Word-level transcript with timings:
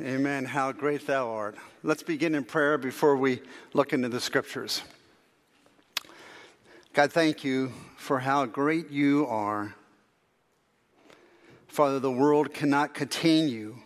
Amen. 0.00 0.44
How 0.44 0.72
great 0.72 1.06
thou 1.06 1.30
art. 1.30 1.54
Let's 1.84 2.02
begin 2.02 2.34
in 2.34 2.42
prayer 2.42 2.78
before 2.78 3.16
we 3.16 3.40
look 3.74 3.92
into 3.92 4.08
the 4.08 4.20
scriptures. 4.20 4.82
God, 6.92 7.12
thank 7.12 7.44
you 7.44 7.72
for 7.96 8.18
how 8.18 8.44
great 8.44 8.90
you 8.90 9.24
are. 9.28 9.76
Father, 11.68 12.00
the 12.00 12.10
world 12.10 12.52
cannot 12.52 12.92
contain 12.92 13.48
you. 13.48 13.76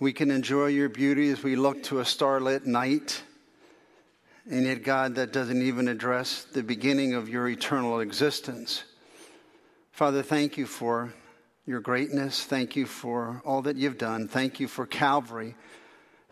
We 0.00 0.12
can 0.12 0.32
enjoy 0.32 0.66
your 0.66 0.88
beauty 0.88 1.30
as 1.30 1.44
we 1.44 1.54
look 1.54 1.84
to 1.84 2.00
a 2.00 2.04
starlit 2.04 2.66
night. 2.66 3.22
And 4.50 4.64
yet, 4.64 4.82
God, 4.82 5.14
that 5.14 5.32
doesn't 5.32 5.62
even 5.62 5.86
address 5.86 6.42
the 6.42 6.64
beginning 6.64 7.14
of 7.14 7.28
your 7.28 7.48
eternal 7.48 8.00
existence. 8.00 8.82
Father, 9.92 10.24
thank 10.24 10.56
you 10.56 10.66
for 10.66 11.14
your 11.66 11.80
greatness. 11.80 12.44
Thank 12.44 12.74
you 12.74 12.86
for 12.86 13.40
all 13.44 13.62
that 13.62 13.76
you've 13.76 13.98
done. 13.98 14.26
Thank 14.26 14.58
you 14.58 14.66
for 14.66 14.84
Calvary 14.84 15.54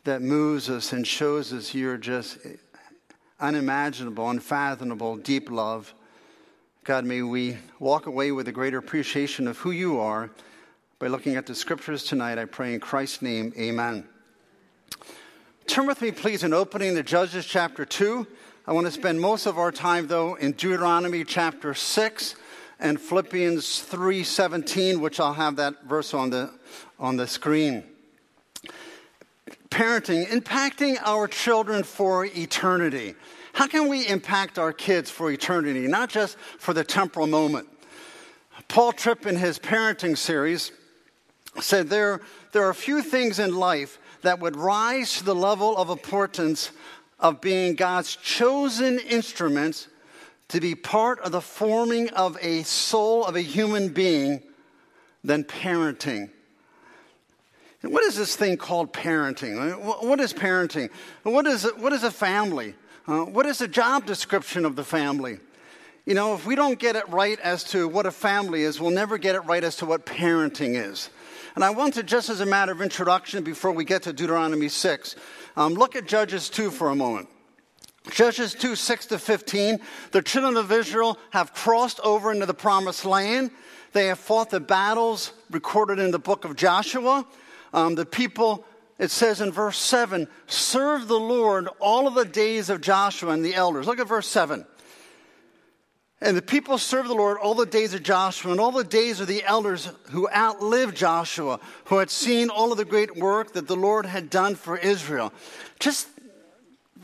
that 0.05 0.23
moves 0.23 0.69
us 0.69 0.93
and 0.93 1.07
shows 1.07 1.53
us 1.53 1.73
your 1.73 1.97
just 1.97 2.39
unimaginable, 3.39 4.29
unfathomable, 4.29 5.17
deep 5.17 5.51
love. 5.51 5.95
God, 6.83 7.05
may 7.05 7.23
we 7.23 7.59
walk 7.79 8.07
away 8.07 8.33
with 8.33 8.49
a 8.49 8.53
greater 8.53 8.79
appreciation 8.79 9.47
of 9.47 9.59
who 9.59 9.71
you 9.71 10.01
are 10.01 10.31
by 10.99 11.07
looking 11.07 11.37
at 11.37 11.47
the 11.47 11.55
scriptures 11.55 12.03
tonight. 12.03 12.39
I 12.39 12.47
pray 12.47 12.75
in 12.75 12.81
Christ's 12.81 13.23
name, 13.23 13.53
amen. 13.57 14.09
Turn 15.67 15.87
with 15.87 16.03
me, 16.03 16.11
please, 16.11 16.43
in 16.43 16.53
opening 16.53 16.95
the 16.95 17.03
Judges 17.05 17.47
chapter 17.47 17.85
2. 17.85 18.27
I 18.67 18.73
want 18.73 18.87
to 18.87 18.93
spend 18.93 19.21
most 19.21 19.47
of 19.47 19.59
our 19.59 19.71
time, 19.71 20.09
though, 20.09 20.35
in 20.35 20.53
Deuteronomy 20.53 21.23
chapter 21.25 21.73
6 21.73 22.35
and 22.81 23.01
Philippians 23.01 23.83
3:17, 23.83 25.01
which 25.01 25.21
I'll 25.21 25.35
have 25.35 25.57
that 25.57 25.85
verse 25.85 26.15
on 26.15 26.31
the 26.31 26.51
on 26.99 27.17
the 27.17 27.27
screen. 27.27 27.85
Parenting, 29.71 30.27
impacting 30.27 30.99
our 31.05 31.29
children 31.29 31.85
for 31.85 32.25
eternity. 32.25 33.15
How 33.53 33.67
can 33.67 33.89
we 33.89 34.07
impact 34.07 34.59
our 34.59 34.73
kids 34.73 35.11
for 35.11 35.31
eternity, 35.31 35.87
not 35.87 36.09
just 36.09 36.37
for 36.59 36.73
the 36.73 36.83
temporal 36.83 37.27
moment? 37.27 37.69
Paul 38.69 38.93
Tripp, 38.93 39.27
in 39.27 39.37
his 39.37 39.59
parenting 39.59 40.17
series, 40.17 40.73
said 41.61 41.89
there, 41.89 42.21
there 42.53 42.65
are 42.65 42.71
a 42.71 42.75
few 42.75 43.03
things 43.03 43.39
in 43.39 43.55
life 43.55 43.99
that 44.23 44.41
would 44.41 44.57
rise 44.57 45.19
to 45.19 45.25
the 45.25 45.35
level 45.35 45.77
of 45.77 45.91
importance 45.91 46.71
of 47.19 47.41
being 47.41 47.75
God's 47.75 48.17
chosen 48.17 48.99
instruments 48.99 49.89
to 50.51 50.61
be 50.61 50.75
part 50.75 51.21
of 51.21 51.33
the 51.33 51.41
forming 51.41 52.11
of 52.11 52.37
a 52.41 52.63
soul 52.65 53.25
of 53.25 53.37
a 53.37 53.41
human 53.41 53.89
being 53.89 54.43
than 55.23 55.45
parenting. 55.45 56.31
And 57.83 57.93
what 57.93 58.05
is 58.05 58.17
this 58.17 58.37
thing 58.37 58.57
called 58.57 58.93
parenting? 58.93 59.81
What 60.03 60.21
is 60.21 60.33
parenting? 60.33 60.91
What 61.23 61.47
is, 61.47 61.65
what 61.79 61.93
is 61.93 62.05
a 62.05 62.11
family? 62.11 62.75
Uh, 63.07 63.25
what 63.25 63.47
is 63.47 63.59
the 63.59 63.69
job 63.69 64.07
description 64.07 64.65
of 64.65 64.77
the 64.77 64.85
family? 64.85 65.39
You 66.05 66.15
know, 66.15 66.35
if 66.35 66.45
we 66.45 66.57
don't 66.57 66.79
get 66.79 66.97
it 66.97 67.09
right 67.09 67.39
as 67.41 67.65
to 67.65 67.87
what 67.87 68.07
a 68.07 68.11
family 68.11 68.63
is, 68.63 68.81
we'll 68.81 68.91
never 68.91 69.19
get 69.19 69.37
it 69.37 69.41
right 69.41 69.63
as 69.63 69.77
to 69.77 69.87
what 69.87 70.05
parenting 70.05 70.75
is. 70.75 71.11
And 71.55 71.65
I 71.65 71.71
want 71.71 71.95
to, 71.95 72.03
just 72.03 72.29
as 72.29 72.41
a 72.41 72.47
matter 72.47 72.73
of 72.73 72.83
introduction, 72.83 73.45
before 73.45 73.73
we 73.73 73.85
get 73.85 74.03
to 74.03 74.13
Deuteronomy 74.13 74.69
6, 74.69 75.17
um, 75.57 75.75
look 75.75 75.97
at 75.97 76.07
Judges 76.07 76.51
2 76.51 76.71
for 76.71 76.91
a 76.91 76.95
moment. 76.95 77.29
Judges 78.09 78.55
2 78.55 78.77
6 78.77 79.07
to 79.07 79.19
15, 79.19 79.81
the 80.13 80.23
children 80.23 80.57
of 80.57 80.73
Israel 80.73 81.19
have 81.31 81.53
crossed 81.53 82.01
over 82.01 82.33
into 82.33 82.47
the 82.47 82.55
promised 82.55 83.05
land. 83.05 83.51
They 83.93 84.07
have 84.07 84.19
fought 84.19 84.51
the 84.51 84.61
battles 84.61 85.33
recorded 85.51 85.99
in 85.99 86.11
the 86.11 86.19
book 86.19 86.45
of 86.45 86.57
Joshua. 86.57 87.27
Um, 87.73 87.97
the 87.97 88.07
people, 88.07 88.65
it 88.99 89.11
says 89.11 89.41
in 89.41 89.53
verse 89.53 89.79
7, 89.79 90.29
serve 90.47 91.09
the 91.09 91.21
Lord 91.21 91.69
all 91.79 92.07
of 92.07 92.15
the 92.15 92.25
days 92.25 92.71
of 92.71 92.81
Joshua 92.81 93.33
and 93.33 93.45
the 93.45 93.55
elders. 93.55 93.87
Look 93.87 93.99
at 93.99 94.09
verse 94.09 94.29
7. 94.29 94.65
And 96.23 96.37
the 96.37 96.43
people 96.43 96.77
served 96.77 97.09
the 97.09 97.15
Lord 97.15 97.39
all 97.39 97.55
the 97.55 97.65
days 97.65 97.95
of 97.95 98.03
Joshua 98.03 98.51
and 98.51 98.61
all 98.61 98.73
the 98.73 98.85
days 98.85 99.21
of 99.21 99.27
the 99.27 99.43
elders 99.43 99.91
who 100.11 100.29
outlived 100.29 100.95
Joshua, 100.95 101.61
who 101.87 101.97
had 101.97 102.11
seen 102.11 102.51
all 102.51 102.73
of 102.73 102.79
the 102.79 102.85
great 102.85 103.17
work 103.17 103.55
that 103.55 103.67
the 103.67 103.77
Lord 103.77 104.05
had 104.05 104.29
done 104.29 104.55
for 104.55 104.77
Israel. 104.77 105.33
Just 105.79 106.09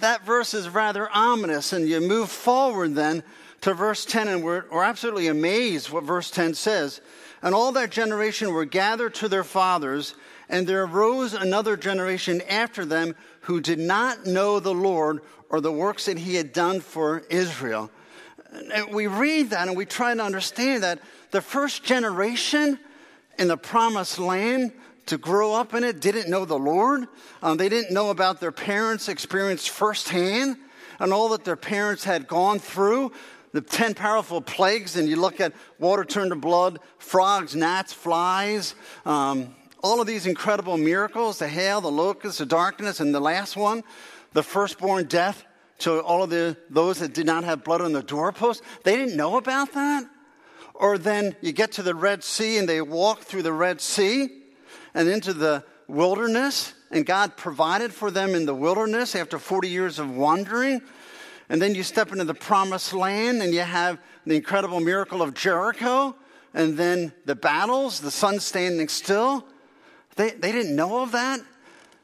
that 0.00 0.24
verse 0.24 0.54
is 0.54 0.68
rather 0.68 1.08
ominous. 1.12 1.72
And 1.72 1.88
you 1.88 2.00
move 2.00 2.30
forward 2.30 2.94
then 2.94 3.22
to 3.62 3.74
verse 3.74 4.04
10, 4.04 4.28
and 4.28 4.44
we're, 4.44 4.64
we're 4.70 4.82
absolutely 4.82 5.28
amazed 5.28 5.90
what 5.90 6.04
verse 6.04 6.30
10 6.30 6.54
says. 6.54 7.00
And 7.42 7.54
all 7.54 7.72
that 7.72 7.90
generation 7.90 8.52
were 8.52 8.64
gathered 8.64 9.14
to 9.16 9.28
their 9.28 9.44
fathers, 9.44 10.14
and 10.48 10.66
there 10.66 10.84
arose 10.84 11.32
another 11.34 11.76
generation 11.76 12.42
after 12.48 12.84
them 12.84 13.14
who 13.40 13.60
did 13.60 13.78
not 13.78 14.26
know 14.26 14.60
the 14.60 14.74
Lord 14.74 15.20
or 15.48 15.60
the 15.60 15.72
works 15.72 16.06
that 16.06 16.18
he 16.18 16.34
had 16.34 16.52
done 16.52 16.80
for 16.80 17.20
Israel. 17.30 17.90
And 18.72 18.92
we 18.92 19.06
read 19.06 19.50
that 19.50 19.68
and 19.68 19.76
we 19.76 19.84
try 19.84 20.14
to 20.14 20.22
understand 20.22 20.82
that 20.82 21.00
the 21.30 21.40
first 21.40 21.84
generation 21.84 22.78
in 23.38 23.48
the 23.48 23.56
promised 23.56 24.18
land 24.18 24.72
to 25.06 25.18
grow 25.18 25.54
up 25.54 25.72
in 25.74 25.84
it 25.84 26.00
didn't 26.00 26.28
know 26.28 26.44
the 26.44 26.58
Lord. 26.58 27.06
Um, 27.42 27.56
they 27.56 27.68
didn't 27.68 27.94
know 27.94 28.10
about 28.10 28.40
their 28.40 28.52
parents' 28.52 29.08
experience 29.08 29.66
firsthand 29.66 30.56
and 30.98 31.12
all 31.12 31.30
that 31.30 31.44
their 31.44 31.56
parents 31.56 32.04
had 32.04 32.26
gone 32.26 32.58
through. 32.58 33.12
The 33.52 33.60
10 33.60 33.94
powerful 33.94 34.40
plagues, 34.40 34.96
and 34.96 35.08
you 35.08 35.16
look 35.16 35.40
at 35.40 35.54
water 35.78 36.04
turned 36.04 36.30
to 36.30 36.36
blood, 36.36 36.78
frogs, 36.98 37.56
gnats, 37.56 37.92
flies, 37.92 38.74
um, 39.06 39.54
all 39.82 40.00
of 40.00 40.06
these 40.06 40.26
incredible 40.26 40.76
miracles 40.76 41.38
the 41.38 41.48
hail, 41.48 41.80
the 41.80 41.90
locusts, 41.90 42.38
the 42.38 42.46
darkness, 42.46 43.00
and 43.00 43.14
the 43.14 43.20
last 43.20 43.56
one, 43.56 43.84
the 44.32 44.42
firstborn 44.42 45.04
death 45.06 45.44
to 45.78 46.00
all 46.00 46.24
of 46.24 46.30
the, 46.30 46.56
those 46.68 46.98
that 46.98 47.14
did 47.14 47.26
not 47.26 47.44
have 47.44 47.62
blood 47.62 47.80
on 47.80 47.92
the 47.92 48.02
doorpost. 48.02 48.62
They 48.82 48.96
didn't 48.96 49.16
know 49.16 49.36
about 49.36 49.72
that. 49.72 50.04
Or 50.74 50.98
then 50.98 51.36
you 51.40 51.52
get 51.52 51.72
to 51.72 51.82
the 51.82 51.94
Red 51.94 52.24
Sea 52.24 52.58
and 52.58 52.68
they 52.68 52.80
walk 52.80 53.22
through 53.22 53.42
the 53.42 53.52
Red 53.52 53.80
Sea 53.80 54.42
and 54.96 55.10
into 55.10 55.34
the 55.34 55.62
wilderness, 55.88 56.72
and 56.90 57.04
God 57.04 57.36
provided 57.36 57.92
for 57.92 58.10
them 58.10 58.34
in 58.34 58.46
the 58.46 58.54
wilderness 58.54 59.14
after 59.14 59.38
40 59.38 59.68
years 59.68 59.98
of 59.98 60.10
wandering. 60.10 60.80
And 61.50 61.60
then 61.60 61.74
you 61.74 61.82
step 61.82 62.12
into 62.12 62.24
the 62.24 62.34
promised 62.34 62.94
land 62.94 63.42
and 63.42 63.52
you 63.52 63.60
have 63.60 63.98
the 64.24 64.34
incredible 64.34 64.80
miracle 64.80 65.20
of 65.20 65.34
Jericho, 65.34 66.16
and 66.54 66.78
then 66.78 67.12
the 67.26 67.36
battles, 67.36 68.00
the 68.00 68.10
sun 68.10 68.40
standing 68.40 68.88
still. 68.88 69.46
They, 70.16 70.30
they 70.30 70.50
didn't 70.50 70.74
know 70.74 71.02
of 71.02 71.12
that. 71.12 71.40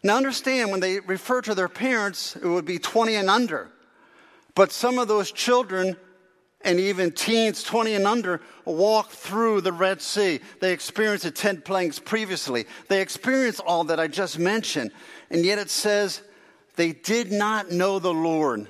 Now, 0.04 0.18
understand 0.18 0.70
when 0.70 0.80
they 0.80 1.00
refer 1.00 1.40
to 1.42 1.54
their 1.54 1.70
parents, 1.70 2.36
it 2.36 2.46
would 2.46 2.66
be 2.66 2.78
20 2.78 3.14
and 3.14 3.30
under. 3.30 3.70
But 4.54 4.70
some 4.70 4.98
of 4.98 5.08
those 5.08 5.32
children 5.32 5.96
and 6.64 6.78
even 6.78 7.10
teens 7.12 7.62
20 7.62 7.94
and 7.94 8.06
under 8.06 8.40
walk 8.64 9.10
through 9.10 9.60
the 9.60 9.72
Red 9.72 10.00
Sea. 10.00 10.40
They 10.60 10.72
experienced 10.72 11.24
the 11.24 11.30
10 11.30 11.62
plagues 11.62 11.98
previously. 11.98 12.66
They 12.88 13.00
experienced 13.00 13.60
all 13.60 13.84
that 13.84 14.00
I 14.00 14.08
just 14.08 14.38
mentioned. 14.38 14.92
And 15.30 15.44
yet 15.44 15.58
it 15.58 15.70
says 15.70 16.22
they 16.76 16.92
did 16.92 17.32
not 17.32 17.70
know 17.70 17.98
the 17.98 18.14
Lord. 18.14 18.68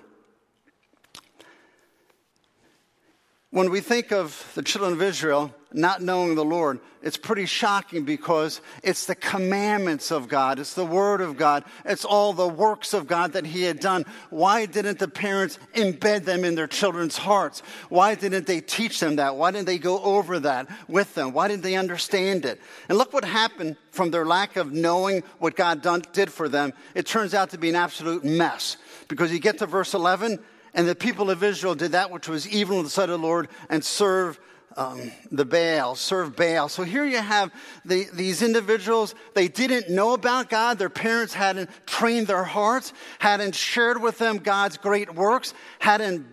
When 3.53 3.71
we 3.71 3.81
think 3.81 4.13
of 4.13 4.51
the 4.55 4.63
children 4.63 4.95
of 4.95 5.03
Israel, 5.03 5.55
not 5.75 6.01
knowing 6.01 6.37
the 6.37 6.45
Lord, 6.45 6.81
it's 7.03 7.19
pretty 7.19 7.45
shocking 7.45 8.07
because 8.07 8.63
it's 8.83 9.05
the 9.05 9.15
commandments 9.15 10.11
of 10.11 10.27
God, 10.27 10.59
it's 10.59 10.73
the 10.73 10.87
Word 10.87 11.21
of 11.21 11.37
God, 11.37 11.65
it's 11.85 12.07
all 12.07 12.33
the 12.33 12.49
works 12.49 12.95
of 12.95 13.07
God 13.07 13.35
that 13.35 13.45
He 13.45 13.65
had 13.65 13.79
done. 13.79 14.07
Why 14.31 14.65
didn't 14.65 14.99
the 14.99 15.07
parents 15.07 15.59
embed 15.75 16.25
them 16.25 16.45
in 16.45 16.55
their 16.55 16.67
children's 16.67 17.19
hearts? 17.19 17.61
Why 17.91 18.15
didn't 18.15 18.47
they 18.47 18.63
teach 18.63 19.01
them 19.01 19.17
that? 19.17 19.37
Why 19.37 19.51
didn't 19.51 19.67
they 19.67 19.79
go 19.79 20.03
over 20.03 20.41
that 20.41 20.67
with 20.89 21.15
them? 21.15 21.35
Why 21.35 21.47
didn't 21.49 21.63
they 21.63 21.75
understand 21.75 22.47
it? 22.47 22.59
And 22.89 22.97
look 22.97 23.13
what 23.13 23.27
happened 23.27 23.77
from 23.91 24.13
their 24.13 24.25
lack 24.25 24.57
of 24.57 24.73
knowing 24.73 25.25
what 25.41 25.57
God 25.57 25.83
done, 25.83 26.05
did 26.15 26.33
for 26.33 26.49
them. 26.49 26.73
It 26.95 27.05
turns 27.05 27.35
out 27.35 27.51
to 27.51 27.59
be 27.59 27.69
an 27.69 27.77
absolute 27.77 28.25
mess 28.25 28.79
because 29.09 29.31
you 29.31 29.41
get 29.41 29.59
to 29.59 29.67
verse 29.67 29.93
11, 29.93 30.43
and 30.75 30.89
the 30.89 30.95
people 30.95 31.31
of 31.31 31.43
Israel 31.43 31.75
did 31.75 31.93
that 31.93 32.11
which 32.11 32.29
was 32.29 32.49
evil 32.49 32.79
in 32.79 32.85
the 32.85 32.91
sight 32.91 33.09
of 33.11 33.21
the 33.21 33.27
Lord 33.27 33.49
and 33.69 33.85
served 33.85 34.39
um, 34.77 35.13
the 35.31 35.45
Baal, 35.45 35.95
serve 35.95 36.35
Baal. 36.35 36.69
So 36.69 36.83
here 36.83 37.05
you 37.05 37.19
have 37.19 37.53
the, 37.85 38.07
these 38.13 38.43
individuals. 38.43 39.15
They 39.35 39.49
didn't 39.49 39.95
know 39.95 40.15
about 40.15 40.49
God. 40.49 40.79
Their 40.79 40.89
parents 40.89 41.35
hadn't 41.35 41.71
trained 41.87 42.27
their 42.27 42.45
hearts, 42.45 42.93
hadn't 43.19 43.55
shared 43.55 44.01
with 44.01 44.19
them 44.19 44.39
God's 44.39 44.79
great 44.79 45.15
works, 45.15 45.55
hadn't 45.79 46.27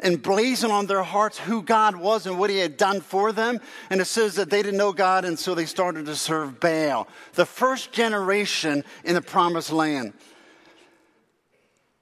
emblazoned 0.00 0.72
on 0.72 0.86
their 0.86 1.02
hearts 1.02 1.38
who 1.38 1.62
God 1.62 1.96
was 1.96 2.26
and 2.26 2.38
what 2.38 2.50
He 2.50 2.58
had 2.58 2.76
done 2.76 3.00
for 3.00 3.32
them. 3.32 3.60
And 3.90 4.00
it 4.00 4.06
says 4.06 4.36
that 4.36 4.48
they 4.48 4.62
didn't 4.62 4.78
know 4.78 4.92
God, 4.92 5.24
and 5.24 5.38
so 5.38 5.54
they 5.54 5.66
started 5.66 6.06
to 6.06 6.16
serve 6.16 6.60
Baal. 6.60 7.08
The 7.34 7.46
first 7.46 7.92
generation 7.92 8.84
in 9.04 9.14
the 9.14 9.22
promised 9.22 9.72
land. 9.72 10.14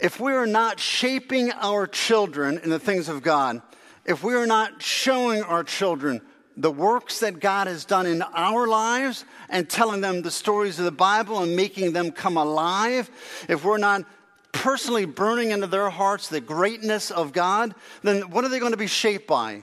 If 0.01 0.19
we 0.19 0.33
are 0.33 0.47
not 0.47 0.81
shaping 0.81 1.53
our 1.53 1.87
children 1.87 2.59
in 2.63 2.71
the 2.71 2.79
things 2.79 3.09
of 3.09 3.23
God, 3.23 3.61
if 4.05 4.25
we 4.25 4.35
are 4.35 4.47
not 4.47 4.83
showing 4.83 5.43
our 5.43 5.63
children 5.63 6.23
the 6.57 6.71
works 6.71 7.21
that 7.21 7.41
God 7.41 7.67
has 7.67 7.85
done 7.85 8.07
in 8.07 8.23
our 8.23 8.67
lives 8.67 9.25
and 9.49 9.69
telling 9.69 10.01
them 10.01 10.23
the 10.23 10.31
stories 10.31 10.79
of 10.79 10.85
the 10.85 10.91
Bible 10.91 11.41
and 11.41 11.55
making 11.55 11.93
them 11.93 12.13
come 12.13 12.37
alive, 12.37 13.11
if 13.49 13.65
we're 13.65 13.79
not 13.79 14.05
personally 14.53 15.05
burning 15.05 15.51
into 15.51 15.67
their 15.67 15.91
hearts 15.91 16.29
the 16.29 16.41
greatness 16.41 17.11
of 17.11 17.33
God, 17.33 17.75
then 18.03 18.31
what 18.31 18.45
are 18.45 18.49
they 18.49 18.59
going 18.59 18.73
to 18.73 18.79
be 18.79 18.87
shaped 18.87 19.27
by? 19.27 19.63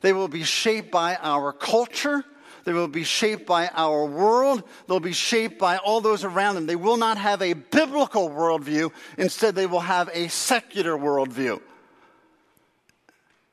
They 0.00 0.12
will 0.12 0.28
be 0.28 0.44
shaped 0.44 0.90
by 0.90 1.16
our 1.16 1.52
culture. 1.52 2.24
They 2.64 2.72
will 2.72 2.88
be 2.88 3.04
shaped 3.04 3.46
by 3.46 3.68
our 3.74 4.06
world. 4.06 4.62
They'll 4.86 5.00
be 5.00 5.12
shaped 5.12 5.58
by 5.58 5.76
all 5.76 6.00
those 6.00 6.24
around 6.24 6.54
them. 6.54 6.66
They 6.66 6.76
will 6.76 6.96
not 6.96 7.18
have 7.18 7.42
a 7.42 7.52
biblical 7.52 8.30
worldview. 8.30 8.90
Instead, 9.18 9.54
they 9.54 9.66
will 9.66 9.80
have 9.80 10.08
a 10.12 10.28
secular 10.28 10.96
worldview. 10.96 11.60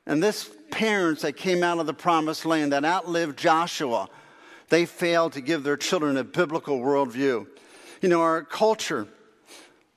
And 0.06 0.24
this 0.24 0.50
parents 0.72 1.22
that 1.22 1.34
came 1.34 1.63
out 1.63 1.80
of 1.80 1.86
the 1.86 1.94
promised 1.94 2.46
land 2.46 2.72
that 2.72 2.86
outlived 2.86 3.38
Joshua, 3.38 4.10
they 4.69 4.86
failed 4.86 5.34
to 5.34 5.42
give 5.42 5.63
their 5.63 5.78
children 5.78 6.18
a 6.18 6.24
biblical 6.24 6.80
worldview. 6.80 7.46
You 8.02 8.10
know, 8.10 8.22
our 8.22 8.44
culture, 8.44 9.08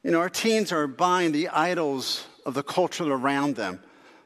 you 0.03 0.11
know, 0.11 0.19
our 0.19 0.29
teens 0.29 0.73
are 0.73 0.87
buying 0.87 1.33
the 1.33 1.49
idols 1.49 2.27
of 2.45 2.55
the 2.55 2.63
culture 2.63 3.11
around 3.11 3.57
them. 3.57 3.81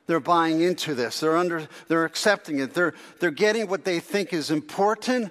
They're 0.08 0.20
buying 0.20 0.62
into 0.62 0.94
this. 0.94 1.20
They're 1.20 1.36
under 1.36 1.68
they're 1.86 2.06
accepting 2.06 2.60
it. 2.60 2.72
They're 2.72 2.94
they're 3.20 3.30
getting 3.30 3.68
what 3.68 3.84
they 3.84 4.00
think 4.00 4.32
is 4.32 4.50
important, 4.50 5.30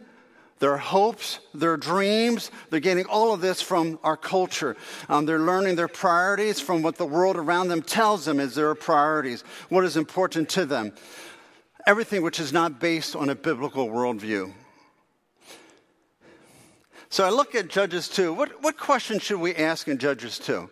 their 0.59 0.77
hopes, 0.77 1.39
their 1.51 1.77
dreams. 1.77 2.51
They're 2.69 2.79
getting 2.79 3.07
all 3.07 3.33
of 3.33 3.41
this 3.41 3.59
from 3.59 3.97
our 4.03 4.15
culture. 4.15 4.77
Um, 5.09 5.25
they're 5.25 5.39
learning 5.39 5.77
their 5.77 5.87
priorities 5.87 6.59
from 6.59 6.83
what 6.83 6.95
the 6.95 7.07
world 7.07 7.37
around 7.37 7.69
them 7.69 7.81
tells 7.81 8.25
them 8.25 8.39
is 8.39 8.53
their 8.53 8.75
priorities, 8.75 9.43
what 9.69 9.83
is 9.83 9.97
important 9.97 10.47
to 10.49 10.67
them. 10.67 10.93
Everything 11.87 12.21
which 12.21 12.39
is 12.39 12.53
not 12.53 12.79
based 12.79 13.15
on 13.15 13.29
a 13.29 13.35
biblical 13.35 13.89
worldview. 13.89 14.53
So 17.09 17.23
I 17.25 17.29
look 17.29 17.55
at 17.55 17.67
Judges 17.67 18.09
2. 18.09 18.31
What, 18.31 18.61
what 18.61 18.77
question 18.77 19.17
should 19.17 19.39
we 19.39 19.55
ask 19.55 19.87
in 19.87 19.97
Judges 19.97 20.37
2 20.37 20.69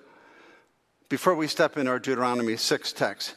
before 1.10 1.34
we 1.34 1.48
step 1.48 1.78
in 1.78 1.88
our 1.88 1.98
Deuteronomy 1.98 2.56
6 2.56 2.94
text? 2.94 3.34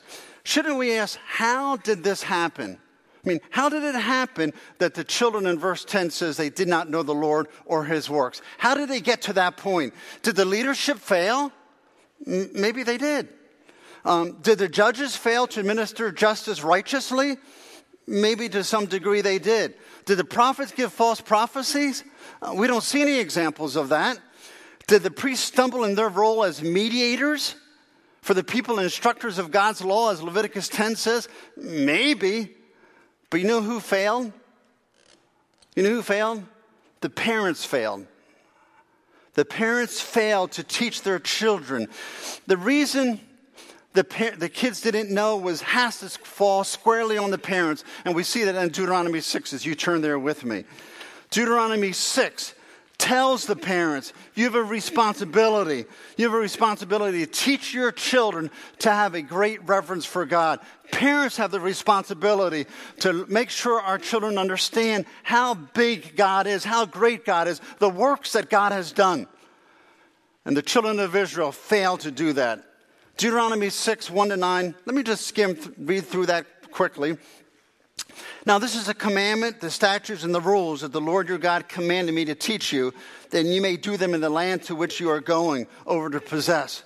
Shouldn't 0.48 0.78
we 0.78 0.94
ask, 0.94 1.18
how 1.26 1.76
did 1.76 2.02
this 2.02 2.22
happen? 2.22 2.78
I 3.22 3.28
mean, 3.28 3.40
how 3.50 3.68
did 3.68 3.82
it 3.82 3.94
happen 3.94 4.54
that 4.78 4.94
the 4.94 5.04
children 5.04 5.44
in 5.44 5.58
verse 5.58 5.84
10 5.84 6.08
says 6.08 6.38
they 6.38 6.48
did 6.48 6.68
not 6.68 6.88
know 6.88 7.02
the 7.02 7.12
Lord 7.12 7.48
or 7.66 7.84
his 7.84 8.08
works? 8.08 8.40
How 8.56 8.74
did 8.74 8.88
they 8.88 9.02
get 9.02 9.20
to 9.22 9.34
that 9.34 9.58
point? 9.58 9.92
Did 10.22 10.36
the 10.36 10.46
leadership 10.46 11.00
fail? 11.00 11.52
M- 12.26 12.48
maybe 12.54 12.82
they 12.82 12.96
did. 12.96 13.28
Um, 14.06 14.38
did 14.40 14.56
the 14.56 14.70
judges 14.70 15.14
fail 15.14 15.46
to 15.48 15.60
administer 15.60 16.10
justice 16.10 16.62
righteously? 16.62 17.36
Maybe 18.06 18.48
to 18.48 18.64
some 18.64 18.86
degree 18.86 19.20
they 19.20 19.38
did. 19.38 19.74
Did 20.06 20.16
the 20.16 20.24
prophets 20.24 20.72
give 20.72 20.94
false 20.94 21.20
prophecies? 21.20 22.04
Uh, 22.40 22.54
we 22.56 22.68
don't 22.68 22.82
see 22.82 23.02
any 23.02 23.18
examples 23.18 23.76
of 23.76 23.90
that. 23.90 24.18
Did 24.86 25.02
the 25.02 25.10
priests 25.10 25.44
stumble 25.44 25.84
in 25.84 25.94
their 25.94 26.08
role 26.08 26.42
as 26.42 26.62
mediators 26.62 27.54
for 28.28 28.34
the 28.34 28.44
people 28.44 28.76
and 28.76 28.84
instructors 28.84 29.38
of 29.38 29.50
God's 29.50 29.82
law, 29.82 30.12
as 30.12 30.22
Leviticus 30.22 30.68
10 30.68 30.96
says? 30.96 31.30
Maybe. 31.56 32.54
But 33.30 33.40
you 33.40 33.46
know 33.46 33.62
who 33.62 33.80
failed? 33.80 34.30
You 35.74 35.82
know 35.82 35.88
who 35.88 36.02
failed? 36.02 36.44
The 37.00 37.08
parents 37.08 37.64
failed. 37.64 38.06
The 39.32 39.46
parents 39.46 40.02
failed 40.02 40.52
to 40.52 40.62
teach 40.62 41.00
their 41.00 41.18
children. 41.18 41.88
The 42.46 42.58
reason 42.58 43.18
the, 43.94 44.34
the 44.36 44.50
kids 44.50 44.82
didn't 44.82 45.08
know 45.08 45.38
was 45.38 45.62
has 45.62 46.00
to 46.00 46.10
fall 46.10 46.64
squarely 46.64 47.16
on 47.16 47.30
the 47.30 47.38
parents. 47.38 47.82
And 48.04 48.14
we 48.14 48.24
see 48.24 48.44
that 48.44 48.54
in 48.56 48.68
Deuteronomy 48.68 49.22
6 49.22 49.54
as 49.54 49.64
you 49.64 49.74
turn 49.74 50.02
there 50.02 50.18
with 50.18 50.44
me. 50.44 50.64
Deuteronomy 51.30 51.92
6 51.92 52.54
tells 52.98 53.46
the 53.46 53.56
parents 53.56 54.12
you 54.34 54.44
have 54.44 54.56
a 54.56 54.62
responsibility. 54.62 55.84
You 56.16 56.26
have 56.26 56.34
a 56.34 56.40
responsibility 56.40 57.24
to 57.24 57.30
teach 57.30 57.72
your 57.72 57.92
children 57.92 58.50
to 58.80 58.90
have 58.90 59.14
a 59.14 59.22
great 59.22 59.66
reverence 59.66 60.04
for 60.04 60.26
God. 60.26 60.60
Parents 60.90 61.36
have 61.36 61.50
the 61.50 61.60
responsibility 61.60 62.66
to 63.00 63.24
make 63.26 63.50
sure 63.50 63.80
our 63.80 63.98
children 63.98 64.36
understand 64.36 65.06
how 65.22 65.54
big 65.54 66.16
God 66.16 66.46
is, 66.46 66.64
how 66.64 66.86
great 66.86 67.24
God 67.24 67.46
is, 67.46 67.60
the 67.78 67.88
works 67.88 68.32
that 68.32 68.50
God 68.50 68.72
has 68.72 68.90
done. 68.92 69.26
And 70.44 70.56
the 70.56 70.62
children 70.62 70.98
of 70.98 71.14
Israel 71.14 71.52
failed 71.52 72.00
to 72.00 72.10
do 72.10 72.32
that. 72.32 72.64
Deuteronomy 73.16 73.70
6, 73.70 74.10
1 74.10 74.28
to 74.30 74.36
9. 74.36 74.74
Let 74.86 74.94
me 74.94 75.02
just 75.02 75.26
skim, 75.26 75.56
read 75.78 76.06
through 76.06 76.26
that 76.26 76.46
quickly. 76.72 77.18
Now, 78.48 78.58
this 78.58 78.76
is 78.76 78.88
a 78.88 78.94
commandment, 78.94 79.60
the 79.60 79.70
statutes, 79.70 80.24
and 80.24 80.34
the 80.34 80.40
rules 80.40 80.80
that 80.80 80.90
the 80.90 81.02
Lord 81.02 81.28
your 81.28 81.36
God 81.36 81.68
commanded 81.68 82.14
me 82.14 82.24
to 82.24 82.34
teach 82.34 82.72
you, 82.72 82.94
that 83.28 83.44
you 83.44 83.60
may 83.60 83.76
do 83.76 83.98
them 83.98 84.14
in 84.14 84.22
the 84.22 84.30
land 84.30 84.62
to 84.64 84.74
which 84.74 85.00
you 85.00 85.10
are 85.10 85.20
going 85.20 85.66
over 85.84 86.08
to 86.08 86.18
possess, 86.18 86.82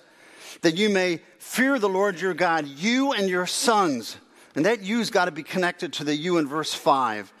that 0.59 0.75
you 0.75 0.89
may 0.89 1.21
fear 1.39 1.79
the 1.79 1.87
Lord 1.87 2.19
your 2.19 2.33
God, 2.33 2.67
you 2.67 3.13
and 3.13 3.29
your 3.29 3.45
sons. 3.45 4.17
And 4.55 4.65
that 4.65 4.83
you's 4.83 5.09
got 5.09 5.25
to 5.25 5.31
be 5.31 5.41
connected 5.41 5.93
to 5.93 6.03
the 6.03 6.13
you 6.13 6.37
in 6.37 6.49
verse 6.49 6.73
5. 6.73 7.31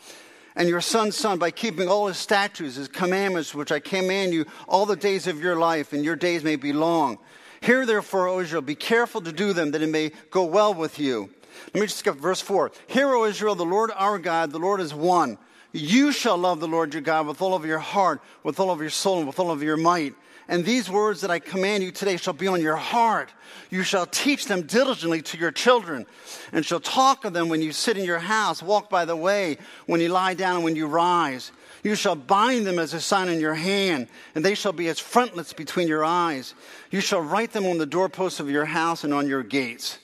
And 0.55 0.69
your 0.69 0.79
son's 0.79 1.17
son, 1.17 1.37
by 1.37 1.51
keeping 1.51 1.89
all 1.89 2.07
his 2.07 2.15
statutes, 2.15 2.77
his 2.77 2.87
commandments, 2.87 3.53
which 3.53 3.73
I 3.73 3.81
command 3.81 4.33
you 4.33 4.45
all 4.69 4.85
the 4.85 4.95
days 4.95 5.27
of 5.27 5.41
your 5.41 5.57
life, 5.57 5.91
and 5.91 6.01
your 6.01 6.15
days 6.15 6.45
may 6.45 6.55
be 6.55 6.71
long. 6.71 7.17
Hear 7.59 7.85
therefore, 7.85 8.29
O 8.29 8.39
Israel, 8.39 8.61
be 8.61 8.75
careful 8.75 9.19
to 9.19 9.33
do 9.33 9.51
them, 9.51 9.71
that 9.71 9.81
it 9.81 9.89
may 9.89 10.13
go 10.31 10.45
well 10.45 10.73
with 10.73 10.97
you. 10.97 11.29
Let 11.73 11.81
me 11.81 11.87
just 11.87 11.97
skip 11.97 12.15
verse 12.15 12.41
4. 12.41 12.71
Hear, 12.87 13.13
O 13.13 13.25
Israel, 13.25 13.55
the 13.55 13.65
Lord 13.65 13.91
our 13.95 14.19
God, 14.19 14.51
the 14.51 14.59
Lord 14.59 14.79
is 14.79 14.93
one. 14.93 15.37
You 15.71 16.11
shall 16.11 16.37
love 16.37 16.59
the 16.59 16.67
Lord 16.67 16.93
your 16.93 17.01
God 17.01 17.25
with 17.25 17.41
all 17.41 17.55
of 17.55 17.65
your 17.65 17.79
heart, 17.79 18.21
with 18.43 18.59
all 18.59 18.69
of 18.69 18.79
your 18.79 18.91
soul, 18.91 19.17
and 19.17 19.27
with 19.27 19.39
all 19.39 19.49
of 19.49 19.63
your 19.63 19.77
might. 19.77 20.13
And 20.47 20.65
these 20.65 20.89
words 20.89 21.21
that 21.21 21.31
I 21.31 21.39
command 21.39 21.83
you 21.83 21.91
today 21.91 22.17
shall 22.17 22.33
be 22.33 22.47
on 22.47 22.61
your 22.61 22.75
heart. 22.75 23.33
You 23.69 23.81
shall 23.81 24.05
teach 24.05 24.45
them 24.45 24.63
diligently 24.63 25.21
to 25.23 25.37
your 25.37 25.51
children, 25.51 26.05
and 26.51 26.65
shall 26.65 26.79
talk 26.79 27.25
of 27.25 27.33
them 27.33 27.49
when 27.49 27.61
you 27.61 27.71
sit 27.71 27.97
in 27.97 28.05
your 28.05 28.19
house, 28.19 28.61
walk 28.61 28.89
by 28.89 29.05
the 29.05 29.15
way, 29.15 29.57
when 29.85 30.01
you 30.01 30.09
lie 30.09 30.33
down, 30.33 30.57
and 30.57 30.63
when 30.63 30.75
you 30.75 30.85
rise. 30.85 31.51
You 31.81 31.95
shall 31.95 32.15
bind 32.15 32.67
them 32.67 32.77
as 32.77 32.93
a 32.93 33.01
sign 33.01 33.29
in 33.29 33.39
your 33.39 33.55
hand, 33.55 34.07
and 34.35 34.43
they 34.43 34.55
shall 34.55 34.73
be 34.73 34.89
as 34.89 34.99
frontlets 34.99 35.53
between 35.53 35.87
your 35.87 36.05
eyes. 36.05 36.53
You 36.91 37.01
shall 37.01 37.21
write 37.21 37.51
them 37.51 37.65
on 37.65 37.77
the 37.77 37.85
doorposts 37.85 38.39
of 38.39 38.49
your 38.49 38.65
house 38.65 39.03
and 39.03 39.13
on 39.13 39.27
your 39.27 39.43
gates. 39.43 39.97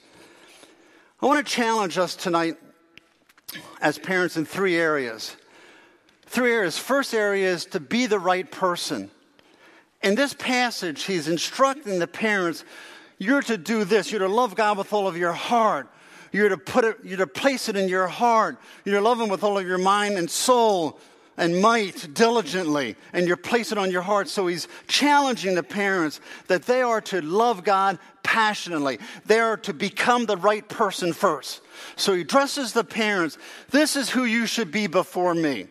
I 1.21 1.25
want 1.25 1.45
to 1.45 1.53
challenge 1.53 1.97
us 1.97 2.15
tonight 2.15 2.55
as 3.81 3.97
parents 3.97 4.37
in 4.37 4.45
three 4.45 4.77
areas. 4.77 5.35
Three 6.25 6.53
areas. 6.53 6.77
First 6.77 7.13
area 7.13 7.51
is 7.51 7.65
to 7.67 7.81
be 7.81 8.05
the 8.05 8.19
right 8.19 8.49
person. 8.49 9.11
In 10.01 10.15
this 10.15 10.33
passage, 10.33 11.03
he's 11.03 11.27
instructing 11.27 11.99
the 11.99 12.07
parents 12.07 12.63
you're 13.17 13.41
to 13.41 13.57
do 13.57 13.83
this. 13.83 14.11
You're 14.11 14.21
to 14.21 14.29
love 14.29 14.55
God 14.55 14.77
with 14.77 14.93
all 14.93 15.09
of 15.09 15.17
your 15.17 15.33
heart. 15.33 15.89
You're 16.31 16.47
to 16.47 16.57
put 16.57 16.85
it, 16.85 16.99
you're 17.03 17.17
to 17.17 17.27
place 17.27 17.67
it 17.67 17.75
in 17.75 17.89
your 17.89 18.07
heart. 18.07 18.57
You're 18.85 18.95
to 18.95 19.01
love 19.01 19.19
Him 19.19 19.27
with 19.27 19.43
all 19.43 19.57
of 19.57 19.67
your 19.67 19.77
mind 19.77 20.17
and 20.17 20.31
soul 20.31 20.99
and 21.39 21.61
might 21.61 22.13
diligently, 22.13 22.97
and 23.13 23.25
you're 23.25 23.37
place 23.37 23.71
it 23.71 23.77
on 23.77 23.89
your 23.89 24.01
heart. 24.01 24.27
So 24.27 24.47
he's 24.47 24.67
challenging 24.87 25.55
the 25.55 25.63
parents 25.63 26.19
that 26.47 26.63
they 26.63 26.81
are 26.81 26.99
to 27.01 27.21
love 27.21 27.63
God 27.63 27.97
passionately. 28.23 28.99
They 29.25 29.39
are 29.39 29.55
to 29.57 29.73
become 29.73 30.25
the 30.25 30.35
right 30.35 30.67
person 30.67 31.13
first. 31.13 31.61
So 31.95 32.13
he 32.13 32.21
addresses 32.21 32.73
the 32.73 32.83
parents. 32.83 33.37
This 33.69 33.95
is 33.95 34.09
who 34.09 34.25
you 34.25 34.45
should 34.45 34.69
be 34.69 34.87
before 34.87 35.33
me. 35.33 35.67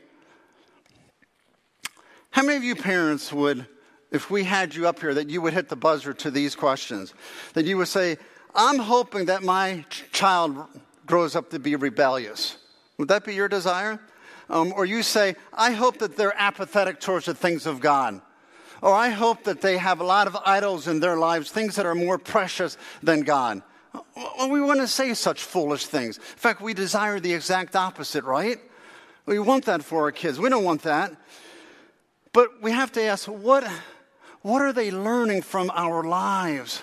How 2.30 2.42
many 2.42 2.56
of 2.56 2.64
you 2.64 2.74
parents 2.74 3.30
would, 3.30 3.66
if 4.10 4.30
we 4.30 4.44
had 4.44 4.74
you 4.74 4.88
up 4.88 5.00
here, 5.00 5.12
that 5.12 5.28
you 5.28 5.42
would 5.42 5.52
hit 5.52 5.68
the 5.68 5.76
buzzer 5.76 6.14
to 6.14 6.30
these 6.30 6.56
questions? 6.56 7.12
That 7.52 7.66
you 7.66 7.76
would 7.76 7.88
say, 7.88 8.16
I'm 8.54 8.78
hoping 8.78 9.26
that 9.26 9.42
my 9.42 9.84
child 10.12 10.66
grows 11.04 11.36
up 11.36 11.50
to 11.50 11.58
be 11.58 11.76
rebellious. 11.76 12.56
Would 12.96 13.08
that 13.08 13.24
be 13.24 13.34
your 13.34 13.48
desire? 13.48 14.00
Um, 14.50 14.72
or 14.74 14.84
you 14.84 15.02
say, 15.02 15.36
I 15.52 15.72
hope 15.72 15.98
that 15.98 16.16
they're 16.16 16.34
apathetic 16.36 17.00
towards 17.00 17.26
the 17.26 17.34
things 17.34 17.66
of 17.66 17.80
God. 17.80 18.20
Or 18.80 18.94
I 18.94 19.10
hope 19.10 19.44
that 19.44 19.60
they 19.60 19.76
have 19.76 20.00
a 20.00 20.04
lot 20.04 20.26
of 20.26 20.36
idols 20.44 20.86
in 20.86 21.00
their 21.00 21.16
lives, 21.16 21.50
things 21.50 21.76
that 21.76 21.86
are 21.86 21.94
more 21.94 22.18
precious 22.18 22.76
than 23.02 23.22
God. 23.22 23.62
Well, 24.16 24.50
we 24.50 24.60
want 24.60 24.80
to 24.80 24.86
say 24.86 25.14
such 25.14 25.42
foolish 25.42 25.86
things. 25.86 26.18
In 26.18 26.22
fact, 26.22 26.60
we 26.60 26.74
desire 26.74 27.18
the 27.20 27.32
exact 27.32 27.74
opposite, 27.74 28.24
right? 28.24 28.58
We 29.26 29.38
want 29.38 29.64
that 29.66 29.82
for 29.82 30.04
our 30.04 30.12
kids. 30.12 30.38
We 30.38 30.48
don't 30.48 30.64
want 30.64 30.82
that. 30.82 31.12
But 32.32 32.62
we 32.62 32.70
have 32.70 32.92
to 32.92 33.02
ask 33.02 33.26
what, 33.26 33.68
what 34.42 34.62
are 34.62 34.72
they 34.72 34.90
learning 34.90 35.42
from 35.42 35.70
our 35.74 36.04
lives? 36.04 36.82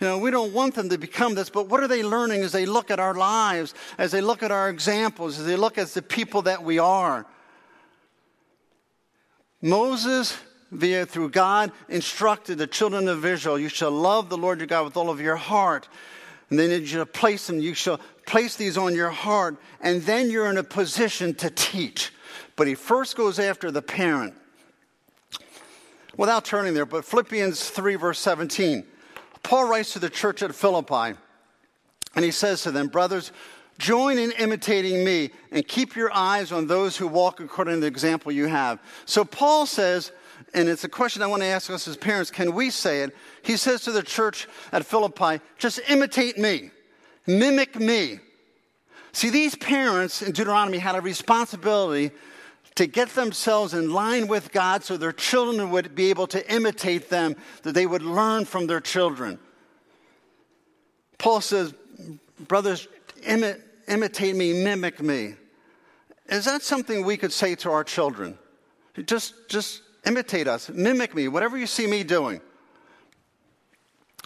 You 0.00 0.08
know, 0.08 0.18
we 0.18 0.30
don't 0.30 0.52
want 0.52 0.74
them 0.74 0.88
to 0.88 0.98
become 0.98 1.34
this, 1.34 1.50
but 1.50 1.68
what 1.68 1.80
are 1.80 1.88
they 1.88 2.02
learning 2.02 2.42
as 2.42 2.52
they 2.52 2.66
look 2.66 2.90
at 2.90 2.98
our 2.98 3.14
lives, 3.14 3.74
as 3.96 4.10
they 4.10 4.20
look 4.20 4.42
at 4.42 4.50
our 4.50 4.68
examples, 4.68 5.38
as 5.38 5.46
they 5.46 5.56
look 5.56 5.78
at 5.78 5.88
the 5.88 6.02
people 6.02 6.42
that 6.42 6.62
we 6.62 6.78
are? 6.78 7.26
Moses, 9.62 10.36
via 10.70 11.06
through 11.06 11.30
God, 11.30 11.72
instructed 11.88 12.58
the 12.58 12.66
children 12.66 13.08
of 13.08 13.24
Israel, 13.24 13.58
you 13.58 13.68
shall 13.68 13.90
love 13.90 14.28
the 14.28 14.36
Lord 14.36 14.58
your 14.58 14.66
God 14.66 14.84
with 14.84 14.96
all 14.96 15.10
of 15.10 15.20
your 15.20 15.36
heart. 15.36 15.88
And 16.50 16.58
then 16.58 16.70
you 16.70 16.86
shall 16.86 17.06
place 17.06 17.46
them, 17.46 17.60
you 17.60 17.74
shall 17.74 17.98
place 18.26 18.56
these 18.56 18.76
on 18.76 18.94
your 18.94 19.10
heart, 19.10 19.56
and 19.80 20.02
then 20.02 20.30
you're 20.30 20.50
in 20.50 20.58
a 20.58 20.64
position 20.64 21.34
to 21.36 21.50
teach. 21.50 22.12
But 22.56 22.66
he 22.66 22.74
first 22.74 23.16
goes 23.16 23.38
after 23.38 23.70
the 23.70 23.82
parent. 23.82 24.34
Without 26.16 26.44
turning 26.44 26.74
there, 26.74 26.86
but 26.86 27.04
Philippians 27.04 27.70
3, 27.70 27.96
verse 27.96 28.20
17, 28.20 28.84
Paul 29.44 29.68
writes 29.68 29.92
to 29.92 30.00
the 30.00 30.10
church 30.10 30.42
at 30.42 30.54
Philippi, 30.54 31.16
and 32.16 32.24
he 32.24 32.32
says 32.32 32.62
to 32.62 32.72
them, 32.72 32.88
Brothers, 32.88 33.30
join 33.78 34.18
in 34.18 34.32
imitating 34.32 35.04
me 35.04 35.30
and 35.52 35.68
keep 35.68 35.94
your 35.94 36.12
eyes 36.12 36.50
on 36.50 36.66
those 36.66 36.96
who 36.96 37.06
walk 37.06 37.40
according 37.40 37.74
to 37.74 37.80
the 37.82 37.86
example 37.86 38.32
you 38.32 38.46
have. 38.46 38.80
So 39.04 39.24
Paul 39.24 39.66
says, 39.66 40.10
and 40.54 40.68
it's 40.68 40.84
a 40.84 40.88
question 40.88 41.22
I 41.22 41.26
want 41.26 41.42
to 41.42 41.46
ask 41.46 41.70
us 41.70 41.86
as 41.86 41.96
parents 41.96 42.30
can 42.30 42.54
we 42.54 42.70
say 42.70 43.02
it? 43.02 43.14
He 43.42 43.56
says 43.56 43.82
to 43.82 43.92
the 43.92 44.02
church 44.02 44.48
at 44.72 44.86
Philippi, 44.86 45.40
just 45.58 45.78
imitate 45.88 46.38
me, 46.38 46.70
mimic 47.26 47.78
me. 47.78 48.20
See, 49.12 49.30
these 49.30 49.54
parents 49.54 50.22
in 50.22 50.32
Deuteronomy 50.32 50.78
had 50.78 50.96
a 50.96 51.00
responsibility 51.00 52.10
to 52.76 52.86
get 52.86 53.10
themselves 53.10 53.72
in 53.72 53.92
line 53.92 54.26
with 54.26 54.52
God 54.52 54.82
so 54.82 54.96
their 54.96 55.12
children 55.12 55.70
would 55.70 55.94
be 55.94 56.10
able 56.10 56.26
to 56.28 56.52
imitate 56.52 57.08
them, 57.08 57.36
that 57.62 57.72
they 57.72 57.86
would 57.86 58.02
learn 58.02 58.44
from 58.44 58.66
their 58.66 58.80
children. 58.80 59.38
Paul 61.18 61.40
says, 61.40 61.72
Brothers, 62.48 62.88
imi- 63.22 63.60
imitate 63.86 64.34
me, 64.34 64.64
mimic 64.64 65.00
me. 65.00 65.34
Is 66.26 66.46
that 66.46 66.62
something 66.62 67.04
we 67.04 67.16
could 67.16 67.32
say 67.32 67.54
to 67.56 67.70
our 67.70 67.84
children? 67.84 68.38
Just, 69.06 69.34
just 69.48 69.82
imitate 70.04 70.48
us, 70.48 70.68
mimic 70.68 71.14
me, 71.14 71.28
whatever 71.28 71.56
you 71.56 71.66
see 71.66 71.86
me 71.86 72.02
doing. 72.02 72.40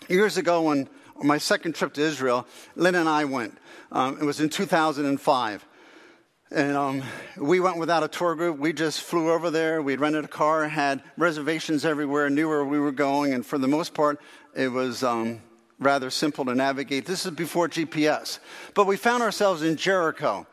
Years 0.08 0.38
ago, 0.38 0.62
when 0.62 0.88
my 1.22 1.38
second 1.38 1.74
trip 1.74 1.92
to 1.94 2.00
Israel, 2.00 2.46
Lynn 2.76 2.94
and 2.94 3.08
I 3.08 3.24
went. 3.24 3.58
Um, 3.92 4.18
it 4.20 4.24
was 4.24 4.40
in 4.40 4.48
2005. 4.48 5.67
And 6.50 6.76
um, 6.76 7.02
we 7.36 7.60
went 7.60 7.76
without 7.76 8.02
a 8.02 8.08
tour 8.08 8.34
group. 8.34 8.58
We 8.58 8.72
just 8.72 9.02
flew 9.02 9.30
over 9.30 9.50
there. 9.50 9.82
We'd 9.82 10.00
rented 10.00 10.24
a 10.24 10.28
car, 10.28 10.66
had 10.66 11.02
reservations 11.18 11.84
everywhere, 11.84 12.30
knew 12.30 12.48
where 12.48 12.64
we 12.64 12.80
were 12.80 12.92
going, 12.92 13.34
and 13.34 13.44
for 13.44 13.58
the 13.58 13.68
most 13.68 13.92
part, 13.92 14.18
it 14.54 14.68
was 14.68 15.02
um, 15.02 15.42
rather 15.78 16.08
simple 16.08 16.46
to 16.46 16.54
navigate. 16.54 17.04
This 17.04 17.26
is 17.26 17.32
before 17.32 17.68
GPS. 17.68 18.38
But 18.72 18.86
we 18.86 18.96
found 18.96 19.22
ourselves 19.22 19.62
in 19.62 19.76
Jericho 19.76 20.46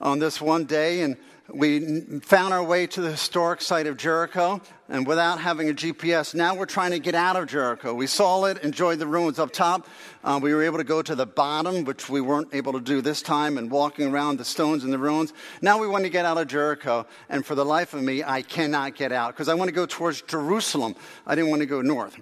on 0.00 0.20
this 0.20 0.40
one 0.40 0.64
day, 0.64 1.02
and 1.02 1.18
we 1.52 2.02
found 2.20 2.52
our 2.52 2.62
way 2.62 2.88
to 2.88 3.00
the 3.00 3.10
historic 3.12 3.60
site 3.60 3.86
of 3.86 3.96
Jericho, 3.96 4.60
and 4.88 5.06
without 5.06 5.40
having 5.40 5.68
a 5.68 5.72
GPS, 5.72 6.34
now 6.34 6.56
we're 6.56 6.66
trying 6.66 6.90
to 6.90 6.98
get 6.98 7.14
out 7.14 7.36
of 7.36 7.46
Jericho. 7.46 7.94
We 7.94 8.08
saw 8.08 8.44
it, 8.46 8.58
enjoyed 8.58 8.98
the 8.98 9.06
ruins 9.06 9.38
up 9.38 9.52
top. 9.52 9.86
Uh, 10.24 10.40
we 10.42 10.52
were 10.52 10.64
able 10.64 10.78
to 10.78 10.84
go 10.84 11.02
to 11.02 11.14
the 11.14 11.26
bottom, 11.26 11.84
which 11.84 12.08
we 12.08 12.20
weren't 12.20 12.52
able 12.52 12.72
to 12.72 12.80
do 12.80 13.00
this 13.00 13.22
time, 13.22 13.58
and 13.58 13.70
walking 13.70 14.08
around 14.08 14.38
the 14.38 14.44
stones 14.44 14.82
and 14.82 14.92
the 14.92 14.98
ruins. 14.98 15.32
Now 15.62 15.78
we 15.78 15.86
want 15.86 16.02
to 16.02 16.10
get 16.10 16.24
out 16.24 16.36
of 16.36 16.48
Jericho, 16.48 17.06
and 17.28 17.46
for 17.46 17.54
the 17.54 17.64
life 17.64 17.94
of 17.94 18.02
me, 18.02 18.24
I 18.24 18.42
cannot 18.42 18.96
get 18.96 19.12
out 19.12 19.34
because 19.34 19.48
I 19.48 19.54
want 19.54 19.68
to 19.68 19.74
go 19.74 19.86
towards 19.86 20.22
Jerusalem. 20.22 20.96
I 21.26 21.36
didn't 21.36 21.50
want 21.50 21.60
to 21.60 21.66
go 21.66 21.80
north. 21.80 22.16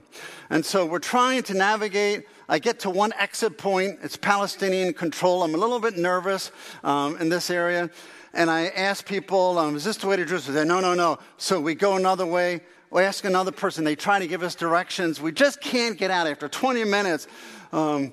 And 0.51 0.67
so 0.67 0.85
we're 0.85 0.99
trying 0.99 1.45
to 1.45 1.55
navigate. 1.55 2.27
I 2.49 2.59
get 2.59 2.81
to 2.81 2.91
one 2.91 3.13
exit 3.19 3.59
point. 3.59 3.99
It's 4.03 4.17
Palestinian 4.17 4.93
control. 4.93 5.43
I'm 5.43 5.55
a 5.55 5.59
little 5.59 5.81
bit 5.81 5.97
nervous 5.97 6.53
um, 6.83 7.17
in 7.19 7.29
this 7.29 7.51
area 7.51 7.91
and 8.35 8.51
I 8.51 8.67
ask 8.69 9.07
people, 9.07 9.59
um, 9.59 9.77
is 9.77 9.85
this 9.85 9.97
the 9.97 10.07
way 10.07 10.17
to 10.17 10.25
Jerusalem? 10.25 10.57
They 10.57 10.65
no, 10.65 10.81
no, 10.81 10.95
no. 10.95 11.19
So 11.39 11.61
we 11.61 11.75
go 11.75 11.97
another 11.97 12.27
way. 12.27 12.61
We 12.91 13.03
ask 13.03 13.25
another 13.25 13.53
person. 13.53 13.85
They 13.85 13.97
try 13.97 14.19
to 14.19 14.27
give 14.27 14.43
us 14.43 14.55
directions. 14.55 15.21
We 15.21 15.33
just 15.33 15.61
can't 15.61 15.97
get 15.97 16.11
out. 16.11 16.27
After 16.27 16.49
20 16.49 16.85
minutes, 16.85 17.27
um, 17.73 18.13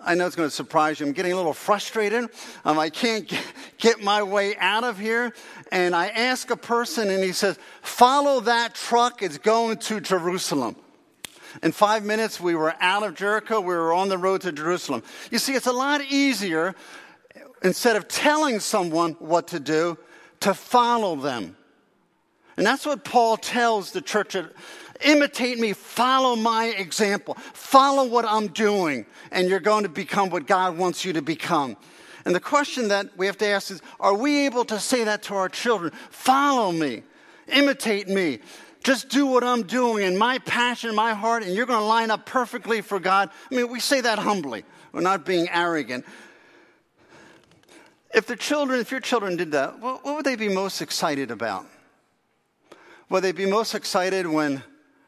I 0.00 0.14
know 0.14 0.26
it's 0.26 0.36
going 0.36 0.48
to 0.48 0.54
surprise 0.54 0.98
you. 0.98 1.06
I'm 1.06 1.12
getting 1.12 1.32
a 1.32 1.36
little 1.36 1.52
frustrated. 1.52 2.28
Um, 2.64 2.78
I 2.78 2.90
can't 2.90 3.32
get 3.78 4.02
my 4.02 4.22
way 4.22 4.56
out 4.56 4.84
of 4.84 4.98
here. 4.98 5.32
And 5.72 5.94
I 5.94 6.08
ask 6.08 6.50
a 6.50 6.56
person, 6.56 7.08
and 7.08 7.22
he 7.22 7.32
says, 7.32 7.58
Follow 7.82 8.40
that 8.40 8.74
truck. 8.74 9.22
It's 9.22 9.38
going 9.38 9.78
to 9.78 10.00
Jerusalem. 10.00 10.76
In 11.62 11.72
five 11.72 12.04
minutes, 12.04 12.40
we 12.40 12.54
were 12.54 12.74
out 12.80 13.02
of 13.02 13.14
Jericho. 13.14 13.60
We 13.60 13.74
were 13.74 13.92
on 13.92 14.08
the 14.08 14.18
road 14.18 14.42
to 14.42 14.52
Jerusalem. 14.52 15.02
You 15.30 15.38
see, 15.38 15.54
it's 15.54 15.66
a 15.66 15.72
lot 15.72 16.00
easier 16.02 16.74
instead 17.62 17.96
of 17.96 18.08
telling 18.08 18.60
someone 18.60 19.12
what 19.18 19.48
to 19.48 19.60
do, 19.60 19.98
to 20.40 20.54
follow 20.54 21.16
them. 21.16 21.56
And 22.56 22.66
that's 22.66 22.84
what 22.84 23.04
Paul 23.04 23.36
tells 23.36 23.92
the 23.92 24.00
church 24.00 24.36
imitate 25.04 25.58
me, 25.58 25.72
follow 25.72 26.36
my 26.36 26.66
example, 26.66 27.34
follow 27.54 28.04
what 28.04 28.24
I'm 28.24 28.48
doing, 28.48 29.06
and 29.30 29.48
you're 29.48 29.60
going 29.60 29.84
to 29.84 29.88
become 29.88 30.30
what 30.30 30.46
God 30.46 30.76
wants 30.76 31.04
you 31.04 31.12
to 31.14 31.22
become. 31.22 31.76
And 32.24 32.34
the 32.34 32.40
question 32.40 32.88
that 32.88 33.16
we 33.16 33.26
have 33.26 33.38
to 33.38 33.46
ask 33.46 33.70
is 33.70 33.80
are 33.98 34.14
we 34.14 34.44
able 34.44 34.64
to 34.66 34.78
say 34.78 35.04
that 35.04 35.22
to 35.24 35.34
our 35.34 35.48
children? 35.48 35.92
Follow 36.10 36.70
me, 36.70 37.02
imitate 37.48 38.08
me. 38.08 38.40
Just 38.82 39.10
do 39.10 39.26
what 39.26 39.44
I'm 39.44 39.62
doing 39.62 40.04
and 40.04 40.18
my 40.18 40.38
passion, 40.38 40.94
my 40.94 41.12
heart, 41.12 41.42
and 41.42 41.54
you're 41.54 41.66
going 41.66 41.80
to 41.80 41.84
line 41.84 42.10
up 42.10 42.24
perfectly 42.24 42.80
for 42.80 42.98
God. 42.98 43.30
I 43.50 43.54
mean, 43.54 43.70
we 43.70 43.78
say 43.80 44.00
that 44.00 44.18
humbly. 44.18 44.64
We're 44.92 45.02
not 45.02 45.26
being 45.26 45.48
arrogant. 45.50 46.04
If 48.12 48.26
the 48.26 48.36
children, 48.36 48.80
if 48.80 48.90
your 48.90 49.00
children 49.00 49.36
did 49.36 49.52
that, 49.52 49.80
what, 49.80 50.04
would 50.04 50.24
they 50.24 50.36
be 50.36 50.48
most 50.48 50.80
excited 50.80 51.30
about? 51.30 51.66
Would 53.08 53.22
they 53.22 53.32
be 53.32 53.46
most 53.46 53.74
excited 53.74 54.26
when 54.26 54.62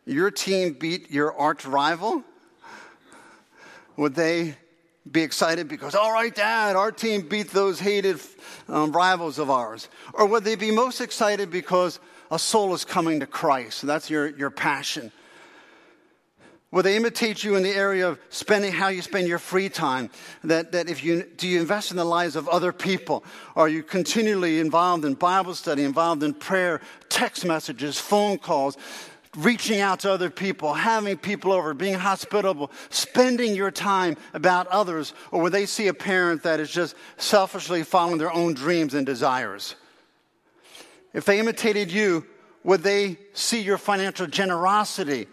your 0.04 0.30
team 0.30 0.74
beat 0.74 1.10
your 1.10 1.32
arch 1.36 1.64
rival? 1.64 2.22
Would 3.96 4.14
they 4.14 4.56
be 5.10 5.22
excited 5.22 5.68
because, 5.68 5.94
all 5.94 6.12
right, 6.12 6.34
Dad, 6.34 6.76
our 6.76 6.92
team 6.92 7.28
beat 7.28 7.50
those 7.50 7.80
hated 7.80 8.20
um, 8.68 8.92
rivals 8.92 9.38
of 9.38 9.50
ours? 9.50 9.88
Or 10.12 10.26
would 10.26 10.44
they 10.44 10.54
be 10.54 10.70
most 10.70 11.00
excited 11.00 11.50
because 11.50 11.98
a 12.32 12.38
soul 12.38 12.74
is 12.74 12.84
coming 12.84 13.20
to 13.20 13.26
Christ? 13.26 13.82
That's 13.82 14.08
your, 14.10 14.26
your 14.26 14.50
passion. 14.50 15.12
Will 16.70 16.82
they 16.82 16.96
imitate 16.96 17.44
you 17.44 17.54
in 17.56 17.62
the 17.62 17.70
area 17.70 18.08
of 18.08 18.18
spending 18.30 18.72
how 18.72 18.88
you 18.88 19.02
spend 19.02 19.28
your 19.28 19.38
free 19.38 19.68
time? 19.68 20.08
That, 20.42 20.72
that 20.72 20.88
if 20.88 21.04
you 21.04 21.24
do 21.36 21.46
you 21.46 21.60
invest 21.60 21.90
in 21.90 21.98
the 21.98 22.04
lives 22.06 22.34
of 22.34 22.48
other 22.48 22.72
people? 22.72 23.22
Are 23.54 23.68
you 23.68 23.82
continually 23.82 24.58
involved 24.58 25.04
in 25.04 25.12
Bible 25.12 25.54
study, 25.54 25.84
involved 25.84 26.22
in 26.22 26.32
prayer, 26.32 26.80
text 27.10 27.44
messages, 27.44 27.98
phone 27.98 28.38
calls, 28.38 28.78
reaching 29.36 29.80
out 29.80 30.00
to 30.00 30.10
other 30.10 30.30
people, 30.30 30.72
having 30.72 31.18
people 31.18 31.52
over, 31.52 31.74
being 31.74 31.98
hospitable, 31.98 32.70
spending 32.88 33.54
your 33.54 33.70
time 33.70 34.16
about 34.32 34.66
others? 34.68 35.12
Or 35.30 35.42
will 35.42 35.50
they 35.50 35.66
see 35.66 35.88
a 35.88 35.94
parent 35.94 36.44
that 36.44 36.58
is 36.58 36.70
just 36.70 36.96
selfishly 37.18 37.82
following 37.82 38.16
their 38.16 38.32
own 38.32 38.54
dreams 38.54 38.94
and 38.94 39.04
desires? 39.04 39.76
If 41.12 41.24
they 41.24 41.38
imitated 41.38 41.92
you, 41.92 42.26
would 42.64 42.82
they 42.82 43.18
see 43.32 43.60
your 43.60 43.78
financial 43.78 44.26
generosity? 44.26 45.26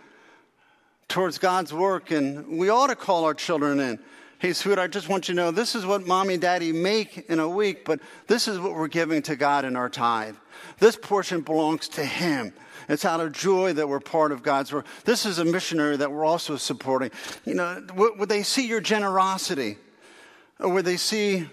towards 1.10 1.40
God's 1.40 1.74
work, 1.74 2.12
and 2.12 2.60
we 2.60 2.70
ought 2.70 2.88
to 2.88 2.96
call 2.96 3.26
our 3.26 3.34
children 3.34 3.80
in. 3.80 4.00
Hey, 4.38 4.54
sweetheart, 4.54 4.90
I 4.90 4.94
just 4.94 5.10
want 5.10 5.28
you 5.28 5.36
to 5.36 5.42
know 5.42 5.52
this 5.52 5.76
is 5.76 5.86
what 5.86 6.08
mommy 6.08 6.36
and 6.36 6.42
daddy 6.42 6.72
make 6.72 7.26
in 7.30 7.40
a 7.40 7.50
week, 7.50 7.84
but 7.84 8.00
this 8.28 8.48
is 8.48 8.58
what 8.58 8.74
we're 8.74 8.88
giving 8.88 9.22
to 9.24 9.36
God 9.36 9.66
in 9.66 9.76
our 9.76 9.90
tithe. 9.90 10.36
This 10.78 10.96
portion 10.96 11.42
belongs 11.42 11.90
to 11.90 12.06
Him. 12.06 12.54
It's 12.88 13.04
out 13.04 13.20
of 13.20 13.34
joy 13.34 13.74
that 13.74 13.90
we're 13.90 14.00
part 14.00 14.32
of 14.32 14.42
God's 14.42 14.72
work. 14.72 14.86
This 15.04 15.26
is 15.26 15.40
a 15.40 15.46
missionary 15.46 15.98
that 15.98 16.12
we're 16.12 16.24
also 16.24 16.56
supporting. 16.56 17.12
You 17.44 17.56
know, 17.56 17.86
would 17.96 18.30
they 18.30 18.44
see 18.44 18.66
your 18.68 18.80
generosity? 18.80 19.78
Or 20.60 20.70
would 20.70 20.86
they 20.86 20.98
see 20.98 21.48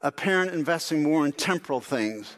a 0.00 0.10
parent 0.10 0.52
investing 0.52 1.02
more 1.02 1.26
in 1.26 1.32
temporal 1.32 1.80
things? 1.80 2.36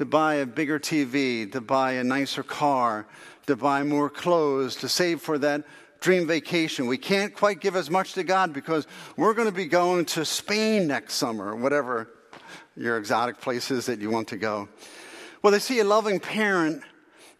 To 0.00 0.06
buy 0.06 0.36
a 0.36 0.46
bigger 0.46 0.80
TV, 0.80 1.52
to 1.52 1.60
buy 1.60 1.92
a 1.92 2.02
nicer 2.02 2.42
car, 2.42 3.06
to 3.46 3.54
buy 3.54 3.82
more 3.82 4.08
clothes, 4.08 4.76
to 4.76 4.88
save 4.88 5.20
for 5.20 5.36
that 5.36 5.64
dream 6.00 6.26
vacation. 6.26 6.86
We 6.86 6.96
can't 6.96 7.34
quite 7.34 7.60
give 7.60 7.76
as 7.76 7.90
much 7.90 8.14
to 8.14 8.24
God 8.24 8.54
because 8.54 8.86
we're 9.18 9.34
going 9.34 9.48
to 9.48 9.54
be 9.54 9.66
going 9.66 10.06
to 10.06 10.24
Spain 10.24 10.86
next 10.86 11.16
summer, 11.16 11.54
whatever 11.54 12.08
your 12.78 12.96
exotic 12.96 13.42
places 13.42 13.84
that 13.84 14.00
you 14.00 14.08
want 14.08 14.28
to 14.28 14.38
go. 14.38 14.70
Well, 15.42 15.52
they 15.52 15.58
see 15.58 15.80
a 15.80 15.84
loving 15.84 16.18
parent 16.18 16.82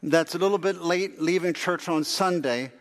that's 0.02 0.34
a 0.34 0.38
little 0.38 0.58
bit 0.58 0.82
late 0.82 1.18
leaving 1.18 1.54
church 1.54 1.88
on 1.88 2.04
Sunday 2.04 2.72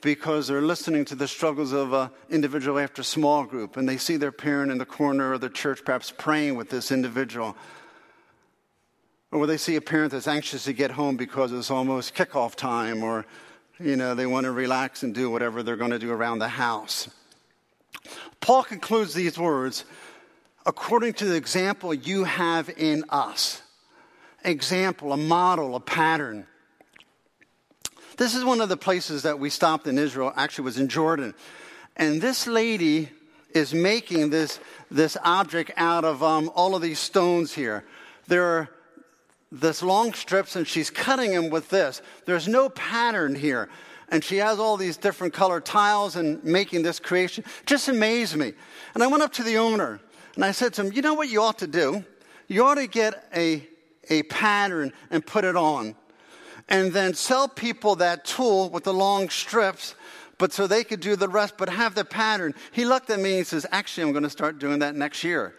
because 0.00 0.48
they're 0.48 0.62
listening 0.62 1.04
to 1.04 1.14
the 1.14 1.28
struggles 1.28 1.74
of 1.74 1.92
an 1.92 2.08
individual 2.30 2.78
after 2.78 3.02
small 3.02 3.44
group, 3.44 3.76
and 3.76 3.86
they 3.86 3.98
see 3.98 4.16
their 4.16 4.32
parent 4.32 4.72
in 4.72 4.78
the 4.78 4.86
corner 4.86 5.34
of 5.34 5.42
the 5.42 5.50
church 5.50 5.84
perhaps 5.84 6.10
praying 6.16 6.56
with 6.56 6.70
this 6.70 6.90
individual. 6.90 7.54
Or 9.32 9.38
will 9.38 9.46
they 9.46 9.56
see 9.56 9.76
a 9.76 9.80
parent 9.80 10.12
that's 10.12 10.28
anxious 10.28 10.64
to 10.64 10.74
get 10.74 10.90
home 10.90 11.16
because 11.16 11.52
it's 11.52 11.70
almost 11.70 12.14
kickoff 12.14 12.54
time 12.54 13.02
or, 13.02 13.24
you 13.80 13.96
know, 13.96 14.14
they 14.14 14.26
want 14.26 14.44
to 14.44 14.52
relax 14.52 15.02
and 15.02 15.14
do 15.14 15.30
whatever 15.30 15.62
they're 15.62 15.76
going 15.76 15.90
to 15.90 15.98
do 15.98 16.12
around 16.12 16.38
the 16.38 16.48
house? 16.48 17.08
Paul 18.40 18.62
concludes 18.62 19.14
these 19.14 19.38
words 19.38 19.86
according 20.66 21.14
to 21.14 21.24
the 21.24 21.34
example 21.34 21.94
you 21.94 22.24
have 22.24 22.68
in 22.76 23.04
us. 23.08 23.62
Example, 24.44 25.12
a 25.12 25.16
model, 25.16 25.76
a 25.76 25.80
pattern. 25.80 26.46
This 28.18 28.34
is 28.34 28.44
one 28.44 28.60
of 28.60 28.68
the 28.68 28.76
places 28.76 29.22
that 29.22 29.38
we 29.38 29.48
stopped 29.48 29.86
in 29.86 29.96
Israel, 29.96 30.32
actually, 30.36 30.64
was 30.64 30.78
in 30.78 30.88
Jordan. 30.88 31.34
And 31.96 32.20
this 32.20 32.46
lady 32.46 33.08
is 33.54 33.72
making 33.72 34.28
this, 34.28 34.60
this 34.90 35.16
object 35.24 35.70
out 35.76 36.04
of 36.04 36.22
um, 36.22 36.50
all 36.54 36.74
of 36.74 36.82
these 36.82 36.98
stones 36.98 37.54
here. 37.54 37.84
There 38.26 38.44
are 38.44 38.68
this 39.52 39.82
long 39.82 40.14
strips, 40.14 40.56
and 40.56 40.66
she's 40.66 40.90
cutting 40.90 41.30
them 41.32 41.50
with 41.50 41.68
this. 41.68 42.00
There's 42.24 42.48
no 42.48 42.70
pattern 42.70 43.34
here. 43.34 43.68
And 44.08 44.24
she 44.24 44.38
has 44.38 44.58
all 44.58 44.76
these 44.76 44.96
different 44.96 45.34
colored 45.34 45.64
tiles 45.64 46.16
and 46.16 46.42
making 46.42 46.82
this 46.82 46.98
creation. 46.98 47.44
Just 47.66 47.88
amazed 47.88 48.34
me. 48.36 48.54
And 48.94 49.02
I 49.02 49.06
went 49.06 49.22
up 49.22 49.32
to 49.34 49.42
the 49.42 49.56
owner 49.56 50.00
and 50.34 50.44
I 50.44 50.52
said 50.52 50.74
to 50.74 50.82
him, 50.82 50.92
You 50.92 51.02
know 51.02 51.14
what 51.14 51.28
you 51.28 51.42
ought 51.42 51.58
to 51.60 51.66
do? 51.66 52.04
You 52.48 52.64
ought 52.64 52.74
to 52.74 52.86
get 52.86 53.26
a, 53.34 53.66
a 54.10 54.22
pattern 54.24 54.92
and 55.10 55.24
put 55.24 55.44
it 55.44 55.56
on. 55.56 55.94
And 56.68 56.92
then 56.92 57.14
sell 57.14 57.48
people 57.48 57.96
that 57.96 58.24
tool 58.24 58.70
with 58.70 58.84
the 58.84 58.94
long 58.94 59.28
strips 59.28 59.94
but 60.42 60.52
so 60.52 60.66
they 60.66 60.82
could 60.82 60.98
do 60.98 61.14
the 61.14 61.28
rest, 61.28 61.54
but 61.56 61.68
have 61.68 61.94
the 61.94 62.04
pattern. 62.04 62.52
He 62.72 62.84
looked 62.84 63.10
at 63.10 63.20
me 63.20 63.38
and 63.38 63.46
says, 63.46 63.64
Actually, 63.70 64.08
I'm 64.08 64.12
going 64.12 64.24
to 64.24 64.30
start 64.30 64.58
doing 64.58 64.80
that 64.80 64.96
next 64.96 65.22
year. 65.22 65.54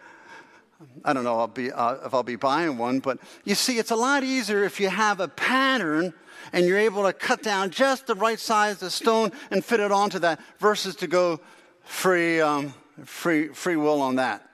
I 1.04 1.12
don't 1.12 1.24
know 1.24 1.38
I'll 1.38 1.46
be, 1.46 1.70
uh, 1.70 2.06
if 2.06 2.14
I'll 2.14 2.22
be 2.22 2.36
buying 2.36 2.78
one, 2.78 3.00
but 3.00 3.18
you 3.44 3.54
see, 3.54 3.78
it's 3.78 3.90
a 3.90 3.96
lot 3.96 4.24
easier 4.24 4.64
if 4.64 4.80
you 4.80 4.88
have 4.88 5.20
a 5.20 5.28
pattern 5.28 6.14
and 6.52 6.66
you're 6.66 6.78
able 6.78 7.04
to 7.04 7.12
cut 7.12 7.42
down 7.42 7.70
just 7.70 8.06
the 8.06 8.14
right 8.14 8.38
size 8.38 8.82
of 8.82 8.92
stone 8.92 9.32
and 9.50 9.64
fit 9.64 9.80
it 9.80 9.92
onto 9.92 10.18
that 10.20 10.40
versus 10.58 10.96
to 10.96 11.06
go 11.06 11.40
free, 11.84 12.40
um, 12.40 12.74
free, 13.04 13.48
free 13.48 13.76
will 13.76 14.00
on 14.00 14.16
that. 14.16 14.48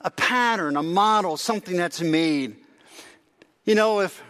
A 0.00 0.10
pattern, 0.10 0.76
a 0.76 0.82
model, 0.82 1.36
something 1.36 1.76
that's 1.76 2.00
made. 2.00 2.56
You 3.64 3.74
know, 3.74 4.00
if 4.00 4.22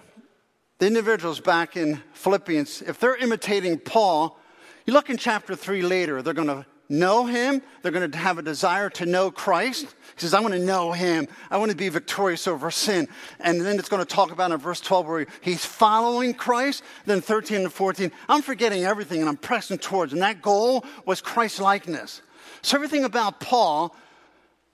the 0.78 0.86
individuals 0.86 1.40
back 1.40 1.76
in 1.76 2.02
Philippians, 2.14 2.82
if 2.82 2.98
they're 2.98 3.16
imitating 3.16 3.78
Paul, 3.78 4.38
you 4.86 4.92
look 4.92 5.10
in 5.10 5.16
chapter 5.16 5.54
3 5.54 5.82
later, 5.82 6.22
they're 6.22 6.34
going 6.34 6.48
to 6.48 6.66
know 6.90 7.24
him. 7.24 7.62
They're 7.80 7.92
going 7.92 8.10
to 8.10 8.18
have 8.18 8.38
a 8.38 8.42
desire 8.42 8.90
to 8.90 9.06
know 9.06 9.30
Christ. 9.30 9.84
He 9.84 10.20
says, 10.20 10.34
I 10.34 10.40
want 10.40 10.54
to 10.54 10.60
know 10.60 10.92
him. 10.92 11.28
I 11.50 11.56
want 11.56 11.70
to 11.70 11.76
be 11.76 11.88
victorious 11.88 12.46
over 12.46 12.70
sin. 12.70 13.08
And 13.38 13.60
then 13.60 13.78
it's 13.78 13.88
going 13.88 14.04
to 14.04 14.14
talk 14.14 14.32
about 14.32 14.50
in 14.50 14.58
verse 14.58 14.80
12 14.80 15.06
where 15.06 15.26
he's 15.40 15.64
following 15.64 16.34
Christ. 16.34 16.82
Then 17.06 17.20
13 17.20 17.62
and 17.62 17.72
14, 17.72 18.10
I'm 18.28 18.42
forgetting 18.42 18.84
everything 18.84 19.20
and 19.20 19.28
I'm 19.28 19.36
pressing 19.36 19.78
towards. 19.78 20.12
And 20.12 20.20
that 20.20 20.42
goal 20.42 20.84
was 21.06 21.20
Christ 21.20 21.60
likeness. 21.60 22.20
So 22.62 22.76
everything 22.76 23.04
about 23.04 23.40
Paul, 23.40 23.96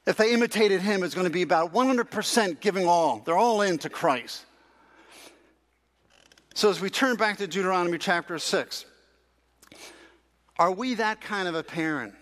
if 0.06 0.16
they 0.16 0.32
imitated 0.32 0.80
him, 0.80 1.02
is 1.02 1.14
going 1.14 1.26
to 1.26 1.32
be 1.32 1.42
about 1.42 1.72
100% 1.72 2.60
giving 2.60 2.86
all. 2.86 3.20
They're 3.24 3.36
all 3.36 3.62
into 3.62 3.88
Christ. 3.88 4.44
So 6.54 6.70
as 6.70 6.80
we 6.80 6.88
turn 6.88 7.16
back 7.16 7.36
to 7.36 7.46
Deuteronomy 7.46 7.98
chapter 7.98 8.38
6, 8.38 8.86
are 10.58 10.70
we 10.70 10.94
that 10.94 11.20
kind 11.20 11.48
of 11.48 11.54
a 11.54 11.62
parent? 11.62 12.14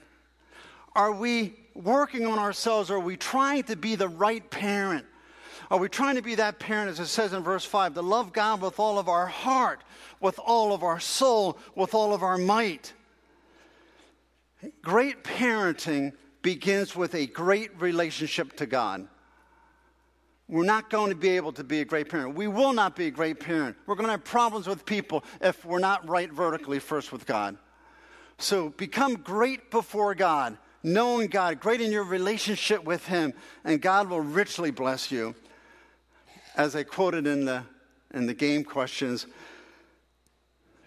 Are 0.94 1.12
we 1.12 1.54
working 1.74 2.26
on 2.26 2.38
ourselves? 2.38 2.90
Are 2.90 3.00
we 3.00 3.16
trying 3.16 3.64
to 3.64 3.76
be 3.76 3.94
the 3.94 4.08
right 4.08 4.48
parent? 4.50 5.04
Are 5.70 5.78
we 5.78 5.88
trying 5.88 6.16
to 6.16 6.22
be 6.22 6.34
that 6.36 6.58
parent, 6.58 6.90
as 6.90 7.00
it 7.00 7.06
says 7.06 7.32
in 7.32 7.42
verse 7.42 7.64
5, 7.64 7.94
to 7.94 8.02
love 8.02 8.32
God 8.32 8.60
with 8.60 8.78
all 8.78 8.98
of 8.98 9.08
our 9.08 9.26
heart, 9.26 9.82
with 10.20 10.38
all 10.38 10.72
of 10.72 10.82
our 10.82 11.00
soul, 11.00 11.58
with 11.74 11.94
all 11.94 12.12
of 12.12 12.22
our 12.22 12.38
might? 12.38 12.92
Great 14.82 15.24
parenting 15.24 16.12
begins 16.42 16.94
with 16.94 17.14
a 17.14 17.26
great 17.26 17.70
relationship 17.80 18.56
to 18.58 18.66
God. 18.66 19.08
We're 20.46 20.64
not 20.64 20.90
going 20.90 21.08
to 21.08 21.16
be 21.16 21.30
able 21.30 21.52
to 21.52 21.64
be 21.64 21.80
a 21.80 21.84
great 21.84 22.10
parent. 22.10 22.34
We 22.34 22.48
will 22.48 22.74
not 22.74 22.94
be 22.96 23.06
a 23.06 23.10
great 23.10 23.40
parent. 23.40 23.76
We're 23.86 23.94
going 23.94 24.06
to 24.06 24.12
have 24.12 24.24
problems 24.24 24.66
with 24.66 24.84
people 24.84 25.24
if 25.40 25.64
we're 25.64 25.78
not 25.78 26.06
right 26.06 26.30
vertically 26.30 26.78
first 26.78 27.12
with 27.12 27.24
God. 27.24 27.56
So 28.44 28.68
become 28.68 29.14
great 29.16 29.70
before 29.70 30.14
God, 30.14 30.58
knowing 30.82 31.28
God, 31.28 31.60
great 31.60 31.80
in 31.80 31.90
your 31.90 32.04
relationship 32.04 32.84
with 32.84 33.06
Him, 33.06 33.32
and 33.64 33.80
God 33.80 34.10
will 34.10 34.20
richly 34.20 34.70
bless 34.70 35.10
you. 35.10 35.34
As 36.54 36.76
I 36.76 36.82
quoted 36.82 37.26
in 37.26 37.46
the, 37.46 37.62
in 38.12 38.26
the 38.26 38.34
game 38.34 38.62
questions, 38.62 39.26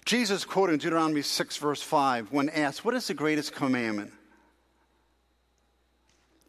Jesus 0.05 0.45
quoted 0.45 0.73
in 0.73 0.79
Deuteronomy 0.79 1.24
6, 1.24 1.57
verse 1.57 1.81
5, 1.81 2.31
when 2.31 2.50
asked, 2.50 2.85
What 2.85 2.93
is 2.93 3.07
the 3.07 3.15
greatest 3.15 3.55
commandment? 3.55 4.13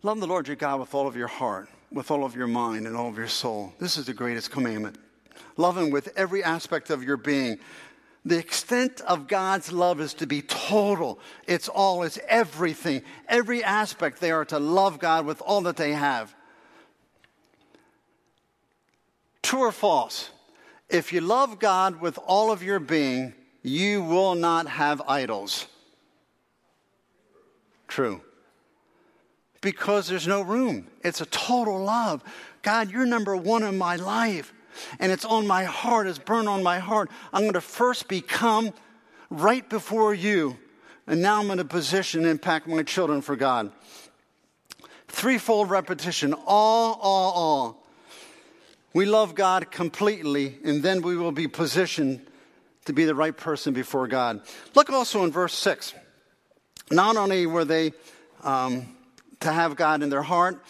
Love 0.03 0.21
the 0.21 0.27
Lord 0.27 0.47
your 0.47 0.57
God 0.57 0.79
with 0.79 0.94
all 0.94 1.07
of 1.07 1.16
your 1.16 1.27
heart, 1.27 1.71
with 1.90 2.11
all 2.11 2.23
of 2.23 2.37
your 2.37 2.47
mind, 2.47 2.87
and 2.87 2.94
all 2.94 3.09
of 3.09 3.16
your 3.16 3.29
soul. 3.29 3.73
This 3.81 3.97
is 3.97 4.05
the 4.05 4.12
greatest 4.12 4.51
commandment. 4.51 4.99
Love 5.57 5.79
Him 5.79 5.88
with 5.88 6.12
every 6.16 6.44
aspect 6.44 6.90
of 6.90 7.03
your 7.03 7.16
being 7.16 7.59
the 8.29 8.38
extent 8.38 9.01
of 9.03 9.29
God's 9.29 9.73
love 9.73 10.01
is 10.01 10.14
to 10.14 10.27
be 10.27 10.43
total. 10.43 11.19
It's 11.47 11.69
all, 11.69 12.03
it's 12.03 12.19
everything. 12.29 13.03
Every 13.29 13.62
aspect 13.62 14.21
they 14.21 14.31
are 14.31 14.45
to 14.47 14.59
love 14.59 14.99
God 14.99 15.27
with 15.27 15.41
all 15.41 15.62
that 15.62 15.77
they 15.77 15.93
have. 15.93 16.35
True 19.43 19.61
or 19.61 19.73
false? 19.73 20.31
If 20.88 21.12
you 21.12 21.21
love 21.21 21.59
God 21.59 22.01
with 22.01 22.19
all 22.27 22.51
of 22.51 22.62
your 22.62 22.81
being, 22.81 23.35
you 23.62 24.03
will 24.03 24.35
not 24.35 24.67
have 24.69 25.03
idols. 25.07 25.67
True. 27.87 28.21
Because 29.61 30.09
there's 30.09 30.27
no 30.27 30.43
room. 30.43 30.87
It's 31.03 31.21
a 31.21 31.27
total 31.27 31.83
love. 31.83 32.23
God, 32.62 32.91
you're 32.91 33.07
number 33.07 33.37
one 33.37 33.62
in 33.62 33.79
my 33.79 33.97
life 33.97 34.53
and 34.99 35.12
it's 35.12 35.25
on 35.25 35.47
my 35.47 35.64
heart, 35.64 36.07
it's 36.07 36.19
burned 36.19 36.49
on 36.49 36.62
my 36.62 36.79
heart. 36.79 37.11
I'm 37.33 37.43
going 37.43 37.55
to 37.55 37.61
first 37.61 38.09
become 38.09 38.73
right 39.31 39.69
before 39.69 40.14
you, 40.14 40.57
and 41.07 41.23
now 41.23 41.41
I'm 41.41 41.51
in 41.51 41.59
a 41.59 41.64
position 41.64 42.23
to 42.23 42.29
impact 42.29 42.67
my 42.67 42.83
children 42.83 43.21
for 43.21 43.37
God. 43.37 43.71
Threefold 45.09 45.71
repetition 45.71 46.35
all, 46.35 46.99
all, 47.01 47.33
all. 47.33 47.87
We 48.95 49.07
love 49.07 49.35
God 49.35 49.71
completely, 49.71 50.59
and 50.64 50.83
then 50.83 51.03
we 51.03 51.17
will 51.17 51.33
be 51.33 51.49
positioned 51.49 52.27
to 52.87 52.93
be 52.93 53.05
the 53.05 53.14
right 53.14 53.37
person 53.37 53.75
before 53.75 54.09
God. 54.09 54.41
Look 54.75 54.91
also 54.91 55.25
in 55.25 55.31
verse 55.31 55.55
6. 55.55 55.95
Not 56.91 57.17
only 57.17 57.47
were 57.47 57.64
they 57.64 57.93
um, 58.43 58.97
to 59.41 59.53
have 59.53 59.77
God 59.77 60.03
in 60.03 60.09
their 60.09 60.23
heart, 60.23 60.62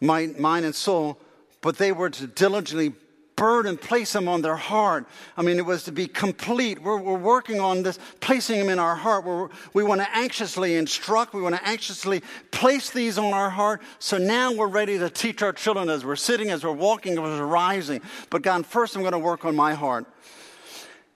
mind, 0.00 0.38
mind, 0.38 0.64
and 0.64 0.74
soul, 0.74 1.20
but 1.60 1.76
they 1.76 1.92
were 1.92 2.10
to 2.10 2.26
diligently 2.26 2.92
burden, 3.36 3.76
place 3.76 4.12
them 4.14 4.28
on 4.28 4.42
their 4.42 4.56
heart. 4.56 5.06
I 5.36 5.42
mean, 5.42 5.58
it 5.58 5.66
was 5.66 5.84
to 5.84 5.92
be 5.92 6.08
complete. 6.08 6.82
We're, 6.82 6.96
we're 6.96 7.18
working 7.18 7.60
on 7.60 7.82
this, 7.82 7.98
placing 8.20 8.58
them 8.58 8.70
in 8.70 8.78
our 8.78 8.96
heart. 8.96 9.24
We're, 9.24 9.48
we 9.74 9.84
want 9.84 10.00
to 10.00 10.16
anxiously 10.16 10.74
instruct. 10.74 11.34
We 11.34 11.42
want 11.42 11.54
to 11.54 11.68
anxiously 11.68 12.22
place 12.50 12.90
these 12.90 13.18
on 13.18 13.32
our 13.34 13.50
heart. 13.50 13.82
So 13.98 14.16
now 14.18 14.52
we're 14.52 14.66
ready 14.66 14.98
to 14.98 15.10
teach 15.10 15.42
our 15.42 15.52
children 15.52 15.90
as 15.90 16.04
we're 16.04 16.16
sitting, 16.16 16.50
as 16.50 16.64
we're 16.64 16.72
walking, 16.72 17.12
as 17.12 17.18
we're 17.18 17.46
rising. 17.46 18.00
But 18.30 18.42
God, 18.42 18.66
first 18.66 18.96
I'm 18.96 19.02
going 19.02 19.12
to 19.12 19.18
work 19.18 19.44
on 19.44 19.54
my 19.54 19.74
heart. 19.74 20.06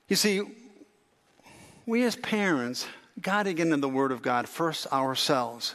You 0.08 0.16
see, 0.16 0.42
we 1.86 2.04
as 2.04 2.16
parents 2.16 2.86
got 3.20 3.44
to 3.44 3.54
get 3.54 3.66
into 3.66 3.78
the 3.78 3.88
Word 3.88 4.12
of 4.12 4.22
God 4.22 4.48
first 4.48 4.86
ourselves 4.92 5.74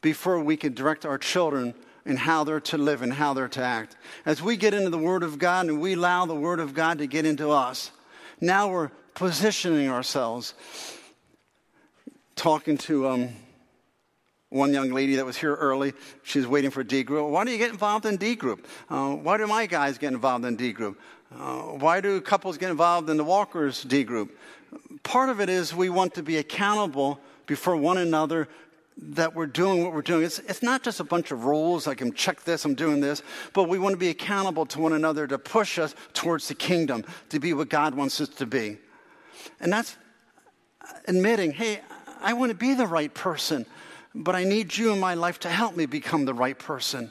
before 0.00 0.40
we 0.40 0.56
can 0.56 0.74
direct 0.74 1.04
our 1.04 1.18
children 1.18 1.74
and 2.04 2.18
how 2.18 2.44
they're 2.44 2.60
to 2.60 2.78
live 2.78 3.02
and 3.02 3.12
how 3.12 3.34
they're 3.34 3.48
to 3.48 3.62
act. 3.62 3.96
As 4.24 4.42
we 4.42 4.56
get 4.56 4.74
into 4.74 4.90
the 4.90 4.98
Word 4.98 5.22
of 5.22 5.38
God 5.38 5.66
and 5.66 5.80
we 5.80 5.94
allow 5.94 6.26
the 6.26 6.34
Word 6.34 6.60
of 6.60 6.74
God 6.74 6.98
to 6.98 7.06
get 7.06 7.26
into 7.26 7.50
us, 7.50 7.90
now 8.40 8.70
we're 8.70 8.90
positioning 9.14 9.88
ourselves. 9.88 10.54
Talking 12.36 12.78
to 12.78 13.08
um, 13.08 13.28
one 14.50 14.72
young 14.72 14.90
lady 14.90 15.16
that 15.16 15.26
was 15.26 15.36
here 15.36 15.54
early, 15.54 15.92
she's 16.22 16.46
waiting 16.46 16.70
for 16.70 16.84
D 16.84 17.02
group. 17.02 17.28
Why 17.30 17.44
do 17.44 17.50
you 17.50 17.58
get 17.58 17.70
involved 17.70 18.06
in 18.06 18.16
D 18.16 18.36
group? 18.36 18.66
Uh, 18.88 19.14
why 19.14 19.36
do 19.36 19.46
my 19.46 19.66
guys 19.66 19.98
get 19.98 20.12
involved 20.12 20.44
in 20.44 20.56
D 20.56 20.72
group? 20.72 21.00
Uh, 21.34 21.58
why 21.62 22.00
do 22.00 22.20
couples 22.20 22.56
get 22.56 22.70
involved 22.70 23.10
in 23.10 23.16
the 23.16 23.24
walkers 23.24 23.82
D 23.82 24.04
group? 24.04 24.38
Part 25.02 25.28
of 25.28 25.40
it 25.40 25.48
is 25.48 25.74
we 25.74 25.90
want 25.90 26.14
to 26.14 26.22
be 26.22 26.38
accountable 26.38 27.20
before 27.46 27.76
one 27.76 27.98
another 27.98 28.48
that 29.00 29.34
we're 29.34 29.46
doing 29.46 29.84
what 29.84 29.92
we're 29.92 30.02
doing. 30.02 30.24
It's, 30.24 30.40
it's 30.40 30.62
not 30.62 30.82
just 30.82 30.98
a 30.98 31.04
bunch 31.04 31.30
of 31.30 31.44
rules, 31.44 31.86
I 31.86 31.94
can 31.94 32.12
check 32.12 32.42
this, 32.42 32.64
I'm 32.64 32.74
doing 32.74 33.00
this, 33.00 33.22
but 33.52 33.68
we 33.68 33.78
want 33.78 33.92
to 33.92 33.98
be 33.98 34.08
accountable 34.08 34.66
to 34.66 34.80
one 34.80 34.92
another 34.92 35.26
to 35.26 35.38
push 35.38 35.78
us 35.78 35.94
towards 36.12 36.48
the 36.48 36.54
kingdom, 36.54 37.04
to 37.28 37.38
be 37.38 37.52
what 37.52 37.68
God 37.68 37.94
wants 37.94 38.20
us 38.20 38.28
to 38.30 38.46
be. 38.46 38.78
And 39.60 39.72
that's 39.72 39.96
uh, 40.82 40.92
admitting, 41.06 41.52
hey, 41.52 41.80
I 42.20 42.32
want 42.32 42.50
to 42.50 42.56
be 42.56 42.74
the 42.74 42.86
right 42.86 43.12
person, 43.12 43.66
but 44.14 44.34
I 44.34 44.42
need 44.44 44.76
you 44.76 44.92
in 44.92 44.98
my 44.98 45.14
life 45.14 45.38
to 45.40 45.48
help 45.48 45.76
me 45.76 45.86
become 45.86 46.24
the 46.24 46.34
right 46.34 46.58
person. 46.58 47.10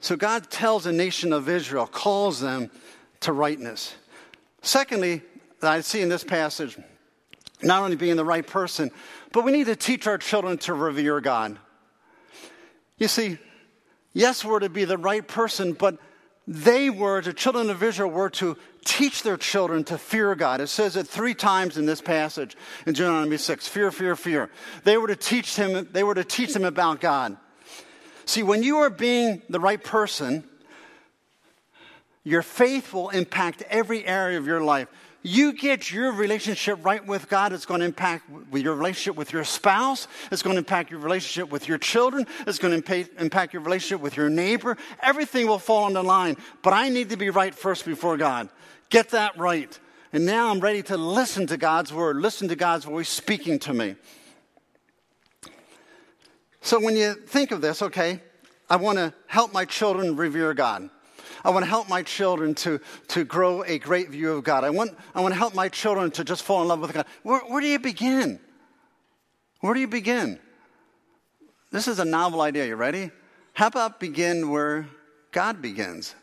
So 0.00 0.16
God 0.16 0.50
tells 0.50 0.84
the 0.84 0.92
nation 0.92 1.32
of 1.32 1.48
Israel, 1.48 1.86
calls 1.86 2.40
them 2.40 2.70
to 3.20 3.32
rightness. 3.32 3.94
Secondly, 4.62 5.22
that 5.60 5.72
I 5.72 5.80
see 5.80 6.02
in 6.02 6.08
this 6.08 6.24
passage, 6.24 6.76
not 7.62 7.82
only 7.82 7.96
being 7.96 8.16
the 8.16 8.24
right 8.24 8.46
person, 8.46 8.90
but 9.32 9.44
we 9.44 9.52
need 9.52 9.66
to 9.66 9.76
teach 9.76 10.06
our 10.06 10.18
children 10.18 10.58
to 10.58 10.74
revere 10.74 11.20
God. 11.20 11.58
You 12.98 13.08
see, 13.08 13.38
yes, 14.12 14.44
we're 14.44 14.60
to 14.60 14.68
be 14.68 14.84
the 14.84 14.98
right 14.98 15.26
person, 15.26 15.72
but 15.72 15.98
they 16.46 16.90
were, 16.90 17.20
the 17.20 17.32
children 17.32 17.70
of 17.70 17.82
Israel 17.82 18.10
were 18.10 18.30
to 18.30 18.56
teach 18.84 19.22
their 19.22 19.36
children 19.36 19.82
to 19.84 19.98
fear 19.98 20.34
God. 20.34 20.60
It 20.60 20.68
says 20.68 20.96
it 20.96 21.08
three 21.08 21.34
times 21.34 21.76
in 21.76 21.86
this 21.86 22.00
passage 22.00 22.56
in 22.86 22.92
Deuteronomy 22.92 23.36
6 23.36 23.68
fear, 23.68 23.90
fear, 23.90 24.14
fear. 24.14 24.50
They 24.84 24.96
were 24.96 25.08
to 25.08 25.16
teach 25.16 25.56
him, 25.56 25.88
they 25.90 26.04
were 26.04 26.14
to 26.14 26.24
teach 26.24 26.54
them 26.54 26.64
about 26.64 27.00
God. 27.00 27.36
See, 28.26 28.42
when 28.42 28.62
you 28.62 28.78
are 28.78 28.90
being 28.90 29.42
the 29.48 29.60
right 29.60 29.82
person, 29.82 30.44
your 32.22 32.42
faith 32.42 32.92
will 32.92 33.10
impact 33.10 33.62
every 33.68 34.04
area 34.04 34.38
of 34.38 34.46
your 34.46 34.60
life. 34.60 34.88
You 35.26 35.54
get 35.54 35.90
your 35.90 36.12
relationship 36.12 36.78
right 36.84 37.04
with 37.04 37.28
God, 37.28 37.52
it's 37.52 37.66
going 37.66 37.80
to 37.80 37.86
impact 37.86 38.30
your 38.52 38.76
relationship 38.76 39.16
with 39.16 39.32
your 39.32 39.42
spouse, 39.42 40.06
it's 40.30 40.40
going 40.40 40.54
to 40.54 40.58
impact 40.58 40.92
your 40.92 41.00
relationship 41.00 41.50
with 41.50 41.66
your 41.66 41.78
children, 41.78 42.28
it's 42.46 42.60
going 42.60 42.80
to 42.80 43.08
impact 43.18 43.52
your 43.52 43.60
relationship 43.62 44.00
with 44.00 44.16
your 44.16 44.30
neighbor. 44.30 44.76
Everything 45.02 45.48
will 45.48 45.58
fall 45.58 45.82
on 45.82 45.94
the 45.94 46.02
line. 46.04 46.36
But 46.62 46.74
I 46.74 46.90
need 46.90 47.10
to 47.10 47.16
be 47.16 47.30
right 47.30 47.52
first 47.52 47.84
before 47.84 48.16
God. 48.16 48.50
Get 48.88 49.10
that 49.10 49.36
right. 49.36 49.76
And 50.12 50.24
now 50.24 50.48
I'm 50.48 50.60
ready 50.60 50.84
to 50.84 50.96
listen 50.96 51.48
to 51.48 51.56
God's 51.56 51.92
word, 51.92 52.18
listen 52.18 52.46
to 52.46 52.54
God's 52.54 52.84
voice 52.84 53.08
speaking 53.08 53.58
to 53.58 53.74
me. 53.74 53.96
So 56.60 56.78
when 56.78 56.94
you 56.94 57.14
think 57.14 57.50
of 57.50 57.60
this, 57.60 57.82
okay, 57.82 58.20
I 58.70 58.76
want 58.76 58.98
to 58.98 59.12
help 59.26 59.52
my 59.52 59.64
children 59.64 60.14
revere 60.14 60.54
God. 60.54 60.88
I 61.46 61.50
want 61.50 61.64
to 61.64 61.70
help 61.70 61.88
my 61.88 62.02
children 62.02 62.56
to, 62.56 62.80
to 63.06 63.24
grow 63.24 63.62
a 63.62 63.78
great 63.78 64.10
view 64.10 64.32
of 64.32 64.42
God. 64.42 64.64
I 64.64 64.70
want, 64.70 64.98
I 65.14 65.20
want 65.20 65.32
to 65.32 65.38
help 65.38 65.54
my 65.54 65.68
children 65.68 66.10
to 66.10 66.24
just 66.24 66.42
fall 66.42 66.60
in 66.62 66.66
love 66.66 66.80
with 66.80 66.92
God. 66.92 67.06
Where, 67.22 67.38
where 67.42 67.60
do 67.60 67.68
you 67.68 67.78
begin? 67.78 68.40
Where 69.60 69.72
do 69.72 69.78
you 69.78 69.86
begin? 69.86 70.40
This 71.70 71.86
is 71.86 72.00
a 72.00 72.04
novel 72.04 72.40
idea. 72.40 72.66
You 72.66 72.74
ready? 72.74 73.12
How 73.52 73.68
about 73.68 74.00
begin 74.00 74.50
where 74.50 74.88
God 75.30 75.62
begins? 75.62 76.16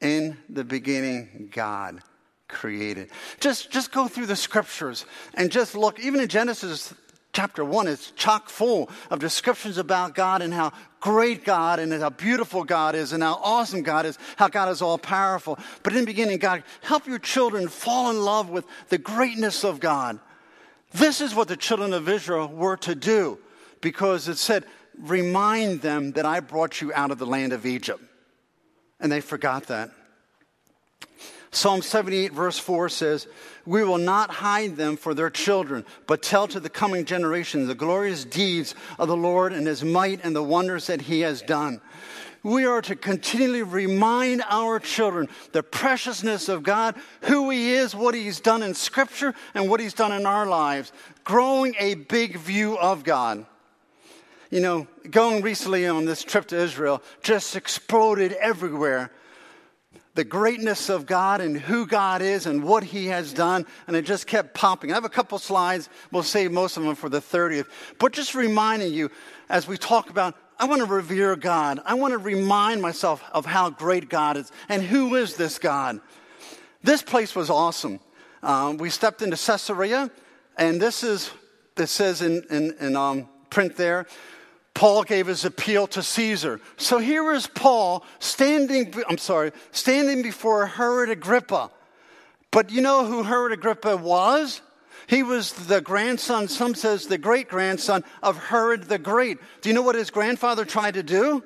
In 0.00 0.36
the 0.48 0.62
beginning, 0.62 1.50
God 1.52 1.98
created. 2.46 3.10
Just, 3.40 3.72
just 3.72 3.90
go 3.90 4.06
through 4.06 4.26
the 4.26 4.36
scriptures 4.36 5.04
and 5.34 5.50
just 5.50 5.74
look, 5.74 5.98
even 5.98 6.20
in 6.20 6.28
Genesis 6.28 6.94
chapter 7.38 7.64
1 7.64 7.86
is 7.86 8.10
chock 8.16 8.48
full 8.48 8.90
of 9.10 9.20
descriptions 9.20 9.78
about 9.78 10.12
God 10.12 10.42
and 10.42 10.52
how 10.52 10.72
great 10.98 11.44
God 11.44 11.78
and 11.78 11.92
how 11.92 12.10
beautiful 12.10 12.64
God 12.64 12.96
is 12.96 13.12
and 13.12 13.22
how 13.22 13.38
awesome 13.40 13.84
God 13.84 14.06
is, 14.06 14.18
how 14.34 14.48
God 14.48 14.70
is 14.70 14.82
all 14.82 14.98
powerful. 14.98 15.56
But 15.84 15.92
in 15.92 16.00
the 16.00 16.06
beginning, 16.06 16.38
God, 16.38 16.64
help 16.80 17.06
your 17.06 17.20
children 17.20 17.68
fall 17.68 18.10
in 18.10 18.24
love 18.24 18.50
with 18.50 18.64
the 18.88 18.98
greatness 18.98 19.62
of 19.62 19.78
God. 19.78 20.18
This 20.90 21.20
is 21.20 21.32
what 21.32 21.46
the 21.46 21.56
children 21.56 21.92
of 21.92 22.08
Israel 22.08 22.48
were 22.48 22.76
to 22.78 22.96
do 22.96 23.38
because 23.82 24.26
it 24.26 24.38
said, 24.38 24.64
Remind 24.98 25.80
them 25.80 26.10
that 26.14 26.26
I 26.26 26.40
brought 26.40 26.80
you 26.80 26.92
out 26.92 27.12
of 27.12 27.18
the 27.18 27.26
land 27.26 27.52
of 27.52 27.66
Egypt. 27.66 28.02
And 28.98 29.12
they 29.12 29.20
forgot 29.20 29.68
that. 29.68 29.92
Psalm 31.50 31.80
78, 31.80 32.32
verse 32.32 32.58
4 32.58 32.88
says, 32.88 33.26
We 33.64 33.82
will 33.82 33.98
not 33.98 34.30
hide 34.30 34.76
them 34.76 34.96
for 34.96 35.14
their 35.14 35.30
children, 35.30 35.84
but 36.06 36.22
tell 36.22 36.46
to 36.48 36.60
the 36.60 36.68
coming 36.68 37.04
generation 37.04 37.66
the 37.66 37.74
glorious 37.74 38.24
deeds 38.24 38.74
of 38.98 39.08
the 39.08 39.16
Lord 39.16 39.52
and 39.52 39.66
his 39.66 39.82
might 39.82 40.24
and 40.24 40.36
the 40.36 40.42
wonders 40.42 40.88
that 40.88 41.02
he 41.02 41.20
has 41.20 41.40
done. 41.40 41.80
We 42.42 42.66
are 42.66 42.82
to 42.82 42.94
continually 42.94 43.62
remind 43.62 44.42
our 44.48 44.78
children 44.78 45.28
the 45.52 45.62
preciousness 45.62 46.48
of 46.48 46.62
God, 46.62 46.94
who 47.22 47.50
He 47.50 47.72
is, 47.72 47.94
what 47.94 48.14
He's 48.14 48.40
done 48.40 48.62
in 48.62 48.74
Scripture, 48.74 49.34
and 49.54 49.68
what 49.68 49.80
He's 49.80 49.92
done 49.92 50.12
in 50.12 50.24
our 50.24 50.46
lives, 50.46 50.92
growing 51.24 51.74
a 51.78 51.94
big 51.94 52.36
view 52.38 52.78
of 52.78 53.02
God. 53.02 53.44
You 54.50 54.60
know, 54.60 54.86
going 55.10 55.42
recently 55.42 55.86
on 55.86 56.04
this 56.04 56.22
trip 56.22 56.46
to 56.48 56.56
Israel 56.56 57.02
just 57.22 57.56
exploded 57.56 58.32
everywhere 58.32 59.10
the 60.18 60.24
greatness 60.24 60.88
of 60.88 61.06
God 61.06 61.40
and 61.40 61.56
who 61.56 61.86
God 61.86 62.22
is 62.22 62.46
and 62.46 62.64
what 62.64 62.82
He 62.82 63.06
has 63.06 63.32
done, 63.32 63.64
and 63.86 63.94
it 63.94 64.04
just 64.04 64.26
kept 64.26 64.52
popping. 64.52 64.90
I 64.90 64.94
have 64.94 65.04
a 65.04 65.08
couple 65.08 65.38
slides. 65.38 65.88
We'll 66.10 66.24
save 66.24 66.50
most 66.50 66.76
of 66.76 66.82
them 66.82 66.96
for 66.96 67.08
the 67.08 67.20
30th. 67.20 67.66
But 68.00 68.14
just 68.14 68.34
reminding 68.34 68.92
you, 68.92 69.12
as 69.48 69.68
we 69.68 69.76
talk 69.78 70.10
about, 70.10 70.34
I 70.58 70.64
want 70.64 70.80
to 70.80 70.86
revere 70.86 71.36
God. 71.36 71.78
I 71.84 71.94
want 71.94 72.14
to 72.14 72.18
remind 72.18 72.82
myself 72.82 73.22
of 73.30 73.46
how 73.46 73.70
great 73.70 74.08
God 74.08 74.36
is 74.36 74.50
and 74.68 74.82
who 74.82 75.14
is 75.14 75.36
this 75.36 75.56
God. 75.60 76.00
This 76.82 77.00
place 77.00 77.36
was 77.36 77.48
awesome. 77.48 78.00
Um, 78.42 78.76
we 78.76 78.90
stepped 78.90 79.22
into 79.22 79.36
Caesarea, 79.36 80.10
and 80.56 80.82
this 80.82 81.04
is, 81.04 81.30
this 81.76 81.92
says 81.92 82.22
in, 82.22 82.42
in, 82.50 82.74
in 82.80 82.96
um, 82.96 83.28
print 83.50 83.76
there, 83.76 84.04
Paul 84.78 85.02
gave 85.02 85.26
his 85.26 85.44
appeal 85.44 85.88
to 85.88 86.04
Caesar. 86.04 86.60
So 86.76 86.98
here 86.98 87.32
is 87.32 87.48
Paul 87.48 88.04
standing, 88.20 88.94
I'm 89.08 89.18
sorry, 89.18 89.50
standing 89.72 90.22
before 90.22 90.66
Herod 90.66 91.10
Agrippa. 91.10 91.72
But 92.52 92.70
you 92.70 92.80
know 92.80 93.04
who 93.04 93.24
Herod 93.24 93.50
Agrippa 93.50 93.96
was? 93.96 94.60
He 95.08 95.24
was 95.24 95.52
the 95.52 95.80
grandson, 95.80 96.46
some 96.46 96.76
says 96.76 97.08
the 97.08 97.18
great 97.18 97.48
grandson 97.48 98.04
of 98.22 98.38
Herod 98.38 98.84
the 98.84 98.98
Great. 98.98 99.38
Do 99.62 99.68
you 99.68 99.74
know 99.74 99.82
what 99.82 99.96
his 99.96 100.10
grandfather 100.10 100.64
tried 100.64 100.94
to 100.94 101.02
do? 101.02 101.42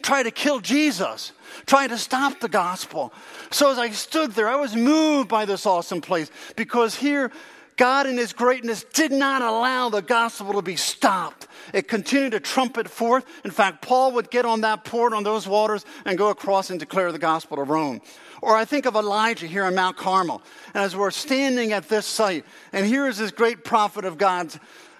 Try 0.00 0.22
to 0.22 0.30
kill 0.30 0.60
Jesus, 0.60 1.32
trying 1.66 1.90
to 1.90 1.98
stop 1.98 2.40
the 2.40 2.48
gospel. 2.48 3.12
So 3.50 3.70
as 3.72 3.76
I 3.76 3.90
stood 3.90 4.32
there, 4.32 4.48
I 4.48 4.56
was 4.56 4.74
moved 4.74 5.28
by 5.28 5.44
this 5.44 5.66
awesome 5.66 6.00
place 6.00 6.30
because 6.56 6.94
here 6.94 7.30
God, 7.78 8.06
in 8.06 8.18
His 8.18 8.34
greatness, 8.34 8.84
did 8.92 9.12
not 9.12 9.40
allow 9.40 9.88
the 9.88 10.02
gospel 10.02 10.52
to 10.52 10.62
be 10.62 10.76
stopped. 10.76 11.46
It 11.72 11.88
continued 11.88 12.32
to 12.32 12.40
trumpet 12.40 12.90
forth. 12.90 13.24
In 13.44 13.50
fact, 13.50 13.80
Paul 13.80 14.12
would 14.12 14.30
get 14.30 14.44
on 14.44 14.60
that 14.62 14.84
port 14.84 15.14
on 15.14 15.22
those 15.22 15.48
waters 15.48 15.86
and 16.04 16.18
go 16.18 16.28
across 16.28 16.68
and 16.68 16.78
declare 16.78 17.12
the 17.12 17.18
gospel 17.18 17.56
to 17.56 17.62
Rome. 17.62 18.02
Or 18.42 18.56
I 18.56 18.64
think 18.64 18.84
of 18.84 18.94
Elijah 18.94 19.46
here 19.46 19.64
on 19.64 19.74
Mount 19.74 19.96
Carmel. 19.96 20.42
And 20.74 20.82
as 20.82 20.94
we're 20.94 21.10
standing 21.10 21.72
at 21.72 21.88
this 21.88 22.04
site, 22.04 22.44
and 22.72 22.84
here 22.84 23.06
is 23.06 23.16
this 23.16 23.30
great 23.30 23.64
prophet 23.64 24.04
of 24.04 24.18
God 24.18 24.52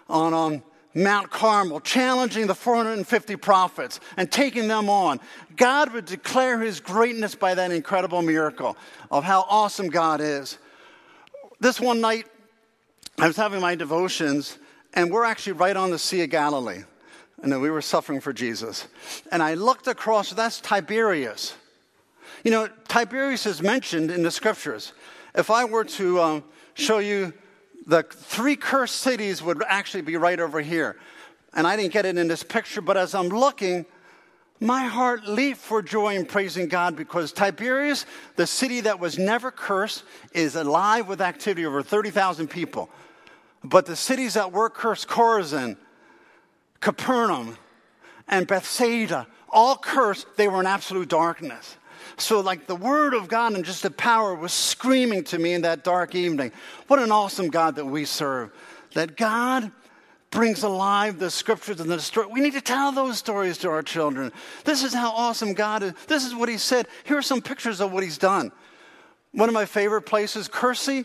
on 0.09 0.33
um, 0.33 0.63
Mount 0.95 1.31
Carmel, 1.31 1.81
challenging 1.81 2.47
the 2.47 2.55
450 2.55 3.37
prophets 3.37 4.01
and 4.17 4.31
taking 4.31 4.69
them 4.69 4.89
on. 4.89 5.21
God 5.57 5.93
would 5.93 6.07
declare 6.07 6.61
his 6.61 6.81
greatness 6.81 7.35
by 7.35 7.55
that 7.55 7.71
incredible 7.71 8.23
miracle 8.23 8.77
of 9.11 9.25
how 9.25 9.45
awesome 9.49 9.89
God 9.89 10.21
is. 10.21 10.59
This 11.61 11.81
one 11.81 12.01
night, 12.01 12.27
I 13.21 13.27
was 13.27 13.37
having 13.37 13.61
my 13.61 13.75
devotions, 13.75 14.59
and 14.95 15.11
we're 15.11 15.25
actually 15.25 15.55
right 15.55 15.77
on 15.77 15.91
the 15.91 15.99
Sea 15.99 16.23
of 16.23 16.31
Galilee. 16.31 16.85
And 17.43 17.51
then 17.51 17.61
we 17.61 17.69
were 17.69 17.83
suffering 17.83 18.21
for 18.21 18.33
Jesus. 18.33 18.87
And 19.33 19.43
I 19.43 19.55
looked 19.55 19.89
across, 19.89 20.31
that's 20.31 20.61
Tiberias. 20.61 21.55
You 22.45 22.53
know, 22.53 22.69
Tiberias 22.87 23.45
is 23.45 23.61
mentioned 23.61 24.13
in 24.13 24.23
the 24.23 24.31
scriptures. 24.31 24.93
If 25.35 25.51
I 25.51 25.65
were 25.65 25.85
to 25.85 26.21
um, 26.21 26.45
show 26.75 26.99
you 26.99 27.33
the 27.87 28.05
three 28.05 28.55
cursed 28.55 28.97
cities 28.97 29.43
would 29.43 29.65
actually 29.67 30.03
be 30.03 30.17
right 30.17 30.39
over 30.39 30.61
here. 30.61 30.97
And 31.55 31.67
I 31.67 31.75
didn't 31.75 31.93
get 31.93 32.07
it 32.07 32.17
in 32.17 32.29
this 32.29 32.45
picture, 32.45 32.81
but 32.81 32.97
as 32.97 33.17
I'm 33.17 33.31
looking, 33.31 33.85
my 34.61 34.85
heart 34.85 35.27
leaped 35.27 35.61
for 35.61 35.83
joy 35.83 36.15
in 36.15 36.25
praising 36.25 36.69
God 36.69 36.95
because 36.95 37.33
Tiberias, 37.33 38.07
the 38.37 38.47
city 38.47 38.81
that 38.83 39.01
was 39.01 39.19
never 39.19 39.51
cursed, 39.51 40.05
is 40.33 40.55
alive 40.55 41.09
with 41.09 41.21
activity 41.21 41.67
over 41.67 41.83
30,000 41.83 42.49
people. 42.49 42.89
But 43.65 43.87
the 43.87 43.97
cities 43.97 44.35
that 44.35 44.53
were 44.53 44.71
cursed, 44.71 45.09
Chorazin, 45.09 45.77
Capernaum, 46.81 47.59
and 48.29 48.47
Bethsaida, 48.47 49.27
all 49.51 49.77
cursed, 49.77 50.27
they 50.37 50.49
were 50.49 50.61
in 50.61 50.67
absolute 50.67 51.09
darkness. 51.09 51.77
So, 52.17 52.41
like 52.41 52.67
the 52.67 52.77
word 52.77 53.15
of 53.15 53.29
God 53.29 53.55
and 53.55 53.65
just 53.65 53.83
the 53.83 53.91
power 53.91 54.35
was 54.35 54.53
screaming 54.53 55.25
to 55.25 55.39
me 55.39 55.55
in 55.55 55.63
that 55.63 55.85
dark 55.85 56.15
evening. 56.15 56.53
What 56.87 56.99
an 56.99 57.13
awesome 57.13 57.49
God 57.49 57.77
that 57.77 57.85
we 57.85 58.05
serve. 58.05 58.51
That 58.95 59.17
God 59.17 59.71
brings 60.31 60.63
alive 60.63 61.19
the 61.19 61.31
scriptures 61.31 61.81
and 61.81 61.91
the 61.91 62.01
story. 62.01 62.27
We 62.27 62.41
need 62.41 62.53
to 62.55 62.61
tell 62.61 62.93
those 62.93 63.19
stories 63.19 63.59
to 63.59 63.71
our 63.71 63.83
children. 63.83 64.33
This 64.65 64.83
is 64.83 64.93
how 64.93 65.11
awesome 65.11 65.55
God 65.55 65.83
is. 65.83 65.93
This 66.07 66.25
is 66.25 66.35
what 66.35 66.49
He 66.49 66.59
said. 66.59 66.87
Here 67.05 67.17
are 67.17 67.23
some 67.23 67.41
pictures 67.41 67.81
of 67.81 67.93
what 67.93 68.03
He's 68.03 68.19
done. 68.19 68.53
One 69.33 69.49
of 69.49 69.55
my 69.55 69.65
favorite 69.65 70.03
places, 70.03 70.49
Kursi, 70.49 71.05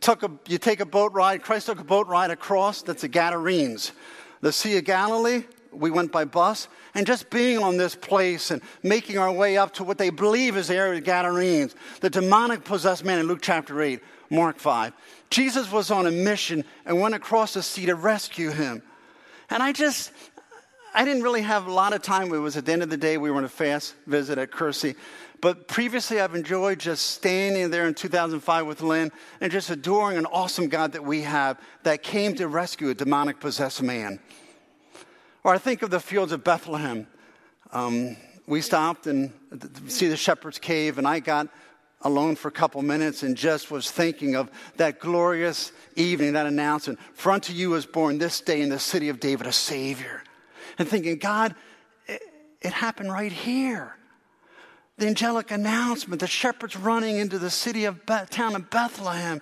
took 0.00 0.22
a, 0.22 0.30
you 0.48 0.58
take 0.58 0.80
a 0.80 0.86
boat 0.86 1.12
ride, 1.12 1.42
Christ 1.42 1.66
took 1.66 1.80
a 1.80 1.84
boat 1.84 2.06
ride 2.06 2.30
across, 2.30 2.82
that's 2.82 3.02
the 3.02 3.08
Gadarenes. 3.08 3.92
The 4.40 4.52
Sea 4.52 4.78
of 4.78 4.84
Galilee, 4.84 5.44
we 5.72 5.90
went 5.90 6.10
by 6.10 6.24
bus, 6.24 6.68
and 6.94 7.06
just 7.06 7.30
being 7.30 7.58
on 7.58 7.76
this 7.76 7.94
place 7.94 8.50
and 8.50 8.62
making 8.82 9.18
our 9.18 9.30
way 9.30 9.56
up 9.56 9.74
to 9.74 9.84
what 9.84 9.98
they 9.98 10.10
believe 10.10 10.56
is 10.56 10.68
the 10.68 10.76
area 10.76 10.98
of 10.98 11.04
Gadarenes, 11.04 11.74
the 12.00 12.10
demonic 12.10 12.64
possessed 12.64 13.04
man 13.04 13.18
in 13.18 13.26
Luke 13.26 13.40
chapter 13.42 13.80
8, 13.80 14.00
Mark 14.30 14.58
5. 14.58 14.92
Jesus 15.28 15.70
was 15.70 15.90
on 15.90 16.06
a 16.06 16.10
mission 16.10 16.64
and 16.84 17.00
went 17.00 17.14
across 17.14 17.54
the 17.54 17.62
sea 17.62 17.86
to 17.86 17.94
rescue 17.94 18.50
him. 18.50 18.82
And 19.50 19.62
I 19.62 19.72
just, 19.72 20.12
I 20.94 21.04
didn't 21.04 21.22
really 21.22 21.42
have 21.42 21.66
a 21.66 21.72
lot 21.72 21.92
of 21.92 22.02
time. 22.02 22.32
It 22.32 22.38
was 22.38 22.56
at 22.56 22.64
the 22.64 22.72
end 22.72 22.82
of 22.82 22.90
the 22.90 22.96
day, 22.96 23.18
we 23.18 23.30
were 23.30 23.36
on 23.36 23.44
a 23.44 23.48
fast 23.48 23.94
visit 24.06 24.38
at 24.38 24.50
Kursi. 24.50 24.96
But 25.40 25.68
previously, 25.68 26.20
I've 26.20 26.34
enjoyed 26.34 26.78
just 26.78 27.12
standing 27.12 27.70
there 27.70 27.86
in 27.86 27.94
2005 27.94 28.66
with 28.66 28.82
Lynn 28.82 29.10
and 29.40 29.50
just 29.50 29.70
adoring 29.70 30.18
an 30.18 30.26
awesome 30.26 30.68
God 30.68 30.92
that 30.92 31.04
we 31.04 31.22
have 31.22 31.58
that 31.82 32.02
came 32.02 32.34
to 32.34 32.46
rescue 32.46 32.90
a 32.90 32.94
demonic 32.94 33.40
possessed 33.40 33.82
man. 33.82 34.20
Or 35.42 35.54
I 35.54 35.58
think 35.58 35.80
of 35.80 35.90
the 35.90 36.00
fields 36.00 36.32
of 36.32 36.44
Bethlehem. 36.44 37.06
Um, 37.72 38.16
we 38.46 38.60
stopped 38.60 39.06
and 39.06 39.32
see 39.86 40.08
the 40.08 40.16
shepherd's 40.16 40.58
cave, 40.58 40.98
and 40.98 41.08
I 41.08 41.20
got 41.20 41.48
alone 42.02 42.36
for 42.36 42.48
a 42.48 42.52
couple 42.52 42.82
minutes 42.82 43.22
and 43.22 43.36
just 43.36 43.70
was 43.70 43.90
thinking 43.90 44.34
of 44.34 44.50
that 44.76 44.98
glorious 44.98 45.72
evening, 45.96 46.34
that 46.34 46.46
announcement. 46.46 46.98
For 47.14 47.32
unto 47.32 47.52
you 47.52 47.70
was 47.70 47.86
born 47.86 48.18
this 48.18 48.40
day 48.40 48.60
in 48.60 48.68
the 48.68 48.78
city 48.78 49.08
of 49.08 49.20
David 49.20 49.46
a 49.46 49.52
Savior. 49.52 50.22
And 50.78 50.88
thinking, 50.88 51.18
God, 51.18 51.54
it, 52.06 52.22
it 52.60 52.72
happened 52.72 53.12
right 53.12 53.32
here. 53.32 53.96
The 55.00 55.06
angelic 55.06 55.50
announcement, 55.50 56.20
the 56.20 56.26
shepherds 56.26 56.76
running 56.76 57.16
into 57.16 57.38
the 57.38 57.48
city 57.48 57.86
of 57.86 58.04
Beth, 58.04 58.28
town 58.28 58.54
of 58.54 58.68
Bethlehem. 58.68 59.40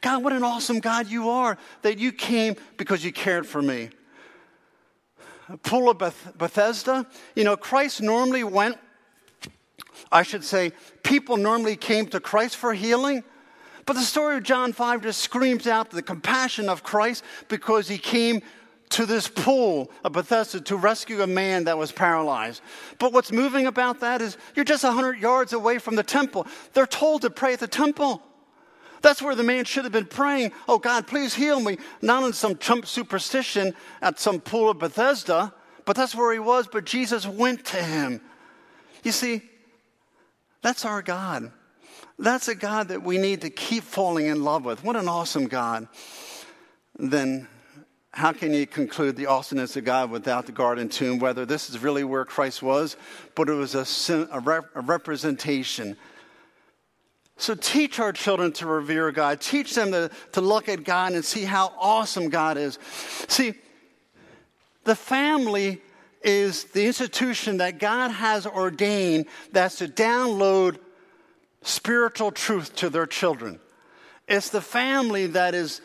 God, 0.00 0.24
what 0.24 0.32
an 0.32 0.42
awesome 0.42 0.80
God 0.80 1.06
you 1.06 1.30
are 1.30 1.56
that 1.82 1.98
you 1.98 2.10
came 2.10 2.56
because 2.76 3.04
you 3.04 3.12
cared 3.12 3.46
for 3.46 3.62
me. 3.62 3.90
Pool 5.62 5.90
of 5.90 5.98
Beth- 5.98 6.36
Bethesda, 6.36 7.06
you 7.36 7.44
know, 7.44 7.56
Christ 7.56 8.02
normally 8.02 8.42
went 8.42 8.78
I 10.10 10.22
should 10.22 10.44
say, 10.44 10.72
people 11.02 11.36
normally 11.36 11.76
came 11.76 12.06
to 12.08 12.20
Christ 12.20 12.56
for 12.56 12.74
healing. 12.74 13.24
But 13.84 13.94
the 13.94 14.02
story 14.02 14.36
of 14.36 14.42
John 14.42 14.72
5 14.72 15.02
just 15.02 15.20
screams 15.20 15.66
out 15.66 15.90
the 15.90 16.02
compassion 16.02 16.68
of 16.68 16.82
Christ 16.82 17.24
because 17.48 17.88
he 17.88 17.98
came 17.98 18.42
to 18.90 19.06
this 19.06 19.28
pool 19.28 19.90
of 20.04 20.12
Bethesda 20.12 20.60
to 20.60 20.76
rescue 20.76 21.22
a 21.22 21.26
man 21.26 21.64
that 21.64 21.78
was 21.78 21.92
paralyzed. 21.92 22.62
But 22.98 23.12
what's 23.12 23.32
moving 23.32 23.66
about 23.66 24.00
that 24.00 24.22
is 24.22 24.36
you're 24.54 24.64
just 24.64 24.84
100 24.84 25.18
yards 25.18 25.52
away 25.52 25.78
from 25.78 25.96
the 25.96 26.02
temple. 26.02 26.46
They're 26.72 26.86
told 26.86 27.22
to 27.22 27.30
pray 27.30 27.54
at 27.54 27.60
the 27.60 27.66
temple. 27.66 28.22
That's 29.02 29.22
where 29.22 29.34
the 29.34 29.42
man 29.42 29.64
should 29.64 29.84
have 29.84 29.92
been 29.92 30.06
praying, 30.06 30.52
Oh 30.68 30.78
God, 30.78 31.06
please 31.06 31.34
heal 31.34 31.60
me. 31.60 31.78
Not 32.02 32.24
in 32.24 32.32
some 32.32 32.56
chump 32.58 32.86
superstition 32.86 33.74
at 34.00 34.18
some 34.18 34.40
pool 34.40 34.70
of 34.70 34.78
Bethesda, 34.78 35.52
but 35.84 35.96
that's 35.96 36.14
where 36.14 36.32
he 36.32 36.38
was. 36.38 36.66
But 36.66 36.84
Jesus 36.84 37.26
went 37.26 37.64
to 37.66 37.82
him. 37.82 38.20
You 39.04 39.12
see, 39.12 39.42
that's 40.62 40.84
our 40.84 41.02
God. 41.02 41.52
That's 42.18 42.48
a 42.48 42.54
God 42.54 42.88
that 42.88 43.02
we 43.02 43.18
need 43.18 43.42
to 43.42 43.50
keep 43.50 43.84
falling 43.84 44.26
in 44.26 44.42
love 44.42 44.64
with. 44.64 44.82
What 44.82 44.96
an 44.96 45.08
awesome 45.08 45.46
God. 45.46 45.86
Then, 46.98 47.46
how 48.16 48.32
can 48.32 48.54
you 48.54 48.66
conclude 48.66 49.14
the 49.14 49.26
awesomeness 49.26 49.76
of 49.76 49.84
God 49.84 50.10
without 50.10 50.46
the 50.46 50.52
garden 50.52 50.88
tomb? 50.88 51.18
Whether 51.18 51.44
this 51.44 51.68
is 51.68 51.80
really 51.80 52.02
where 52.02 52.24
Christ 52.24 52.62
was, 52.62 52.96
but 53.34 53.50
it 53.50 53.52
was 53.52 53.74
a, 53.74 54.28
a, 54.32 54.40
rep, 54.40 54.64
a 54.74 54.80
representation. 54.80 55.98
So, 57.36 57.54
teach 57.54 58.00
our 58.00 58.14
children 58.14 58.52
to 58.52 58.66
revere 58.66 59.12
God. 59.12 59.42
Teach 59.42 59.74
them 59.74 59.92
to, 59.92 60.10
to 60.32 60.40
look 60.40 60.70
at 60.70 60.82
God 60.82 61.12
and 61.12 61.22
see 61.22 61.44
how 61.44 61.74
awesome 61.78 62.30
God 62.30 62.56
is. 62.56 62.78
See, 63.28 63.52
the 64.84 64.96
family 64.96 65.82
is 66.22 66.64
the 66.64 66.86
institution 66.86 67.58
that 67.58 67.78
God 67.78 68.12
has 68.12 68.46
ordained 68.46 69.26
that's 69.52 69.76
to 69.76 69.88
download 69.88 70.78
spiritual 71.60 72.32
truth 72.32 72.74
to 72.76 72.88
their 72.88 73.06
children. 73.06 73.60
It's 74.26 74.48
the 74.48 74.62
family 74.62 75.26
that 75.26 75.54
is 75.54 75.82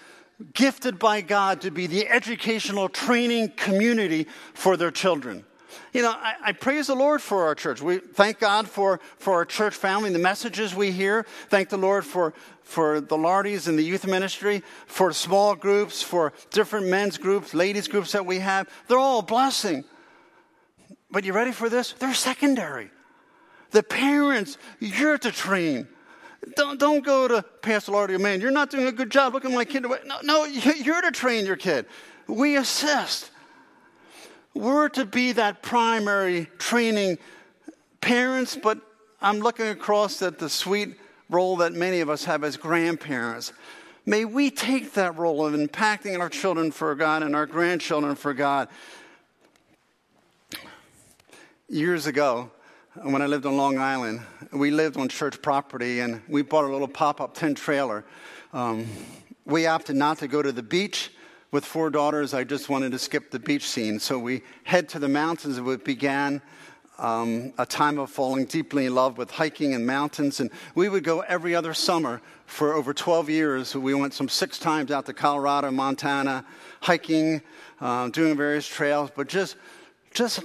gifted 0.53 0.99
by 0.99 1.21
God 1.21 1.61
to 1.61 1.71
be 1.71 1.87
the 1.87 2.07
educational 2.07 2.89
training 2.89 3.49
community 3.49 4.27
for 4.53 4.77
their 4.77 4.91
children. 4.91 5.45
You 5.93 6.01
know, 6.01 6.11
I, 6.11 6.35
I, 6.43 6.51
praise 6.51 6.87
the 6.87 6.95
Lord 6.95 7.21
for 7.21 7.45
our 7.45 7.55
church. 7.55 7.81
We 7.81 7.99
thank 7.99 8.39
God 8.39 8.67
for, 8.67 8.99
for 9.17 9.33
our 9.33 9.45
church 9.45 9.75
family, 9.75 10.09
the 10.11 10.19
messages 10.19 10.75
we 10.75 10.91
hear. 10.91 11.25
Thank 11.49 11.69
the 11.69 11.77
Lord 11.77 12.05
for, 12.05 12.33
for 12.63 13.01
the 13.01 13.17
Lardies 13.17 13.67
and 13.67 13.77
the 13.77 13.83
youth 13.83 14.05
ministry, 14.05 14.63
for 14.85 15.11
small 15.13 15.55
groups, 15.55 16.01
for 16.01 16.33
different 16.49 16.87
men's 16.87 17.17
groups, 17.17 17.53
ladies' 17.53 17.87
groups 17.87 18.11
that 18.13 18.25
we 18.25 18.39
have. 18.39 18.69
They're 18.87 18.99
all 18.99 19.19
a 19.19 19.23
blessing. 19.23 19.83
But 21.09 21.25
you 21.25 21.33
ready 21.33 21.51
for 21.51 21.69
this? 21.69 21.93
They're 21.93 22.13
secondary. 22.13 22.89
The 23.71 23.83
parents, 23.83 24.57
you're 24.79 25.17
to 25.17 25.31
train. 25.31 25.87
Don't, 26.55 26.79
don't 26.79 27.05
go 27.05 27.27
to 27.27 27.43
Pastor 27.61 27.91
Lardy, 27.91 28.17
man, 28.17 28.41
you're 28.41 28.51
not 28.51 28.71
doing 28.71 28.87
a 28.87 28.91
good 28.91 29.11
job. 29.11 29.33
Look 29.33 29.45
at 29.45 29.51
my 29.51 29.65
kid. 29.65 29.83
No, 29.83 30.17
no, 30.23 30.45
you're 30.45 31.01
to 31.01 31.11
train 31.11 31.45
your 31.45 31.55
kid. 31.55 31.85
We 32.27 32.57
assist. 32.57 33.29
We're 34.53 34.89
to 34.89 35.05
be 35.05 35.33
that 35.33 35.61
primary 35.61 36.49
training 36.57 37.19
parents, 38.01 38.57
but 38.61 38.79
I'm 39.21 39.39
looking 39.39 39.67
across 39.67 40.21
at 40.21 40.39
the 40.39 40.49
sweet 40.49 40.97
role 41.29 41.57
that 41.57 41.73
many 41.73 42.01
of 42.01 42.09
us 42.09 42.25
have 42.25 42.43
as 42.43 42.57
grandparents. 42.57 43.53
May 44.05 44.25
we 44.25 44.49
take 44.49 44.93
that 44.93 45.17
role 45.17 45.45
of 45.45 45.53
impacting 45.53 46.19
our 46.19 46.29
children 46.29 46.71
for 46.71 46.95
God 46.95 47.21
and 47.23 47.35
our 47.35 47.45
grandchildren 47.45 48.15
for 48.15 48.33
God 48.33 48.67
years 51.69 52.07
ago, 52.07 52.51
when 52.95 53.21
I 53.21 53.25
lived 53.25 53.45
on 53.45 53.55
Long 53.55 53.77
Island, 53.77 54.21
we 54.51 54.69
lived 54.69 54.97
on 54.97 55.07
church 55.07 55.41
property 55.41 56.01
and 56.01 56.21
we 56.27 56.41
bought 56.41 56.65
a 56.65 56.67
little 56.67 56.89
pop 56.89 57.21
up 57.21 57.33
tent 57.33 57.57
trailer. 57.57 58.03
Um, 58.51 58.85
we 59.45 59.65
opted 59.65 59.95
not 59.95 60.17
to 60.19 60.27
go 60.27 60.41
to 60.41 60.51
the 60.51 60.63
beach. 60.63 61.13
With 61.51 61.63
four 61.65 61.89
daughters, 61.89 62.33
I 62.33 62.43
just 62.43 62.69
wanted 62.69 62.91
to 62.91 62.99
skip 62.99 63.31
the 63.31 63.39
beach 63.39 63.67
scene. 63.67 63.99
So 63.99 64.19
we 64.19 64.41
head 64.63 64.89
to 64.89 64.99
the 64.99 65.07
mountains 65.07 65.57
and 65.57 65.67
it 65.69 65.85
began 65.85 66.41
um, 66.97 67.53
a 67.57 67.65
time 67.65 67.97
of 67.97 68.09
falling 68.09 68.45
deeply 68.45 68.85
in 68.85 68.95
love 68.95 69.17
with 69.17 69.31
hiking 69.31 69.73
and 69.73 69.87
mountains. 69.87 70.41
And 70.41 70.49
we 70.75 70.89
would 70.89 71.05
go 71.05 71.21
every 71.21 71.55
other 71.55 71.73
summer 71.73 72.21
for 72.45 72.73
over 72.73 72.93
12 72.93 73.29
years. 73.29 73.73
We 73.73 73.93
went 73.93 74.13
some 74.13 74.27
six 74.27 74.59
times 74.59 74.91
out 74.91 75.05
to 75.05 75.13
Colorado, 75.13 75.71
Montana, 75.71 76.45
hiking, 76.81 77.41
uh, 77.79 78.09
doing 78.09 78.35
various 78.35 78.67
trails, 78.67 79.11
but 79.15 79.29
just, 79.29 79.55
just 80.13 80.43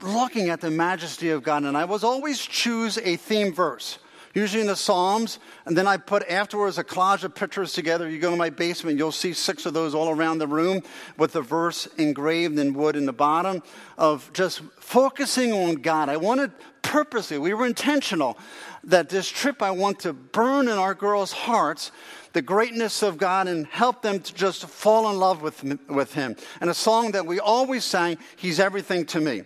looking 0.00 0.50
at 0.50 0.60
the 0.60 0.70
majesty 0.70 1.30
of 1.30 1.42
God, 1.42 1.64
and 1.64 1.76
I 1.76 1.84
was 1.84 2.04
always 2.04 2.40
choose 2.40 2.98
a 2.98 3.16
theme 3.16 3.52
verse, 3.52 3.98
usually 4.34 4.60
in 4.60 4.66
the 4.66 4.76
Psalms, 4.76 5.38
and 5.64 5.76
then 5.76 5.86
I 5.86 5.96
put 5.96 6.28
afterwards 6.28 6.78
a 6.78 6.84
collage 6.84 7.24
of 7.24 7.34
pictures 7.34 7.72
together. 7.72 8.08
You 8.08 8.18
go 8.18 8.30
to 8.30 8.36
my 8.36 8.50
basement, 8.50 8.98
you'll 8.98 9.12
see 9.12 9.32
six 9.32 9.64
of 9.64 9.74
those 9.74 9.94
all 9.94 10.10
around 10.10 10.38
the 10.38 10.46
room 10.46 10.82
with 11.16 11.32
the 11.32 11.42
verse 11.42 11.86
engraved 11.96 12.58
in 12.58 12.74
wood 12.74 12.96
in 12.96 13.06
the 13.06 13.12
bottom 13.12 13.62
of 13.96 14.30
just 14.34 14.60
focusing 14.78 15.52
on 15.52 15.76
God. 15.76 16.08
I 16.08 16.18
wanted 16.18 16.52
purposely, 16.82 17.38
we 17.38 17.52
were 17.52 17.66
intentional 17.66 18.38
that 18.84 19.08
this 19.08 19.28
trip 19.28 19.60
I 19.62 19.72
want 19.72 20.00
to 20.00 20.12
burn 20.12 20.68
in 20.68 20.78
our 20.78 20.94
girls' 20.94 21.32
hearts 21.32 21.90
the 22.32 22.42
greatness 22.42 23.02
of 23.02 23.18
God 23.18 23.48
and 23.48 23.66
help 23.66 24.02
them 24.02 24.20
to 24.20 24.34
just 24.34 24.66
fall 24.66 25.10
in 25.10 25.18
love 25.18 25.42
with, 25.42 25.64
with 25.88 26.12
Him. 26.12 26.36
And 26.60 26.68
a 26.68 26.74
song 26.74 27.12
that 27.12 27.26
we 27.26 27.40
always 27.40 27.84
sang, 27.84 28.18
He's 28.36 28.60
Everything 28.60 29.06
to 29.06 29.20
Me. 29.20 29.42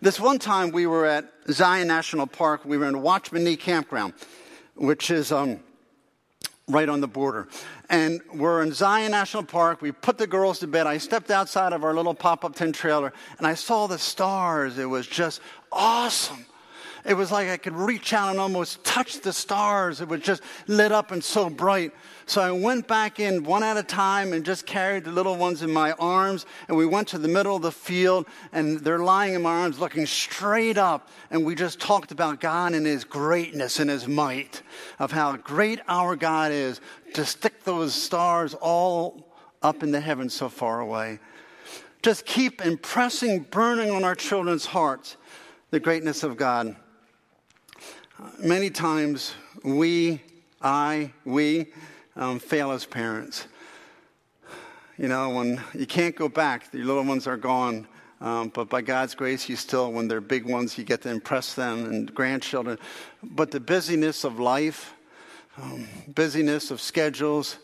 This 0.00 0.20
one 0.20 0.38
time 0.38 0.70
we 0.70 0.86
were 0.86 1.06
at 1.06 1.28
Zion 1.50 1.88
National 1.88 2.28
Park. 2.28 2.64
We 2.64 2.78
were 2.78 2.86
in 2.86 3.02
Watchman 3.02 3.42
Nee 3.42 3.56
Campground, 3.56 4.14
which 4.76 5.10
is 5.10 5.32
um, 5.32 5.58
right 6.68 6.88
on 6.88 7.00
the 7.00 7.08
border. 7.08 7.48
And 7.90 8.20
we're 8.32 8.62
in 8.62 8.72
Zion 8.72 9.10
National 9.10 9.42
Park. 9.42 9.82
We 9.82 9.90
put 9.90 10.16
the 10.16 10.28
girls 10.28 10.60
to 10.60 10.68
bed. 10.68 10.86
I 10.86 10.98
stepped 10.98 11.32
outside 11.32 11.72
of 11.72 11.82
our 11.82 11.94
little 11.94 12.14
pop 12.14 12.44
up 12.44 12.54
tent 12.54 12.76
trailer 12.76 13.12
and 13.38 13.46
I 13.46 13.54
saw 13.54 13.88
the 13.88 13.98
stars. 13.98 14.78
It 14.78 14.84
was 14.84 15.04
just 15.04 15.40
awesome. 15.72 16.46
It 17.04 17.14
was 17.14 17.30
like 17.30 17.48
I 17.48 17.56
could 17.56 17.74
reach 17.74 18.12
out 18.12 18.30
and 18.30 18.40
almost 18.40 18.82
touch 18.84 19.20
the 19.20 19.32
stars. 19.32 20.00
It 20.00 20.08
was 20.08 20.20
just 20.20 20.42
lit 20.66 20.92
up 20.92 21.10
and 21.10 21.22
so 21.22 21.48
bright. 21.48 21.92
So 22.26 22.42
I 22.42 22.50
went 22.50 22.86
back 22.86 23.20
in 23.20 23.44
one 23.44 23.62
at 23.62 23.76
a 23.76 23.82
time 23.82 24.32
and 24.32 24.44
just 24.44 24.66
carried 24.66 25.04
the 25.04 25.12
little 25.12 25.36
ones 25.36 25.62
in 25.62 25.70
my 25.70 25.92
arms. 25.92 26.44
And 26.68 26.76
we 26.76 26.86
went 26.86 27.08
to 27.08 27.18
the 27.18 27.28
middle 27.28 27.56
of 27.56 27.62
the 27.62 27.72
field 27.72 28.26
and 28.52 28.80
they're 28.80 28.98
lying 28.98 29.34
in 29.34 29.42
my 29.42 29.60
arms 29.60 29.78
looking 29.78 30.06
straight 30.06 30.76
up. 30.76 31.08
And 31.30 31.44
we 31.44 31.54
just 31.54 31.80
talked 31.80 32.12
about 32.12 32.40
God 32.40 32.74
and 32.74 32.84
His 32.84 33.04
greatness 33.04 33.80
and 33.80 33.88
His 33.88 34.06
might, 34.06 34.62
of 34.98 35.12
how 35.12 35.36
great 35.36 35.80
our 35.88 36.16
God 36.16 36.52
is 36.52 36.80
to 37.14 37.24
stick 37.24 37.64
those 37.64 37.94
stars 37.94 38.54
all 38.54 39.32
up 39.62 39.82
in 39.82 39.90
the 39.90 40.00
heavens 40.00 40.34
so 40.34 40.48
far 40.48 40.80
away. 40.80 41.18
Just 42.02 42.26
keep 42.26 42.64
impressing, 42.64 43.40
burning 43.50 43.90
on 43.90 44.04
our 44.04 44.14
children's 44.14 44.66
hearts 44.66 45.16
the 45.70 45.80
greatness 45.80 46.22
of 46.22 46.36
God. 46.36 46.76
Many 48.40 48.70
times 48.70 49.34
we, 49.62 50.20
I, 50.60 51.12
we, 51.24 51.66
um, 52.16 52.40
fail 52.40 52.72
as 52.72 52.84
parents. 52.84 53.46
You 54.96 55.06
know, 55.06 55.30
when 55.30 55.60
you 55.72 55.86
can't 55.86 56.16
go 56.16 56.28
back, 56.28 56.72
your 56.72 56.84
little 56.84 57.04
ones 57.04 57.28
are 57.28 57.36
gone. 57.36 57.86
Um, 58.20 58.48
but 58.48 58.68
by 58.68 58.82
God's 58.82 59.14
grace, 59.14 59.48
you 59.48 59.54
still, 59.54 59.92
when 59.92 60.08
they're 60.08 60.20
big 60.20 60.44
ones, 60.44 60.76
you 60.76 60.82
get 60.82 61.02
to 61.02 61.10
impress 61.10 61.54
them 61.54 61.84
and 61.84 62.12
grandchildren. 62.12 62.78
But 63.22 63.52
the 63.52 63.60
busyness 63.60 64.24
of 64.24 64.40
life, 64.40 64.94
um, 65.56 65.86
busyness 66.08 66.72
of 66.72 66.80
schedules, 66.80 67.58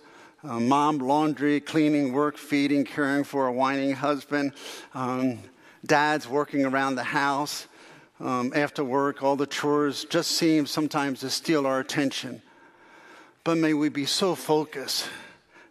uh, 0.44 0.60
mom, 0.60 0.98
laundry, 0.98 1.60
cleaning, 1.60 2.12
work, 2.12 2.36
feeding, 2.36 2.84
caring 2.84 3.24
for 3.24 3.48
a 3.48 3.52
whining 3.52 3.92
husband, 3.92 4.52
um, 4.94 5.40
dad's 5.84 6.28
working 6.28 6.64
around 6.64 6.94
the 6.94 7.02
house 7.02 7.66
um, 8.20 8.52
after 8.54 8.84
work, 8.84 9.22
all 9.22 9.36
the 9.36 9.46
chores 9.46 10.04
just 10.04 10.32
seem 10.32 10.66
sometimes 10.66 11.20
to 11.20 11.30
steal 11.30 11.66
our 11.66 11.80
attention. 11.80 12.42
But 13.42 13.58
may 13.58 13.74
we 13.74 13.88
be 13.88 14.06
so 14.06 14.34
focused 14.34 15.08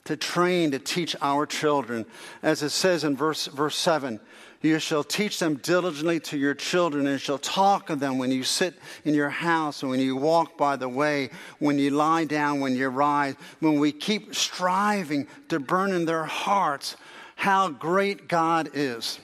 to 0.06 0.18
train, 0.18 0.72
to 0.72 0.80
teach 0.80 1.16
our 1.22 1.46
children. 1.46 2.06
As 2.42 2.62
it 2.62 2.70
says 2.70 3.04
in 3.04 3.16
verse, 3.16 3.48
verse 3.48 3.76
7, 3.76 4.20
you 4.62 4.80
shall 4.80 5.04
teach 5.04 5.40
them 5.40 5.56
diligently 5.56 6.20
to 6.22 6.38
your 6.38 6.54
children, 6.54 7.08
and 7.08 7.20
shall 7.20 7.38
talk 7.38 7.90
of 7.90 8.00
them 8.00 8.18
when 8.18 8.32
you 8.32 8.44
sit 8.44 8.76
in 9.04 9.14
your 9.14 9.30
house, 9.30 9.82
and 9.82 9.92
when 9.92 10.00
you 10.00 10.16
walk 10.16 10.58
by 10.58 10.76
the 10.76 10.88
way, 10.88 11.30
when 11.60 11.78
you 11.78 11.90
lie 11.90 12.24
down, 12.24 12.60
when 12.62 12.76
you 12.76 12.88
rise, 12.88 13.36
when 13.60 13.80
we 13.80 13.92
keep 13.92 14.34
striving 14.34 15.28
to 15.50 15.60
burn 15.60 15.92
in 15.92 16.06
their 16.06 16.24
hearts 16.24 16.96
how 17.36 17.70
great 17.70 18.30
God 18.30 18.70
is. 18.74 19.20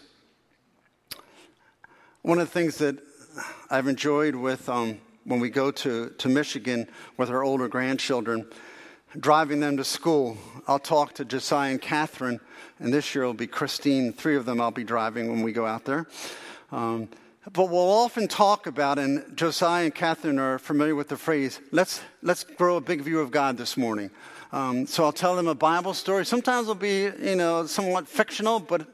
One 2.21 2.39
of 2.39 2.47
the 2.47 2.53
things 2.53 2.77
that 2.79 2.97
I've 3.69 3.87
enjoyed 3.87 4.35
with 4.35 4.67
um, 4.69 4.99
when 5.23 5.39
we 5.39 5.49
go 5.49 5.71
to, 5.71 6.09
to 6.09 6.29
Michigan 6.29 6.87
with 7.17 7.29
our 7.29 7.43
older 7.43 7.67
grandchildren, 7.67 8.47
driving 9.19 9.59
them 9.59 9.77
to 9.77 9.83
school, 9.83 10.37
I'll 10.67 10.79
talk 10.79 11.13
to 11.15 11.25
Josiah 11.25 11.71
and 11.71 11.81
Catherine, 11.81 12.39
and 12.79 12.93
this 12.93 13.13
year 13.13 13.23
it'll 13.23 13.33
be 13.33 13.47
Christine. 13.47 14.13
Three 14.13 14.35
of 14.35 14.45
them 14.45 14.59
I'll 14.59 14.71
be 14.71 14.83
driving 14.83 15.29
when 15.29 15.43
we 15.43 15.51
go 15.51 15.65
out 15.65 15.85
there. 15.85 16.07
Um, 16.71 17.09
but 17.51 17.69
we'll 17.69 17.89
often 17.89 18.27
talk 18.27 18.67
about, 18.67 18.99
and 18.99 19.35
Josiah 19.35 19.85
and 19.85 19.95
Catherine 19.95 20.39
are 20.39 20.59
familiar 20.59 20.95
with 20.95 21.07
the 21.07 21.17
phrase, 21.17 21.59
let's, 21.71 22.01
let's 22.21 22.43
grow 22.43 22.77
a 22.77 22.81
big 22.81 23.01
view 23.01 23.19
of 23.19 23.31
God 23.31 23.57
this 23.57 23.77
morning. 23.77 24.11
Um, 24.51 24.85
so 24.87 25.03
I'll 25.03 25.11
tell 25.11 25.35
them 25.35 25.47
a 25.47 25.55
Bible 25.55 25.93
story. 25.93 26.25
Sometimes 26.25 26.63
it'll 26.63 26.75
be, 26.75 27.09
you 27.21 27.35
know, 27.35 27.65
somewhat 27.65 28.07
fictional, 28.07 28.59
but 28.59 28.87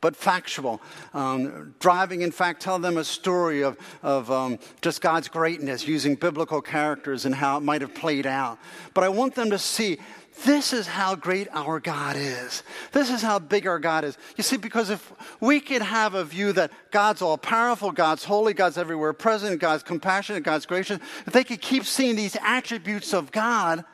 but 0.00 0.16
factual. 0.16 0.80
Um, 1.14 1.74
driving, 1.78 2.22
in 2.22 2.30
fact, 2.30 2.62
tell 2.62 2.78
them 2.78 2.96
a 2.96 3.04
story 3.04 3.62
of, 3.62 3.78
of 4.02 4.30
um, 4.30 4.58
just 4.80 5.00
God's 5.00 5.28
greatness 5.28 5.86
using 5.86 6.14
biblical 6.14 6.60
characters 6.60 7.24
and 7.24 7.34
how 7.34 7.58
it 7.58 7.60
might 7.60 7.80
have 7.80 7.94
played 7.94 8.26
out. 8.26 8.58
But 8.94 9.04
I 9.04 9.08
want 9.08 9.34
them 9.34 9.50
to 9.50 9.58
see 9.58 9.98
this 10.44 10.72
is 10.72 10.86
how 10.86 11.16
great 11.16 11.48
our 11.52 11.80
God 11.80 12.16
is. 12.16 12.62
This 12.92 13.10
is 13.10 13.20
how 13.20 13.38
big 13.38 13.66
our 13.66 13.78
God 13.78 14.04
is. 14.04 14.16
You 14.36 14.42
see, 14.42 14.56
because 14.56 14.88
if 14.88 15.12
we 15.40 15.60
could 15.60 15.82
have 15.82 16.14
a 16.14 16.24
view 16.24 16.52
that 16.54 16.72
God's 16.90 17.20
all 17.20 17.36
powerful, 17.36 17.92
God's 17.92 18.24
holy, 18.24 18.54
God's 18.54 18.78
everywhere 18.78 19.12
present, 19.12 19.60
God's 19.60 19.82
compassionate, 19.82 20.42
God's 20.42 20.66
gracious, 20.66 20.98
if 21.26 21.32
they 21.32 21.44
could 21.44 21.60
keep 21.60 21.84
seeing 21.84 22.16
these 22.16 22.36
attributes 22.42 23.12
of 23.12 23.32
God, 23.32 23.84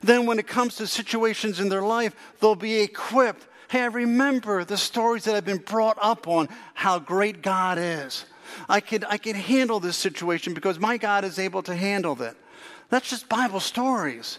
then 0.00 0.26
when 0.26 0.38
it 0.38 0.46
comes 0.46 0.76
to 0.76 0.86
situations 0.86 1.60
in 1.60 1.68
their 1.68 1.82
life, 1.82 2.14
they'll 2.40 2.54
be 2.54 2.80
equipped 2.80 3.46
Hey, 3.68 3.80
I 3.80 3.86
remember 3.86 4.64
the 4.64 4.76
stories 4.76 5.24
that 5.24 5.34
I've 5.34 5.44
been 5.44 5.58
brought 5.58 5.98
up 6.00 6.28
on 6.28 6.48
how 6.74 6.98
great 6.98 7.42
God 7.42 7.78
is. 7.78 8.26
I 8.68 8.80
can, 8.80 9.04
I 9.04 9.16
can 9.16 9.34
handle 9.34 9.80
this 9.80 9.96
situation 9.96 10.54
because 10.54 10.78
my 10.78 10.96
God 10.96 11.24
is 11.24 11.38
able 11.38 11.62
to 11.62 11.74
handle 11.74 12.20
it. 12.22 12.36
That's 12.90 13.08
just 13.08 13.28
Bible 13.28 13.60
stories. 13.60 14.38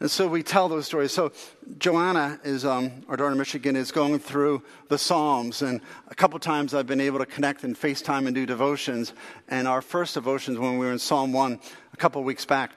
And 0.00 0.10
so 0.10 0.26
we 0.26 0.42
tell 0.42 0.68
those 0.68 0.86
stories. 0.86 1.12
So 1.12 1.30
Joanna 1.78 2.40
is, 2.42 2.64
um, 2.64 3.04
our 3.08 3.16
daughter 3.16 3.30
in 3.30 3.38
Michigan, 3.38 3.76
is 3.76 3.92
going 3.92 4.18
through 4.18 4.64
the 4.88 4.98
Psalms. 4.98 5.62
And 5.62 5.80
a 6.08 6.14
couple 6.16 6.38
times 6.40 6.74
I've 6.74 6.88
been 6.88 7.00
able 7.00 7.20
to 7.20 7.26
connect 7.26 7.62
and 7.62 7.78
FaceTime 7.78 8.26
and 8.26 8.34
do 8.34 8.44
devotions. 8.44 9.12
And 9.46 9.68
our 9.68 9.80
first 9.80 10.14
devotions 10.14 10.58
when 10.58 10.76
we 10.78 10.86
were 10.86 10.92
in 10.92 10.98
Psalm 10.98 11.32
1 11.32 11.60
a 11.92 11.96
couple 11.96 12.24
weeks 12.24 12.44
back, 12.44 12.72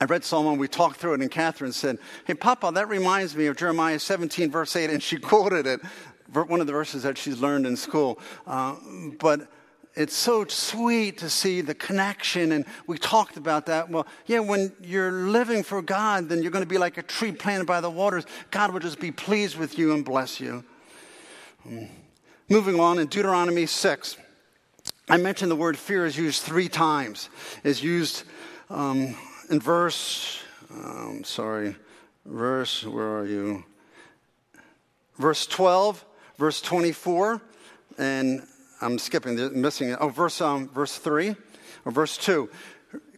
I 0.00 0.04
read 0.04 0.24
Psalm 0.24 0.44
1, 0.44 0.58
we 0.58 0.68
talked 0.68 0.98
through 0.98 1.14
it, 1.14 1.20
and 1.20 1.30
Catherine 1.30 1.72
said, 1.72 1.98
Hey, 2.26 2.34
Papa, 2.34 2.70
that 2.74 2.88
reminds 2.88 3.34
me 3.34 3.46
of 3.46 3.56
Jeremiah 3.56 3.98
17, 3.98 4.50
verse 4.50 4.76
8, 4.76 4.90
and 4.90 5.02
she 5.02 5.16
quoted 5.16 5.66
it, 5.66 5.80
one 6.32 6.60
of 6.60 6.66
the 6.66 6.72
verses 6.72 7.02
that 7.04 7.16
she's 7.16 7.40
learned 7.40 7.66
in 7.66 7.76
school. 7.76 8.18
Uh, 8.46 8.76
but 9.18 9.48
it's 9.94 10.14
so 10.14 10.44
sweet 10.44 11.16
to 11.18 11.30
see 11.30 11.62
the 11.62 11.74
connection, 11.74 12.52
and 12.52 12.66
we 12.86 12.98
talked 12.98 13.38
about 13.38 13.64
that. 13.66 13.88
Well, 13.88 14.06
yeah, 14.26 14.40
when 14.40 14.70
you're 14.82 15.10
living 15.10 15.62
for 15.62 15.80
God, 15.80 16.28
then 16.28 16.42
you're 16.42 16.52
going 16.52 16.64
to 16.64 16.68
be 16.68 16.76
like 16.76 16.98
a 16.98 17.02
tree 17.02 17.32
planted 17.32 17.66
by 17.66 17.80
the 17.80 17.88
waters. 17.88 18.26
God 18.50 18.72
will 18.72 18.80
just 18.80 19.00
be 19.00 19.10
pleased 19.10 19.56
with 19.56 19.78
you 19.78 19.94
and 19.94 20.04
bless 20.04 20.38
you. 20.38 20.62
Moving 22.50 22.78
on, 22.78 22.98
in 22.98 23.06
Deuteronomy 23.06 23.64
6, 23.64 24.18
I 25.08 25.16
mentioned 25.16 25.50
the 25.50 25.56
word 25.56 25.78
fear 25.78 26.04
is 26.04 26.18
used 26.18 26.42
three 26.42 26.68
times. 26.68 27.30
Is 27.64 27.82
used 27.82 28.24
um, 28.68 29.16
in 29.50 29.60
verse, 29.60 30.40
um, 30.70 31.22
sorry, 31.24 31.76
verse, 32.24 32.84
where 32.84 33.18
are 33.18 33.26
you? 33.26 33.64
Verse 35.18 35.46
12, 35.46 36.04
verse 36.36 36.60
24, 36.60 37.40
and 37.98 38.42
I'm 38.80 38.98
skipping, 38.98 39.60
missing 39.60 39.90
it. 39.90 39.98
Oh, 40.00 40.08
verse, 40.08 40.40
um, 40.40 40.68
verse 40.68 40.98
3 40.98 41.34
or 41.84 41.92
verse 41.92 42.18
2 42.18 42.48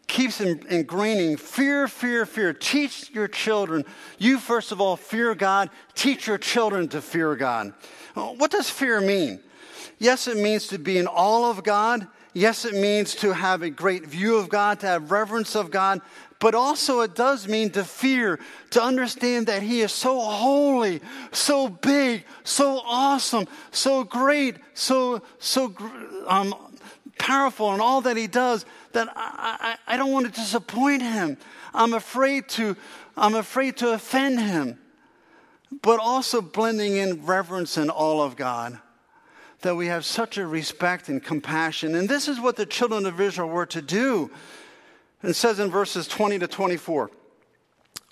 keeps 0.09 0.41
ingraining 0.41 1.39
fear, 1.39 1.87
fear, 1.87 2.27
fear. 2.27 2.53
Teach 2.53 3.11
your 3.11 3.29
children. 3.29 3.85
You, 4.19 4.39
first 4.39 4.73
of 4.73 4.81
all, 4.81 4.97
fear 4.97 5.35
God. 5.35 5.71
Teach 5.95 6.27
your 6.27 6.39
children 6.39 6.89
to 6.89 7.03
fear 7.03 7.37
God. 7.37 7.75
What 8.15 8.51
does 8.51 8.69
fear 8.69 9.01
mean? 9.01 9.41
Yes, 9.99 10.27
it 10.27 10.39
means 10.39 10.67
to 10.69 10.79
be 10.79 10.99
in 10.99 11.07
awe 11.07 11.51
of 11.51 11.63
God. 11.63 12.09
Yes, 12.35 12.65
it 12.65 12.75
means 12.75 13.15
to 13.17 13.33
have 13.33 13.63
a 13.63 13.71
great 13.71 14.07
view 14.07 14.37
of 14.37 14.49
God, 14.49 14.81
to 14.81 14.87
have 14.87 15.11
reverence 15.11 15.57
of 15.57 15.71
God, 15.71 16.01
but 16.41 16.55
also 16.55 17.01
it 17.01 17.15
does 17.15 17.49
mean 17.49 17.71
to 17.71 17.85
fear, 17.85 18.39
to 18.71 18.83
understand 18.83 19.47
that 19.47 19.63
He 19.63 19.81
is 19.81 19.93
so 19.93 20.21
holy, 20.21 21.01
so 21.33 21.69
big, 21.69 22.25
so 22.45 22.81
awesome, 22.85 23.47
so 23.71 24.05
great, 24.05 24.57
so, 24.75 25.23
so 25.39 25.75
um, 26.27 26.55
powerful 27.19 27.75
in 27.75 27.81
all 27.81 28.03
that 28.03 28.17
He 28.17 28.27
does 28.27 28.65
that 28.93 29.09
I, 29.17 29.77
I, 29.87 29.95
I 29.95 29.97
don't 29.97 30.13
want 30.13 30.27
to 30.27 30.33
disappoint 30.33 31.03
Him. 31.03 31.39
I'm 31.75 31.95
afraid 31.95 32.49
to, 32.51 32.77
I'm 33.17 33.35
afraid 33.35 33.79
to 33.79 33.93
offend 33.93 34.41
Him. 34.41 34.79
But 35.83 36.01
also 36.01 36.41
blending 36.41 36.97
in 36.97 37.27
reverence 37.27 37.77
and 37.77 37.91
all 37.91 38.23
of 38.23 38.37
God 38.37 38.79
that 39.63 39.75
we 39.75 39.87
have 39.87 40.05
such 40.05 40.39
a 40.39 40.47
respect 40.47 41.09
and 41.09 41.23
compassion. 41.23 41.95
And 41.95 42.09
this 42.09 42.29
is 42.29 42.41
what 42.41 42.57
the 42.57 42.67
children 42.67 43.07
of 43.07 43.21
Israel 43.21 43.49
were 43.49 43.67
to 43.67 43.83
do. 43.83 44.31
It 45.23 45.35
says 45.35 45.59
in 45.59 45.71
verses 45.71 46.07
20 46.07 46.39
to 46.41 46.47
24 46.47 47.11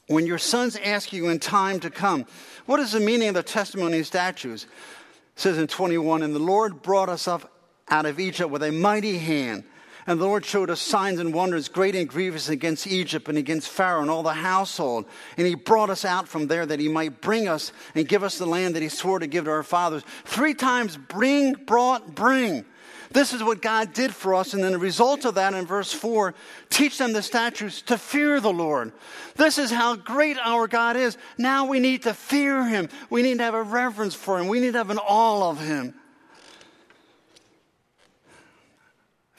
When 0.08 0.26
your 0.26 0.38
sons 0.38 0.76
ask 0.76 1.12
you 1.12 1.28
in 1.28 1.38
time 1.38 1.80
to 1.80 1.90
come, 1.90 2.26
what 2.66 2.80
is 2.80 2.92
the 2.92 3.00
meaning 3.00 3.28
of 3.28 3.34
the 3.34 3.42
testimony 3.42 3.98
and 3.98 4.06
statutes? 4.06 4.64
It 4.64 5.40
says 5.40 5.58
in 5.58 5.68
21 5.68 6.22
And 6.22 6.34
the 6.34 6.40
Lord 6.40 6.82
brought 6.82 7.08
us 7.08 7.28
up 7.28 7.52
out 7.88 8.06
of 8.06 8.18
Egypt 8.18 8.50
with 8.50 8.62
a 8.62 8.72
mighty 8.72 9.18
hand. 9.18 9.64
And 10.06 10.20
the 10.20 10.24
Lord 10.24 10.44
showed 10.44 10.70
us 10.70 10.80
signs 10.80 11.18
and 11.18 11.34
wonders 11.34 11.68
great 11.68 11.96
and 11.96 12.08
grievous 12.08 12.48
against 12.48 12.86
Egypt 12.86 13.28
and 13.28 13.36
against 13.36 13.68
Pharaoh 13.68 14.02
and 14.02 14.10
all 14.10 14.22
the 14.22 14.32
household. 14.32 15.06
And 15.36 15.46
he 15.46 15.56
brought 15.56 15.90
us 15.90 16.04
out 16.04 16.28
from 16.28 16.46
there 16.46 16.64
that 16.64 16.78
he 16.78 16.88
might 16.88 17.20
bring 17.20 17.48
us 17.48 17.72
and 17.94 18.06
give 18.06 18.22
us 18.22 18.38
the 18.38 18.46
land 18.46 18.76
that 18.76 18.82
he 18.82 18.88
swore 18.88 19.18
to 19.18 19.26
give 19.26 19.46
to 19.46 19.50
our 19.50 19.64
fathers. 19.64 20.04
Three 20.24 20.54
times 20.54 20.96
bring, 20.96 21.54
brought, 21.54 22.14
bring. 22.14 22.64
This 23.10 23.32
is 23.32 23.42
what 23.42 23.62
God 23.62 23.92
did 23.92 24.14
for 24.14 24.34
us. 24.34 24.54
And 24.54 24.62
then 24.62 24.72
the 24.72 24.78
result 24.78 25.24
of 25.24 25.34
that 25.34 25.54
in 25.54 25.66
verse 25.66 25.92
4 25.92 26.34
teach 26.70 26.98
them 26.98 27.12
the 27.12 27.22
statutes 27.22 27.82
to 27.82 27.98
fear 27.98 28.40
the 28.40 28.52
Lord. 28.52 28.92
This 29.34 29.58
is 29.58 29.70
how 29.70 29.96
great 29.96 30.36
our 30.38 30.68
God 30.68 30.96
is. 30.96 31.16
Now 31.38 31.66
we 31.66 31.80
need 31.80 32.02
to 32.02 32.14
fear 32.14 32.64
him. 32.64 32.88
We 33.10 33.22
need 33.22 33.38
to 33.38 33.44
have 33.44 33.54
a 33.54 33.62
reverence 33.62 34.14
for 34.14 34.38
him. 34.38 34.48
We 34.48 34.60
need 34.60 34.72
to 34.72 34.78
have 34.78 34.90
an 34.90 34.98
awe 34.98 35.50
of 35.50 35.60
him. 35.60 35.94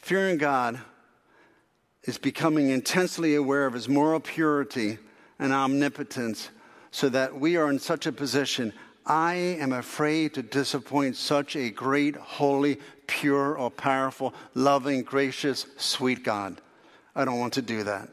Fearing 0.07 0.37
God 0.37 0.79
is 2.03 2.17
becoming 2.17 2.69
intensely 2.69 3.35
aware 3.35 3.65
of 3.65 3.73
his 3.73 3.89
moral 3.89 4.21
purity 4.21 4.99
and 5.37 5.51
omnipotence 5.51 6.49
so 6.91 7.09
that 7.09 7.37
we 7.37 7.57
are 7.57 7.69
in 7.69 7.77
such 7.77 8.05
a 8.05 8.13
position. 8.13 8.71
I 9.05 9.33
am 9.33 9.73
afraid 9.73 10.33
to 10.35 10.41
disappoint 10.41 11.17
such 11.17 11.57
a 11.57 11.71
great, 11.71 12.15
holy, 12.15 12.79
pure, 13.07 13.57
or 13.57 13.69
powerful, 13.69 14.33
loving, 14.53 15.03
gracious, 15.03 15.65
sweet 15.75 16.23
God. 16.23 16.61
I 17.13 17.25
don't 17.25 17.39
want 17.39 17.55
to 17.55 17.61
do 17.61 17.83
that. 17.83 18.07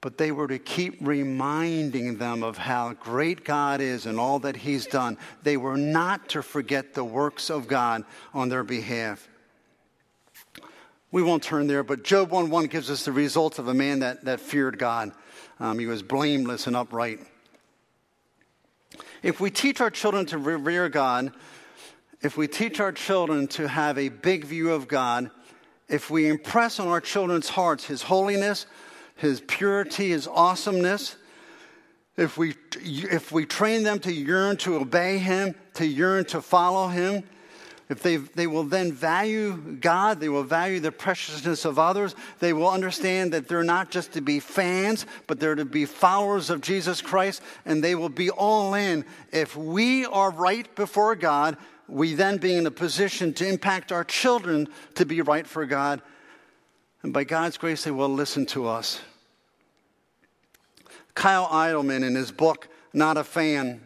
But 0.00 0.16
they 0.16 0.30
were 0.30 0.46
to 0.46 0.60
keep 0.60 0.98
reminding 1.00 2.18
them 2.18 2.44
of 2.44 2.56
how 2.56 2.92
great 2.92 3.44
God 3.44 3.80
is 3.80 4.06
and 4.06 4.20
all 4.20 4.38
that 4.38 4.54
He's 4.54 4.86
done. 4.86 5.18
They 5.42 5.56
were 5.56 5.76
not 5.76 6.28
to 6.28 6.42
forget 6.44 6.94
the 6.94 7.02
works 7.02 7.50
of 7.50 7.66
God 7.66 8.04
on 8.32 8.48
their 8.48 8.62
behalf. 8.62 9.28
We 11.12 11.22
won't 11.22 11.42
turn 11.42 11.66
there, 11.66 11.82
but 11.82 12.04
Job 12.04 12.30
1 12.30 12.48
1 12.48 12.66
gives 12.66 12.90
us 12.90 13.04
the 13.04 13.12
results 13.12 13.58
of 13.58 13.68
a 13.68 13.74
man 13.74 13.98
that, 13.98 14.24
that 14.24 14.40
feared 14.40 14.78
God. 14.78 15.12
Um, 15.60 15.78
he 15.78 15.86
was 15.86 16.02
blameless 16.02 16.66
and 16.66 16.74
upright. 16.74 17.20
If 19.22 19.38
we 19.38 19.50
teach 19.50 19.82
our 19.82 19.90
children 19.90 20.24
to 20.26 20.38
revere 20.38 20.88
God, 20.88 21.32
if 22.22 22.38
we 22.38 22.48
teach 22.48 22.80
our 22.80 22.92
children 22.92 23.46
to 23.48 23.68
have 23.68 23.98
a 23.98 24.08
big 24.08 24.44
view 24.44 24.72
of 24.72 24.88
God, 24.88 25.30
if 25.86 26.10
we 26.10 26.28
impress 26.28 26.80
on 26.80 26.88
our 26.88 27.00
children's 27.00 27.50
hearts 27.50 27.84
His 27.84 28.00
holiness, 28.00 28.64
His 29.14 29.42
purity, 29.42 30.08
His 30.08 30.26
awesomeness, 30.26 31.16
if 32.16 32.38
we, 32.38 32.54
if 32.80 33.32
we 33.32 33.44
train 33.44 33.82
them 33.82 33.98
to 34.00 34.12
yearn 34.12 34.56
to 34.58 34.76
obey 34.76 35.18
Him, 35.18 35.54
to 35.74 35.86
yearn 35.86 36.24
to 36.26 36.40
follow 36.40 36.88
Him, 36.88 37.22
if 37.92 38.02
they, 38.02 38.16
they 38.16 38.46
will 38.46 38.64
then 38.64 38.90
value 38.90 39.52
God, 39.80 40.18
they 40.18 40.28
will 40.28 40.42
value 40.42 40.80
the 40.80 40.90
preciousness 40.90 41.64
of 41.64 41.78
others, 41.78 42.14
they 42.40 42.52
will 42.52 42.68
understand 42.68 43.32
that 43.32 43.46
they're 43.46 43.62
not 43.62 43.90
just 43.90 44.12
to 44.12 44.20
be 44.20 44.40
fans, 44.40 45.06
but 45.26 45.38
they're 45.38 45.54
to 45.54 45.64
be 45.64 45.84
followers 45.84 46.50
of 46.50 46.60
Jesus 46.60 47.00
Christ, 47.00 47.42
and 47.64 47.84
they 47.84 47.94
will 47.94 48.08
be 48.08 48.30
all 48.30 48.74
in. 48.74 49.04
If 49.30 49.56
we 49.56 50.06
are 50.06 50.30
right 50.30 50.74
before 50.74 51.14
God, 51.14 51.56
we 51.86 52.14
then 52.14 52.38
be 52.38 52.56
in 52.56 52.66
a 52.66 52.70
position 52.70 53.34
to 53.34 53.46
impact 53.46 53.92
our 53.92 54.04
children 54.04 54.68
to 54.94 55.04
be 55.04 55.20
right 55.20 55.46
for 55.46 55.66
God. 55.66 56.02
And 57.02 57.12
by 57.12 57.24
God's 57.24 57.58
grace, 57.58 57.84
they 57.84 57.90
will 57.90 58.08
listen 58.08 58.46
to 58.46 58.66
us. 58.66 59.00
Kyle 61.14 61.46
Idleman, 61.46 62.04
in 62.04 62.14
his 62.14 62.32
book, 62.32 62.68
Not 62.92 63.18
a 63.18 63.24
Fan, 63.24 63.82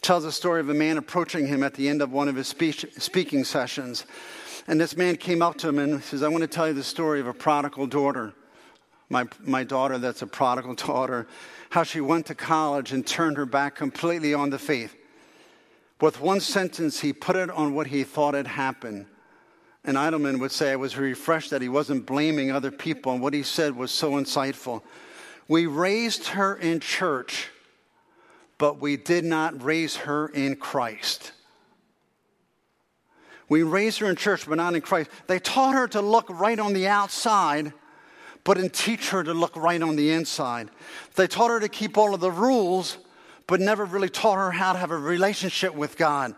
tells 0.00 0.24
a 0.24 0.32
story 0.32 0.60
of 0.60 0.68
a 0.68 0.74
man 0.74 0.98
approaching 0.98 1.46
him 1.46 1.62
at 1.62 1.74
the 1.74 1.88
end 1.88 2.02
of 2.02 2.12
one 2.12 2.28
of 2.28 2.36
his 2.36 2.48
speech, 2.48 2.86
speaking 2.98 3.44
sessions. 3.44 4.06
And 4.66 4.80
this 4.80 4.96
man 4.96 5.16
came 5.16 5.42
up 5.42 5.56
to 5.58 5.68
him 5.68 5.78
and 5.78 6.02
says, 6.02 6.22
I 6.22 6.28
want 6.28 6.42
to 6.42 6.48
tell 6.48 6.68
you 6.68 6.74
the 6.74 6.84
story 6.84 7.20
of 7.20 7.26
a 7.26 7.34
prodigal 7.34 7.86
daughter. 7.86 8.34
My, 9.08 9.26
my 9.40 9.64
daughter, 9.64 9.98
that's 9.98 10.22
a 10.22 10.26
prodigal 10.26 10.74
daughter, 10.74 11.26
how 11.70 11.82
she 11.82 12.00
went 12.00 12.26
to 12.26 12.34
college 12.34 12.92
and 12.92 13.06
turned 13.06 13.36
her 13.36 13.46
back 13.46 13.76
completely 13.76 14.34
on 14.34 14.50
the 14.50 14.58
faith. 14.58 14.94
With 16.00 16.20
one 16.20 16.40
sentence, 16.40 17.00
he 17.00 17.12
put 17.12 17.34
it 17.34 17.50
on 17.50 17.74
what 17.74 17.88
he 17.88 18.04
thought 18.04 18.34
had 18.34 18.46
happened. 18.46 19.06
And 19.84 19.96
Idleman 19.96 20.38
would 20.40 20.52
say, 20.52 20.72
I 20.72 20.76
was 20.76 20.96
refreshed 20.96 21.50
that 21.50 21.62
he 21.62 21.68
wasn't 21.68 22.06
blaming 22.06 22.52
other 22.52 22.70
people, 22.70 23.12
and 23.12 23.22
what 23.22 23.32
he 23.32 23.42
said 23.42 23.74
was 23.74 23.90
so 23.90 24.12
insightful. 24.12 24.82
We 25.48 25.66
raised 25.66 26.28
her 26.28 26.54
in 26.54 26.80
church 26.80 27.48
but 28.58 28.80
we 28.80 28.96
did 28.96 29.24
not 29.24 29.62
raise 29.62 29.96
her 29.96 30.28
in 30.28 30.56
Christ. 30.56 31.32
We 33.48 33.62
raised 33.62 34.00
her 34.00 34.10
in 34.10 34.16
church, 34.16 34.46
but 34.46 34.56
not 34.56 34.74
in 34.74 34.82
Christ. 34.82 35.10
They 35.26 35.38
taught 35.38 35.74
her 35.74 35.88
to 35.88 36.02
look 36.02 36.28
right 36.28 36.58
on 36.58 36.74
the 36.74 36.88
outside, 36.88 37.72
but 38.44 38.54
didn't 38.54 38.74
teach 38.74 39.10
her 39.10 39.22
to 39.24 39.32
look 39.32 39.56
right 39.56 39.80
on 39.80 39.96
the 39.96 40.10
inside. 40.10 40.68
They 41.14 41.26
taught 41.26 41.50
her 41.50 41.60
to 41.60 41.68
keep 41.68 41.96
all 41.96 42.12
of 42.12 42.20
the 42.20 42.30
rules, 42.30 42.98
but 43.46 43.60
never 43.60 43.84
really 43.84 44.10
taught 44.10 44.36
her 44.36 44.50
how 44.50 44.74
to 44.74 44.78
have 44.78 44.90
a 44.90 44.98
relationship 44.98 45.74
with 45.74 45.96
God. 45.96 46.34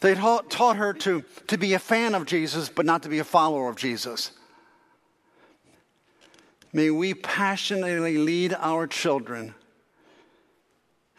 They 0.00 0.14
taught, 0.14 0.50
taught 0.50 0.76
her 0.76 0.92
to, 0.94 1.24
to 1.48 1.58
be 1.58 1.74
a 1.74 1.78
fan 1.78 2.14
of 2.14 2.26
Jesus, 2.26 2.68
but 2.68 2.86
not 2.86 3.02
to 3.02 3.08
be 3.08 3.18
a 3.18 3.24
follower 3.24 3.68
of 3.68 3.76
Jesus. 3.76 4.30
May 6.72 6.90
we 6.90 7.14
passionately 7.14 8.18
lead 8.18 8.54
our 8.54 8.86
children 8.86 9.54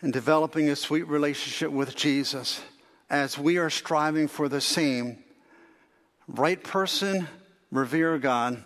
and 0.01 0.11
developing 0.11 0.69
a 0.69 0.75
sweet 0.75 1.07
relationship 1.07 1.71
with 1.71 1.95
Jesus 1.95 2.61
as 3.09 3.37
we 3.37 3.57
are 3.57 3.69
striving 3.69 4.27
for 4.27 4.49
the 4.49 4.61
same 4.61 5.23
right 6.27 6.63
person, 6.63 7.27
revere 7.71 8.17
God. 8.17 8.63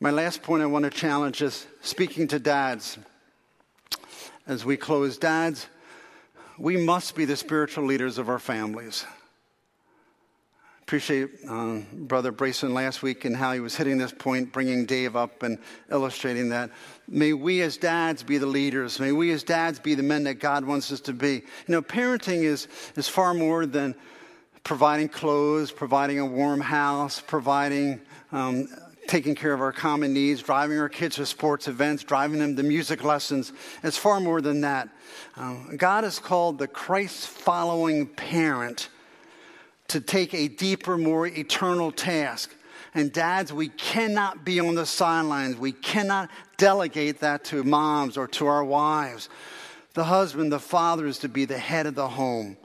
My 0.00 0.10
last 0.10 0.42
point 0.42 0.62
I 0.62 0.66
want 0.66 0.84
to 0.84 0.90
challenge 0.90 1.42
is 1.42 1.66
speaking 1.82 2.28
to 2.28 2.38
dads. 2.38 2.98
As 4.46 4.64
we 4.64 4.76
close, 4.76 5.18
dads, 5.18 5.66
we 6.58 6.76
must 6.76 7.14
be 7.14 7.24
the 7.24 7.36
spiritual 7.36 7.84
leaders 7.84 8.18
of 8.18 8.28
our 8.28 8.38
families. 8.38 9.04
Appreciate 10.86 11.30
um, 11.48 11.84
Brother 11.92 12.30
Brayson 12.30 12.72
last 12.72 13.02
week 13.02 13.24
and 13.24 13.34
how 13.34 13.52
he 13.52 13.58
was 13.58 13.74
hitting 13.74 13.98
this 13.98 14.12
point, 14.12 14.52
bringing 14.52 14.86
Dave 14.86 15.16
up 15.16 15.42
and 15.42 15.58
illustrating 15.90 16.50
that. 16.50 16.70
May 17.08 17.32
we 17.32 17.60
as 17.62 17.76
dads 17.76 18.22
be 18.22 18.38
the 18.38 18.46
leaders. 18.46 19.00
May 19.00 19.10
we 19.10 19.32
as 19.32 19.42
dads 19.42 19.80
be 19.80 19.96
the 19.96 20.04
men 20.04 20.22
that 20.22 20.34
God 20.34 20.64
wants 20.64 20.92
us 20.92 21.00
to 21.00 21.12
be. 21.12 21.32
You 21.32 21.42
know, 21.66 21.82
parenting 21.82 22.44
is, 22.44 22.68
is 22.94 23.08
far 23.08 23.34
more 23.34 23.66
than 23.66 23.96
providing 24.62 25.08
clothes, 25.08 25.72
providing 25.72 26.20
a 26.20 26.24
warm 26.24 26.60
house, 26.60 27.20
providing, 27.20 28.00
um, 28.30 28.68
taking 29.08 29.34
care 29.34 29.52
of 29.52 29.60
our 29.60 29.72
common 29.72 30.14
needs, 30.14 30.40
driving 30.40 30.78
our 30.78 30.88
kids 30.88 31.16
to 31.16 31.26
sports 31.26 31.66
events, 31.66 32.04
driving 32.04 32.38
them 32.38 32.54
to 32.54 32.62
music 32.62 33.02
lessons. 33.02 33.52
It's 33.82 33.98
far 33.98 34.20
more 34.20 34.40
than 34.40 34.60
that. 34.60 34.88
Um, 35.34 35.76
God 35.78 36.04
has 36.04 36.20
called 36.20 36.60
the 36.60 36.68
Christ 36.68 37.26
following 37.26 38.06
parent 38.06 38.88
to 39.88 40.00
take 40.00 40.34
a 40.34 40.48
deeper, 40.48 40.96
more 40.96 41.26
eternal 41.26 41.92
task. 41.92 42.54
And 42.94 43.12
dads, 43.12 43.52
we 43.52 43.68
cannot 43.68 44.44
be 44.44 44.58
on 44.58 44.74
the 44.74 44.86
sidelines. 44.86 45.56
We 45.56 45.72
cannot 45.72 46.30
delegate 46.56 47.20
that 47.20 47.44
to 47.44 47.62
moms 47.62 48.16
or 48.16 48.26
to 48.28 48.46
our 48.46 48.64
wives. 48.64 49.28
The 49.94 50.04
husband, 50.04 50.50
the 50.50 50.58
father, 50.58 51.06
is 51.06 51.18
to 51.18 51.28
be 51.28 51.44
the 51.44 51.58
head 51.58 51.86
of 51.86 51.94
the 51.94 52.08
home. 52.08 52.56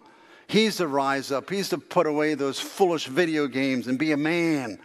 He's 0.47 0.77
to 0.77 0.87
rise 0.87 1.31
up. 1.31 1.49
He's 1.49 1.69
to 1.69 1.77
put 1.77 2.07
away 2.07 2.33
those 2.33 2.59
foolish 2.59 3.07
video 3.07 3.47
games 3.47 3.87
and 3.87 3.97
be 3.97 4.11
a 4.11 4.17
man. 4.17 4.79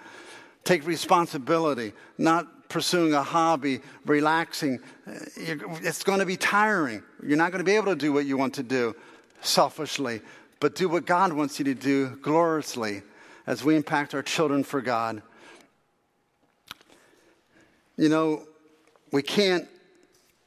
Take 0.65 0.87
responsibility, 0.87 1.93
not 2.19 2.69
pursuing 2.69 3.15
a 3.15 3.23
hobby, 3.23 3.81
relaxing. 4.05 4.81
It's 5.07 6.03
going 6.03 6.19
to 6.19 6.27
be 6.27 6.37
tiring. 6.37 7.03
You're 7.23 7.37
not 7.37 7.53
going 7.53 7.61
to 7.61 7.65
be 7.65 7.77
able 7.77 7.93
to 7.93 7.97
do 7.97 8.13
what 8.13 8.27
you 8.27 8.37
want 8.37 8.55
to 8.55 8.63
do 8.63 8.95
selfishly 9.43 10.23
but 10.61 10.75
do 10.75 10.89
what 10.89 11.07
God 11.07 11.33
wants 11.33 11.59
you 11.59 11.65
to 11.67 11.75
do 11.75 12.17
gloriously 12.17 13.03
as 13.47 13.63
we 13.63 13.77
impact 13.77 14.15
our 14.15 14.23
children 14.23 14.65
for 14.65 14.81
God. 14.81 15.23
You 17.97 18.09
know, 18.09 18.43
we 19.13 19.23
can't 19.23 19.69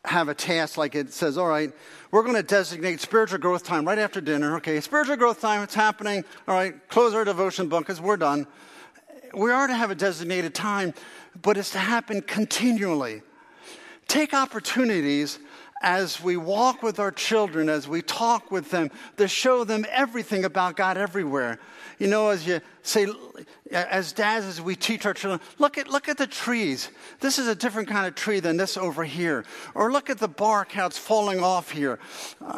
have 0.05 0.29
a 0.29 0.33
task 0.33 0.77
like 0.77 0.95
it 0.95 1.13
says, 1.13 1.37
all 1.37 1.47
right, 1.47 1.71
we're 2.11 2.23
going 2.23 2.35
to 2.35 2.43
designate 2.43 2.99
spiritual 2.99 3.37
growth 3.37 3.63
time 3.63 3.85
right 3.85 3.99
after 3.99 4.21
dinner. 4.21 4.55
Okay, 4.57 4.79
spiritual 4.81 5.15
growth 5.17 5.41
time, 5.41 5.61
it's 5.61 5.75
happening. 5.75 6.23
All 6.47 6.55
right, 6.55 6.73
close 6.89 7.13
our 7.13 7.25
devotion 7.25 7.67
book 7.67 7.81
because 7.81 8.01
we're 8.01 8.17
done. 8.17 8.47
We 9.33 9.51
are 9.51 9.67
to 9.67 9.75
have 9.75 9.91
a 9.91 9.95
designated 9.95 10.55
time, 10.55 10.93
but 11.41 11.57
it's 11.57 11.71
to 11.71 11.77
happen 11.79 12.21
continually. 12.21 13.21
Take 14.07 14.33
opportunities 14.33 15.37
as 15.81 16.21
we 16.21 16.37
walk 16.37 16.83
with 16.83 16.99
our 16.99 17.11
children, 17.11 17.69
as 17.69 17.87
we 17.87 18.01
talk 18.01 18.51
with 18.51 18.69
them, 18.71 18.91
to 19.17 19.27
show 19.27 19.63
them 19.63 19.85
everything 19.89 20.43
about 20.45 20.75
God 20.75 20.97
everywhere. 20.97 21.59
You 21.97 22.07
know, 22.07 22.29
as 22.29 22.45
you 22.45 22.59
say, 22.89 23.07
as 23.71 24.13
dads, 24.13 24.45
as 24.45 24.61
we 24.61 24.75
teach 24.75 25.05
our 25.05 25.13
children, 25.13 25.39
look 25.59 25.77
at, 25.77 25.87
look 25.87 26.09
at 26.09 26.17
the 26.17 26.27
trees. 26.27 26.89
This 27.19 27.37
is 27.37 27.47
a 27.47 27.55
different 27.55 27.87
kind 27.87 28.07
of 28.07 28.15
tree 28.15 28.39
than 28.39 28.57
this 28.57 28.77
over 28.77 29.03
here. 29.03 29.45
Or 29.75 29.91
look 29.91 30.09
at 30.09 30.17
the 30.17 30.27
bark, 30.27 30.71
how 30.71 30.87
it's 30.87 30.97
falling 30.97 31.41
off 31.41 31.71
here. 31.71 31.99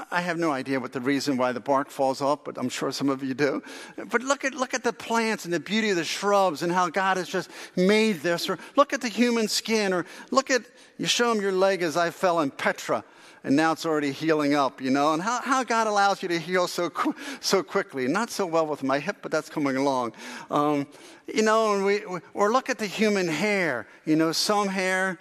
I 0.09 0.21
have 0.21 0.37
no 0.37 0.51
idea 0.51 0.79
what 0.79 0.93
the 0.93 1.01
reason 1.01 1.37
why 1.37 1.51
the 1.51 1.59
bark 1.59 1.89
falls 1.89 2.21
off, 2.21 2.43
but 2.43 2.57
I'm 2.57 2.69
sure 2.69 2.91
some 2.91 3.09
of 3.09 3.23
you 3.23 3.33
do. 3.33 3.61
But 4.09 4.23
look 4.23 4.45
at, 4.45 4.53
look 4.53 4.73
at 4.73 4.83
the 4.83 4.93
plants 4.93 5.45
and 5.45 5.53
the 5.53 5.59
beauty 5.59 5.89
of 5.89 5.97
the 5.97 6.03
shrubs 6.03 6.63
and 6.63 6.71
how 6.71 6.89
God 6.89 7.17
has 7.17 7.27
just 7.27 7.49
made 7.75 8.21
this. 8.21 8.49
Or 8.49 8.57
look 8.75 8.93
at 8.93 9.01
the 9.01 9.09
human 9.09 9.47
skin. 9.47 9.93
Or 9.93 10.05
look 10.31 10.49
at, 10.49 10.61
you 10.97 11.05
show 11.05 11.33
them 11.33 11.41
your 11.41 11.51
leg 11.51 11.81
as 11.81 11.97
I 11.97 12.09
fell 12.09 12.39
in 12.39 12.51
Petra 12.51 13.03
and 13.43 13.55
now 13.55 13.71
it's 13.71 13.85
already 13.85 14.11
healing 14.11 14.53
up, 14.53 14.81
you 14.81 14.91
know, 14.91 15.13
and 15.13 15.21
how, 15.21 15.41
how 15.41 15.63
God 15.63 15.87
allows 15.87 16.21
you 16.21 16.29
to 16.29 16.39
heal 16.39 16.67
so, 16.67 16.91
so 17.39 17.63
quickly. 17.63 18.07
Not 18.07 18.29
so 18.29 18.45
well 18.45 18.67
with 18.67 18.83
my 18.83 18.99
hip, 18.99 19.17
but 19.21 19.31
that's 19.31 19.49
coming 19.49 19.77
along. 19.77 20.13
Um, 20.51 20.87
you 21.27 21.41
know, 21.41 21.73
and 21.73 21.83
we, 21.85 22.01
or 22.33 22.51
look 22.51 22.69
at 22.69 22.77
the 22.77 22.85
human 22.85 23.27
hair. 23.27 23.87
You 24.05 24.15
know, 24.15 24.31
some 24.31 24.67
hair, 24.67 25.19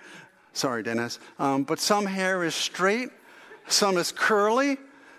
sorry, 0.53 0.83
Dennis, 0.83 1.19
um, 1.39 1.65
but 1.65 1.81
some 1.81 2.05
hair 2.05 2.45
is 2.45 2.55
straight, 2.55 3.09
some 3.69 3.97
is 3.97 4.13
curly, 4.13 4.77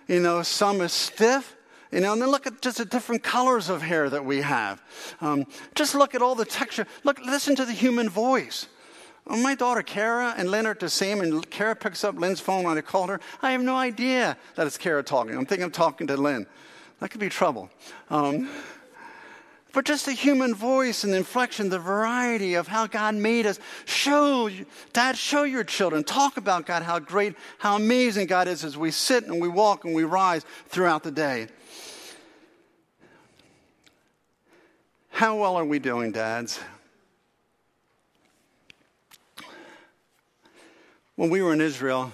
you 0.08 0.20
know, 0.20 0.44
some 0.44 0.82
is 0.82 0.94
stiff. 0.94 1.56
You 1.92 2.00
know, 2.00 2.14
and 2.14 2.22
then 2.22 2.30
look 2.30 2.48
at 2.48 2.62
just 2.62 2.78
the 2.78 2.86
different 2.86 3.22
colors 3.22 3.68
of 3.68 3.82
hair 3.82 4.10
that 4.10 4.24
we 4.24 4.40
have. 4.40 4.82
Um, 5.20 5.46
just 5.76 5.94
look 5.94 6.16
at 6.16 6.22
all 6.22 6.36
the 6.36 6.46
texture. 6.46 6.88
Look, 7.04 7.20
listen 7.20 7.54
to 7.58 7.66
the 7.66 7.74
human 7.74 8.08
voice. 8.08 8.68
My 9.26 9.56
daughter 9.56 9.82
Kara 9.82 10.34
and 10.38 10.50
Lynn 10.50 10.66
are 10.66 10.74
the 10.74 10.90
same, 10.90 11.22
and 11.22 11.48
Kara 11.50 11.76
picks 11.76 12.04
up 12.04 12.16
Lynn's 12.16 12.40
phone 12.40 12.64
when 12.64 12.78
I 12.78 12.82
call 12.82 13.08
her. 13.08 13.20
I 13.42 13.52
have 13.52 13.62
no 13.62 13.76
idea 13.76 14.38
that 14.56 14.68
it's 14.68 14.78
Kara 14.78 15.04
talking. 15.04 15.36
I'm 15.36 15.46
thinking 15.46 15.64
I'm 15.64 15.72
talking 15.72 16.08
to 16.08 16.18
Lynn. 16.18 16.48
That 17.00 17.10
could 17.10 17.22
be 17.22 17.30
trouble. 17.30 17.70
Um, 18.10 18.50
but 19.74 19.86
just 19.86 20.06
the 20.06 20.12
human 20.12 20.54
voice 20.54 21.04
and 21.04 21.14
inflection, 21.14 21.70
the 21.70 21.80
variety 21.80 22.56
of 22.56 22.68
how 22.68 22.88
God 22.88 23.16
made 23.16 23.46
us. 23.46 23.60
Show, 23.86 24.50
Dad, 24.92 25.18
show 25.18 25.44
your 25.44 25.64
children. 25.64 26.04
Talk 26.04 26.38
about 26.38 26.66
God, 26.66 26.84
how 26.84 27.00
great, 27.00 27.36
how 27.58 27.78
amazing 27.78 28.28
God 28.28 28.48
is 28.48 28.66
as 28.66 28.78
we 28.78 28.92
sit 28.92 29.26
and 29.26 29.40
we 29.42 29.48
walk 29.48 29.86
and 29.86 29.96
we 29.96 30.04
rise 30.04 30.46
throughout 30.68 31.04
the 31.04 31.12
day. 31.12 31.48
How 35.10 35.38
well 35.38 35.56
are 35.56 35.66
we 35.66 35.80
doing, 35.80 36.12
dads? 36.12 36.60
When 41.22 41.30
we 41.30 41.44
were 41.44 41.54
in 41.54 41.62
Israel, 41.62 42.12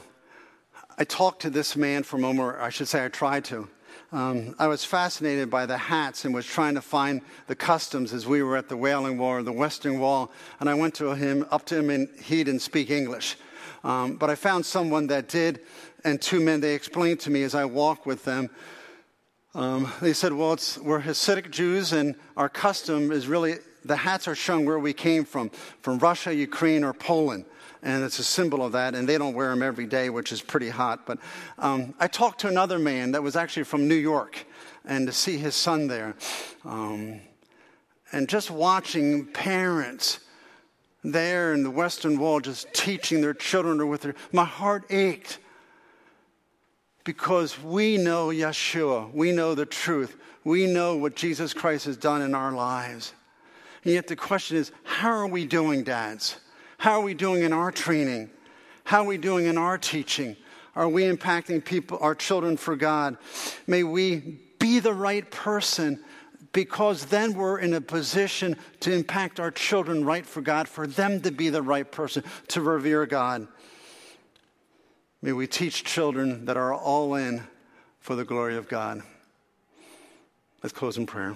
I 0.98 1.06
talked 1.06 1.44
to 1.44 1.50
this 1.50 1.78
man 1.78 2.04
moment, 2.12 2.40
or 2.40 2.60
I 2.60 2.68
should 2.68 2.90
say, 2.90 3.06
I 3.06 3.08
tried 3.08 3.46
to. 3.46 3.70
Um, 4.12 4.54
I 4.60 4.68
was 4.68 4.84
fascinated 4.84 5.50
by 5.50 5.66
the 5.66 5.78
hats 5.78 6.26
and 6.26 6.36
was 6.36 6.46
trying 6.46 6.76
to 6.76 6.82
find 6.82 7.22
the 7.48 7.56
customs 7.56 8.12
as 8.12 8.28
we 8.28 8.44
were 8.44 8.58
at 8.58 8.68
the 8.68 8.76
Wailing 8.76 9.18
Wall 9.18 9.30
or 9.30 9.44
the 9.44 9.54
Western 9.54 10.00
Wall. 10.02 10.30
And 10.60 10.70
I 10.70 10.74
went 10.74 10.94
to 10.96 11.16
him, 11.16 11.46
up 11.52 11.66
to 11.68 11.78
him, 11.78 11.90
and 11.90 12.10
he 12.22 12.44
didn't 12.44 12.60
speak 12.60 12.90
English. 12.90 13.38
Um, 13.86 14.18
but 14.18 14.30
I 14.30 14.36
found 14.36 14.66
someone 14.66 15.08
that 15.08 15.30
did, 15.30 15.62
and 16.04 16.22
two 16.22 16.42
men, 16.42 16.60
they 16.60 16.76
explained 16.76 17.22
to 17.22 17.30
me 17.30 17.44
as 17.44 17.56
I 17.56 17.64
walked 17.64 18.06
with 18.06 18.26
them 18.26 18.50
Um, 19.56 19.90
they 20.02 20.12
said, 20.12 20.34
well, 20.34 20.58
we're 20.82 21.02
Hasidic 21.02 21.50
Jews, 21.50 21.94
and 21.94 22.16
our 22.36 22.50
custom 22.50 23.12
is 23.14 23.28
really 23.28 23.56
the 23.86 23.96
hats 23.96 24.28
are 24.28 24.36
shown 24.36 24.66
where 24.66 24.78
we 24.78 24.92
came 24.92 25.24
from, 25.26 25.50
from 25.82 25.98
Russia, 25.98 26.36
Ukraine, 26.36 26.84
or 26.84 26.94
Poland. 26.94 27.46
And 27.84 28.04
it's 28.04 28.20
a 28.20 28.24
symbol 28.24 28.66
of 28.66 28.72
that, 28.72 28.96
and 28.96 29.08
they 29.08 29.18
don't 29.18 29.34
wear 29.34 29.50
them 29.50 29.62
every 29.62 29.86
day, 29.86 30.10
which 30.10 30.32
is 30.32 30.42
pretty 30.42 30.70
hot. 30.70 31.06
But 31.06 31.20
um, 31.60 31.94
I 32.00 32.08
talked 32.08 32.42
to 32.42 32.48
another 32.48 32.80
man 32.80 33.12
that 33.12 33.22
was 33.22 33.36
actually 33.36 33.64
from 33.64 33.88
New 33.88 33.96
York, 33.96 34.46
and 34.86 35.06
to 35.08 35.14
see 35.14 35.38
his 35.38 35.56
son 35.56 35.88
there. 35.88 36.16
Um, 36.66 37.22
and 38.12 38.28
just 38.28 38.50
watching 38.50 39.26
parents 39.26 40.20
there 41.04 41.54
in 41.54 41.64
the 41.64 41.72
Western 41.72 42.20
Wall 42.20 42.40
just 42.40 42.74
teaching 42.74 43.22
their 43.22 43.34
children 43.34 43.88
with 43.88 44.02
their, 44.02 44.16
my 44.32 44.46
heart 44.46 44.86
ached 44.90 45.40
because 47.04 47.62
we 47.62 47.98
know 47.98 48.28
Yeshua, 48.28 49.14
we 49.14 49.32
know 49.32 49.56
the 49.56 49.66
truth, 49.66 50.18
we 50.44 50.68
know 50.68 50.98
what 50.98 51.16
Jesus 51.16 51.54
Christ 51.54 51.86
has 51.86 51.98
done 51.98 52.22
in 52.22 52.36
our 52.36 52.52
lives. 52.52 53.14
And 53.84 53.94
yet 53.94 54.08
the 54.08 54.16
question 54.16 54.58
is, 54.58 54.72
how 54.84 55.12
are 55.12 55.28
we 55.28 55.46
doing, 55.46 55.84
dads? 55.84 56.38
How 56.78 57.00
are 57.00 57.02
we 57.02 57.14
doing 57.14 57.44
in 57.44 57.54
our 57.54 57.72
training? 57.72 58.30
How 58.84 59.02
are 59.02 59.08
we 59.08 59.18
doing 59.18 59.46
in 59.46 59.58
our 59.58 59.78
teaching? 59.78 60.36
Are 60.76 60.88
we 60.88 61.04
impacting 61.04 61.66
people, 61.66 61.98
our 62.02 62.14
children 62.14 62.56
for 62.56 62.76
God? 62.76 63.18
May 63.66 63.84
we 63.84 64.40
be 64.60 64.80
the 64.80 64.94
right 64.94 65.30
person 65.30 66.04
because 66.54 67.06
then 67.06 67.34
we're 67.34 67.60
in 67.60 67.74
a 67.74 67.82
position 67.82 68.56
to 68.80 68.94
impact 68.94 69.40
our 69.40 69.52
children 69.52 70.06
right 70.06 70.26
for 70.26 70.42
God, 70.42 70.68
for 70.68 70.88
them 70.88 71.20
to 71.22 71.32
be 71.32 71.50
the 71.50 71.62
right 71.62 71.92
person, 71.92 72.24
to 72.50 72.62
revere 72.62 73.06
God. 73.06 73.48
May 75.22 75.34
we 75.34 75.48
teach 75.48 75.84
children 75.84 76.46
that 76.46 76.58
are 76.58 76.74
all 76.74 77.16
in 77.16 77.44
for 78.00 78.16
the 78.16 78.24
glory 78.24 78.56
of 78.56 78.70
God. 78.70 79.02
Let's 80.64 80.74
close 80.74 80.98
in 80.98 81.06
prayer. 81.06 81.36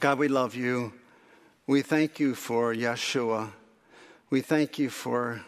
God, 0.00 0.18
we 0.18 0.28
love 0.28 0.54
you. 0.54 0.92
We 1.68 1.82
thank 1.82 2.20
you 2.20 2.36
for 2.36 2.72
Yeshua. 2.72 3.50
We 4.30 4.40
thank 4.40 4.78
you 4.78 4.88
for 4.88 5.42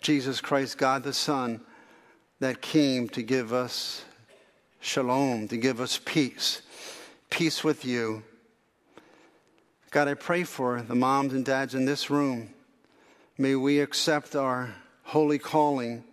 Jesus 0.00 0.40
Christ, 0.40 0.78
God 0.78 1.02
the 1.02 1.12
Son, 1.12 1.60
that 2.40 2.62
came 2.62 3.10
to 3.10 3.22
give 3.22 3.52
us 3.52 4.06
shalom, 4.80 5.48
to 5.48 5.58
give 5.58 5.82
us 5.82 6.00
peace, 6.02 6.62
peace 7.28 7.62
with 7.62 7.84
you. 7.84 8.22
God, 9.90 10.08
I 10.08 10.14
pray 10.14 10.44
for 10.44 10.80
the 10.80 10.94
moms 10.94 11.34
and 11.34 11.44
dads 11.44 11.74
in 11.74 11.84
this 11.84 12.08
room. 12.08 12.48
May 13.36 13.54
we 13.54 13.80
accept 13.80 14.34
our 14.34 14.74
holy 15.02 15.38
calling. 15.38 16.04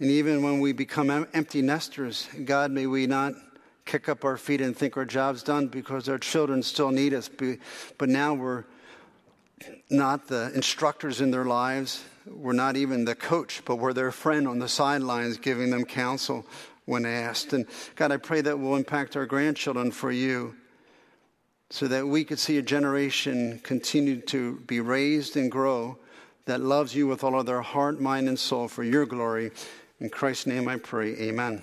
And 0.00 0.10
even 0.10 0.42
when 0.42 0.58
we 0.58 0.72
become 0.72 1.28
empty 1.32 1.62
nesters, 1.62 2.28
God, 2.44 2.72
may 2.72 2.88
we 2.88 3.06
not 3.06 3.34
kick 3.84 4.08
up 4.08 4.24
our 4.24 4.36
feet 4.36 4.60
and 4.60 4.76
think 4.76 4.96
our 4.96 5.04
job's 5.04 5.42
done 5.42 5.68
because 5.68 6.08
our 6.08 6.18
children 6.18 6.62
still 6.62 6.90
need 6.90 7.14
us. 7.14 7.30
But 7.98 8.08
now 8.08 8.34
we're 8.34 8.64
not 9.90 10.28
the 10.28 10.52
instructors 10.54 11.20
in 11.20 11.30
their 11.30 11.44
lives. 11.44 12.04
We're 12.26 12.52
not 12.52 12.76
even 12.76 13.04
the 13.04 13.14
coach, 13.14 13.62
but 13.64 13.76
we're 13.76 13.92
their 13.92 14.12
friend 14.12 14.48
on 14.48 14.58
the 14.58 14.68
sidelines 14.68 15.36
giving 15.36 15.70
them 15.70 15.84
counsel 15.84 16.46
when 16.86 17.04
asked. 17.04 17.52
And 17.52 17.66
God, 17.96 18.12
I 18.12 18.16
pray 18.16 18.40
that 18.40 18.58
will 18.58 18.76
impact 18.76 19.16
our 19.16 19.26
grandchildren 19.26 19.90
for 19.90 20.10
you 20.10 20.54
so 21.70 21.88
that 21.88 22.06
we 22.06 22.24
could 22.24 22.38
see 22.38 22.58
a 22.58 22.62
generation 22.62 23.58
continue 23.62 24.20
to 24.22 24.56
be 24.66 24.80
raised 24.80 25.36
and 25.36 25.50
grow 25.50 25.98
that 26.46 26.60
loves 26.60 26.94
you 26.94 27.06
with 27.06 27.24
all 27.24 27.40
of 27.40 27.46
their 27.46 27.62
heart, 27.62 28.00
mind, 28.00 28.28
and 28.28 28.38
soul 28.38 28.68
for 28.68 28.84
your 28.84 29.06
glory. 29.06 29.50
In 30.00 30.10
Christ's 30.10 30.46
name 30.46 30.68
I 30.68 30.76
pray, 30.76 31.14
amen. 31.16 31.62